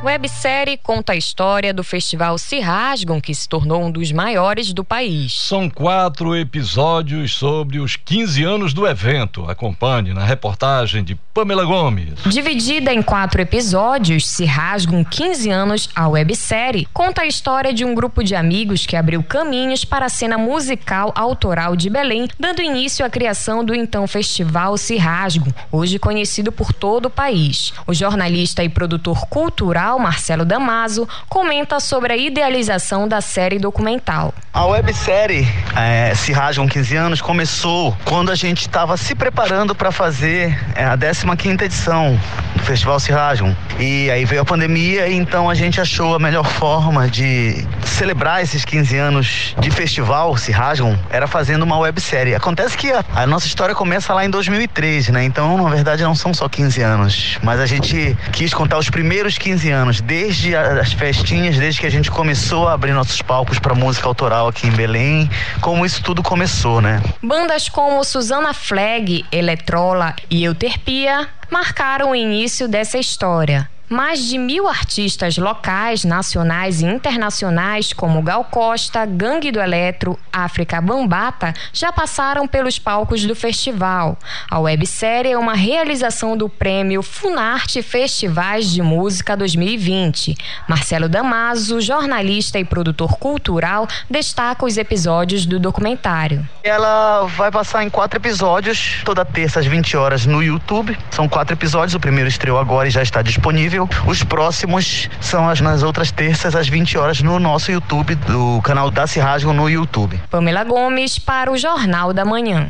Websérie 0.03 0.77
conta 0.77 1.13
a 1.13 1.15
história 1.15 1.73
do 1.73 1.83
festival 1.83 2.37
Se 2.37 2.59
Rasgam, 2.59 3.19
que 3.19 3.33
se 3.33 3.49
tornou 3.49 3.83
um 3.83 3.89
dos 3.89 4.11
maiores 4.11 4.71
do 4.71 4.83
país. 4.83 5.33
São 5.33 5.67
quatro 5.69 6.35
episódios 6.35 7.33
sobre 7.33 7.79
os 7.79 7.95
15 7.95 8.43
anos 8.43 8.73
do 8.73 8.85
evento. 8.85 9.49
Acompanhe 9.49 10.13
na 10.13 10.23
reportagem 10.23 11.03
de 11.03 11.15
Pamela 11.33 11.65
Gomes. 11.65 12.13
Dividida 12.27 12.93
em 12.93 13.01
quatro 13.01 13.41
episódios, 13.41 14.27
Se 14.27 14.45
Rasgam 14.45 15.03
15 15.03 15.49
anos, 15.49 15.89
a 15.95 16.07
websérie 16.07 16.87
conta 16.93 17.23
a 17.23 17.25
história 17.25 17.73
de 17.73 17.83
um 17.83 17.95
grupo 17.95 18.23
de 18.23 18.35
amigos 18.35 18.85
que 18.85 18.95
abriu 18.95 19.23
caminhos 19.23 19.83
para 19.83 20.05
a 20.05 20.09
cena 20.09 20.37
musical 20.37 21.11
autoral 21.15 21.75
de 21.75 21.89
Belém, 21.89 22.27
dando 22.39 22.61
início 22.61 23.05
à 23.05 23.09
criação 23.09 23.65
do 23.65 23.73
então 23.73 24.07
Festival 24.07 24.77
Se 24.77 24.97
Rasgam, 24.97 25.53
hoje 25.71 25.97
conhecido 25.97 26.51
por 26.51 26.71
todo 26.71 27.07
o 27.07 27.09
país. 27.09 27.73
O 27.87 27.93
jornalista 27.93 28.63
e 28.63 28.69
produtor 28.69 29.25
cultural 29.27 29.84
Marcelo 29.93 30.43
Damaso, 30.43 31.07
comenta 31.29 31.79
sobre 31.79 32.11
a 32.11 32.17
idealização 32.17 33.07
da 33.07 33.21
série 33.21 33.59
documental. 33.59 34.33
A 34.51 34.65
websérie 34.65 35.47
é, 35.75 36.13
Se 36.15 36.31
Rajam 36.31 36.67
15 36.67 36.95
anos 36.95 37.21
começou 37.21 37.95
quando 38.03 38.31
a 38.31 38.35
gente 38.35 38.61
estava 38.61 38.97
se 38.97 39.13
preparando 39.13 39.75
para 39.75 39.91
fazer 39.91 40.57
é, 40.75 40.85
a 40.85 40.97
15 40.97 41.63
edição 41.63 42.19
do 42.55 42.63
Festival 42.63 42.99
Se 42.99 43.11
Rajam. 43.11 43.55
E 43.79 44.09
aí 44.09 44.25
veio 44.25 44.41
a 44.41 44.45
pandemia, 44.45 45.09
então 45.11 45.49
a 45.49 45.53
gente 45.53 45.79
achou 45.79 46.15
a 46.15 46.19
melhor 46.19 46.45
forma 46.45 47.07
de 47.07 47.65
celebrar 47.85 48.41
esses 48.41 48.65
15 48.65 48.97
anos 48.97 49.55
de 49.59 49.69
festival 49.69 50.35
Se 50.37 50.51
Rajam 50.51 50.97
era 51.09 51.27
fazendo 51.27 51.63
uma 51.63 51.77
websérie. 51.77 52.33
Acontece 52.33 52.77
que 52.77 52.91
a, 52.91 53.03
a 53.13 53.27
nossa 53.27 53.45
história 53.45 53.75
começa 53.75 54.13
lá 54.13 54.25
em 54.25 54.29
2003, 54.29 55.09
né? 55.09 55.23
Então, 55.23 55.61
na 55.61 55.69
verdade, 55.69 56.01
não 56.03 56.15
são 56.15 56.33
só 56.33 56.49
15 56.49 56.81
anos, 56.81 57.37
mas 57.43 57.59
a 57.59 57.65
gente 57.65 58.17
quis 58.31 58.53
contar 58.53 58.77
os 58.77 58.89
primeiros 58.89 59.37
15 59.37 59.69
anos 59.69 59.74
anos, 59.75 60.01
desde 60.01 60.55
as 60.55 60.93
festinhas, 60.93 61.57
desde 61.57 61.79
que 61.79 61.85
a 61.85 61.91
gente 61.91 62.09
começou 62.09 62.67
a 62.67 62.73
abrir 62.73 62.93
nossos 62.93 63.21
palcos 63.21 63.59
para 63.59 63.75
música 63.75 64.07
autoral 64.07 64.47
aqui 64.47 64.67
em 64.67 64.71
Belém, 64.71 65.29
como 65.61 65.85
isso 65.85 66.01
tudo 66.01 66.23
começou, 66.23 66.81
né? 66.81 67.01
Bandas 67.21 67.69
como 67.69 68.03
Susana 68.03 68.53
Flag, 68.53 69.25
Eletrola 69.31 70.15
e 70.29 70.43
Euterpia 70.43 71.27
marcaram 71.51 72.11
o 72.11 72.15
início 72.15 72.67
dessa 72.67 72.97
história. 72.97 73.69
Mais 73.87 74.19
de 74.25 74.39
mil 74.39 74.67
artistas 74.67 75.37
locais, 75.37 76.03
nacionais 76.03 76.81
e 76.81 76.85
internacionais, 76.85 77.93
como 77.93 78.21
Gal 78.23 78.43
Costa, 78.45 79.05
Gangue 79.05 79.51
do 79.51 79.59
Eletro, 79.59 80.17
África 80.33 80.81
Bambata, 80.81 81.53
já 81.71 81.91
passaram 81.91 82.47
pelos 82.47 82.79
palcos 82.79 83.23
do 83.25 83.35
festival. 83.35 84.17
A 84.49 84.57
websérie 84.59 85.33
é 85.33 85.37
uma 85.37 85.53
realização 85.53 86.35
do 86.35 86.49
prêmio 86.49 87.03
Funarte 87.03 87.83
Festivais 87.83 88.71
de 88.71 88.81
Música 88.81 89.37
2020. 89.37 90.35
Marcelo 90.67 91.07
Damaso, 91.07 91.79
jornalista 91.79 92.57
e 92.57 92.65
produtor 92.65 93.19
cultural, 93.19 93.87
destaca 94.09 94.65
os 94.65 94.77
episódios 94.77 95.45
do 95.45 95.59
documentário. 95.59 96.43
Ela 96.63 97.27
vai 97.37 97.51
passar 97.51 97.83
em 97.83 97.89
quatro 97.91 98.17
episódios, 98.17 99.01
toda 99.05 99.23
terça 99.23 99.59
às 99.59 99.67
20 99.67 99.95
horas 99.95 100.25
no 100.25 100.41
YouTube. 100.41 100.97
São 101.11 101.29
quatro 101.29 101.53
episódios, 101.53 101.93
o 101.93 101.99
primeiro 101.99 102.27
estreou 102.27 102.57
agora 102.57 102.87
e 102.87 102.91
já 102.91 103.03
está 103.03 103.21
disponível 103.21 103.74
Os 104.07 104.23
próximos 104.23 105.09
são 105.19 105.47
as, 105.49 105.61
nas 105.61 105.83
outras 105.83 106.11
terças, 106.11 106.55
às 106.55 106.67
20 106.67 106.97
horas, 106.97 107.21
no 107.21 107.39
nosso 107.39 107.71
YouTube, 107.71 108.15
do 108.15 108.61
canal 108.61 108.89
da 108.89 109.05
Rasgam 109.05 109.53
no 109.53 109.69
YouTube. 109.69 110.19
Pamela 110.29 110.63
Gomes 110.63 111.19
para 111.19 111.51
o 111.51 111.57
Jornal 111.57 112.13
da 112.13 112.25
Manhã. 112.25 112.69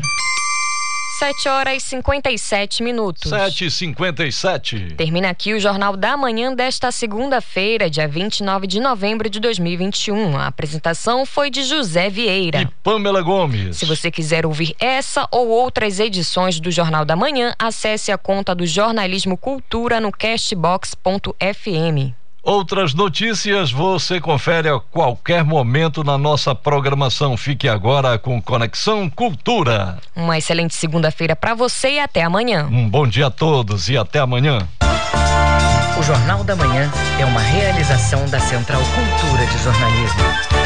7 1.18 1.48
horas 1.48 1.78
e 1.78 1.80
57 1.80 2.84
minutos. 2.84 3.30
7 3.30 3.66
e 3.66 3.72
57 3.72 4.96
Termina 4.98 5.30
aqui 5.30 5.54
o 5.54 5.60
Jornal 5.62 5.96
da 5.96 6.18
Manhã 6.18 6.54
desta 6.54 6.92
segunda-feira, 6.92 7.90
dia 7.90 8.06
29 8.06 8.68
de 8.68 8.82
novembro 8.82 9.30
de 9.30 9.40
2021. 9.40 10.38
A 10.38 10.48
apresentação 10.48 11.26
foi 11.26 11.50
de 11.50 11.64
José 11.64 12.10
Vieira. 12.10 12.64
E 12.64 12.68
Pamela 12.84 13.22
Gomes. 13.22 13.78
Se 13.78 13.86
você 13.86 14.12
quiser 14.12 14.46
ouvir 14.46 14.76
essa 14.78 15.26
ou 15.32 15.48
outras 15.48 16.02
edições 16.02 16.60
do 16.60 16.70
Jornal 16.70 17.06
da 17.06 17.16
Manhã, 17.16 17.54
acesse 17.58 18.12
a 18.12 18.18
conta 18.18 18.54
do 18.54 18.66
Jornalismo 18.66 19.38
Cultura 19.38 20.02
no 20.02 20.12
castbox.fm. 20.12 22.25
Outras 22.46 22.94
notícias 22.94 23.72
você 23.72 24.22
confere 24.22 24.70
a 24.70 24.80
qualquer 24.80 25.44
momento 25.44 26.04
na 26.04 26.16
nossa 26.16 26.54
programação. 26.54 27.36
Fique 27.36 27.68
agora 27.68 28.20
com 28.20 28.40
Conexão 28.40 29.10
Cultura. 29.10 29.98
Uma 30.16 30.38
excelente 30.38 30.76
segunda-feira 30.76 31.36
para 31.36 31.56
você 31.56 31.94
e 31.94 32.00
até 32.00 32.22
amanhã. 32.22 32.68
Um 32.72 32.88
bom 32.88 33.08
dia 33.08 33.26
a 33.28 33.32
todos 33.32 33.90
e 33.90 33.98
até 33.98 34.20
amanhã. 34.20 34.60
O 35.98 36.04
Jornal 36.04 36.44
da 36.44 36.56
Manhã 36.56 36.92
é 37.20 37.26
uma 37.26 37.42
realização 37.42 38.24
da 38.30 38.40
Central 38.40 38.82
Cultura 38.94 39.44
de 39.48 39.58
Jornalismo. 39.64 40.65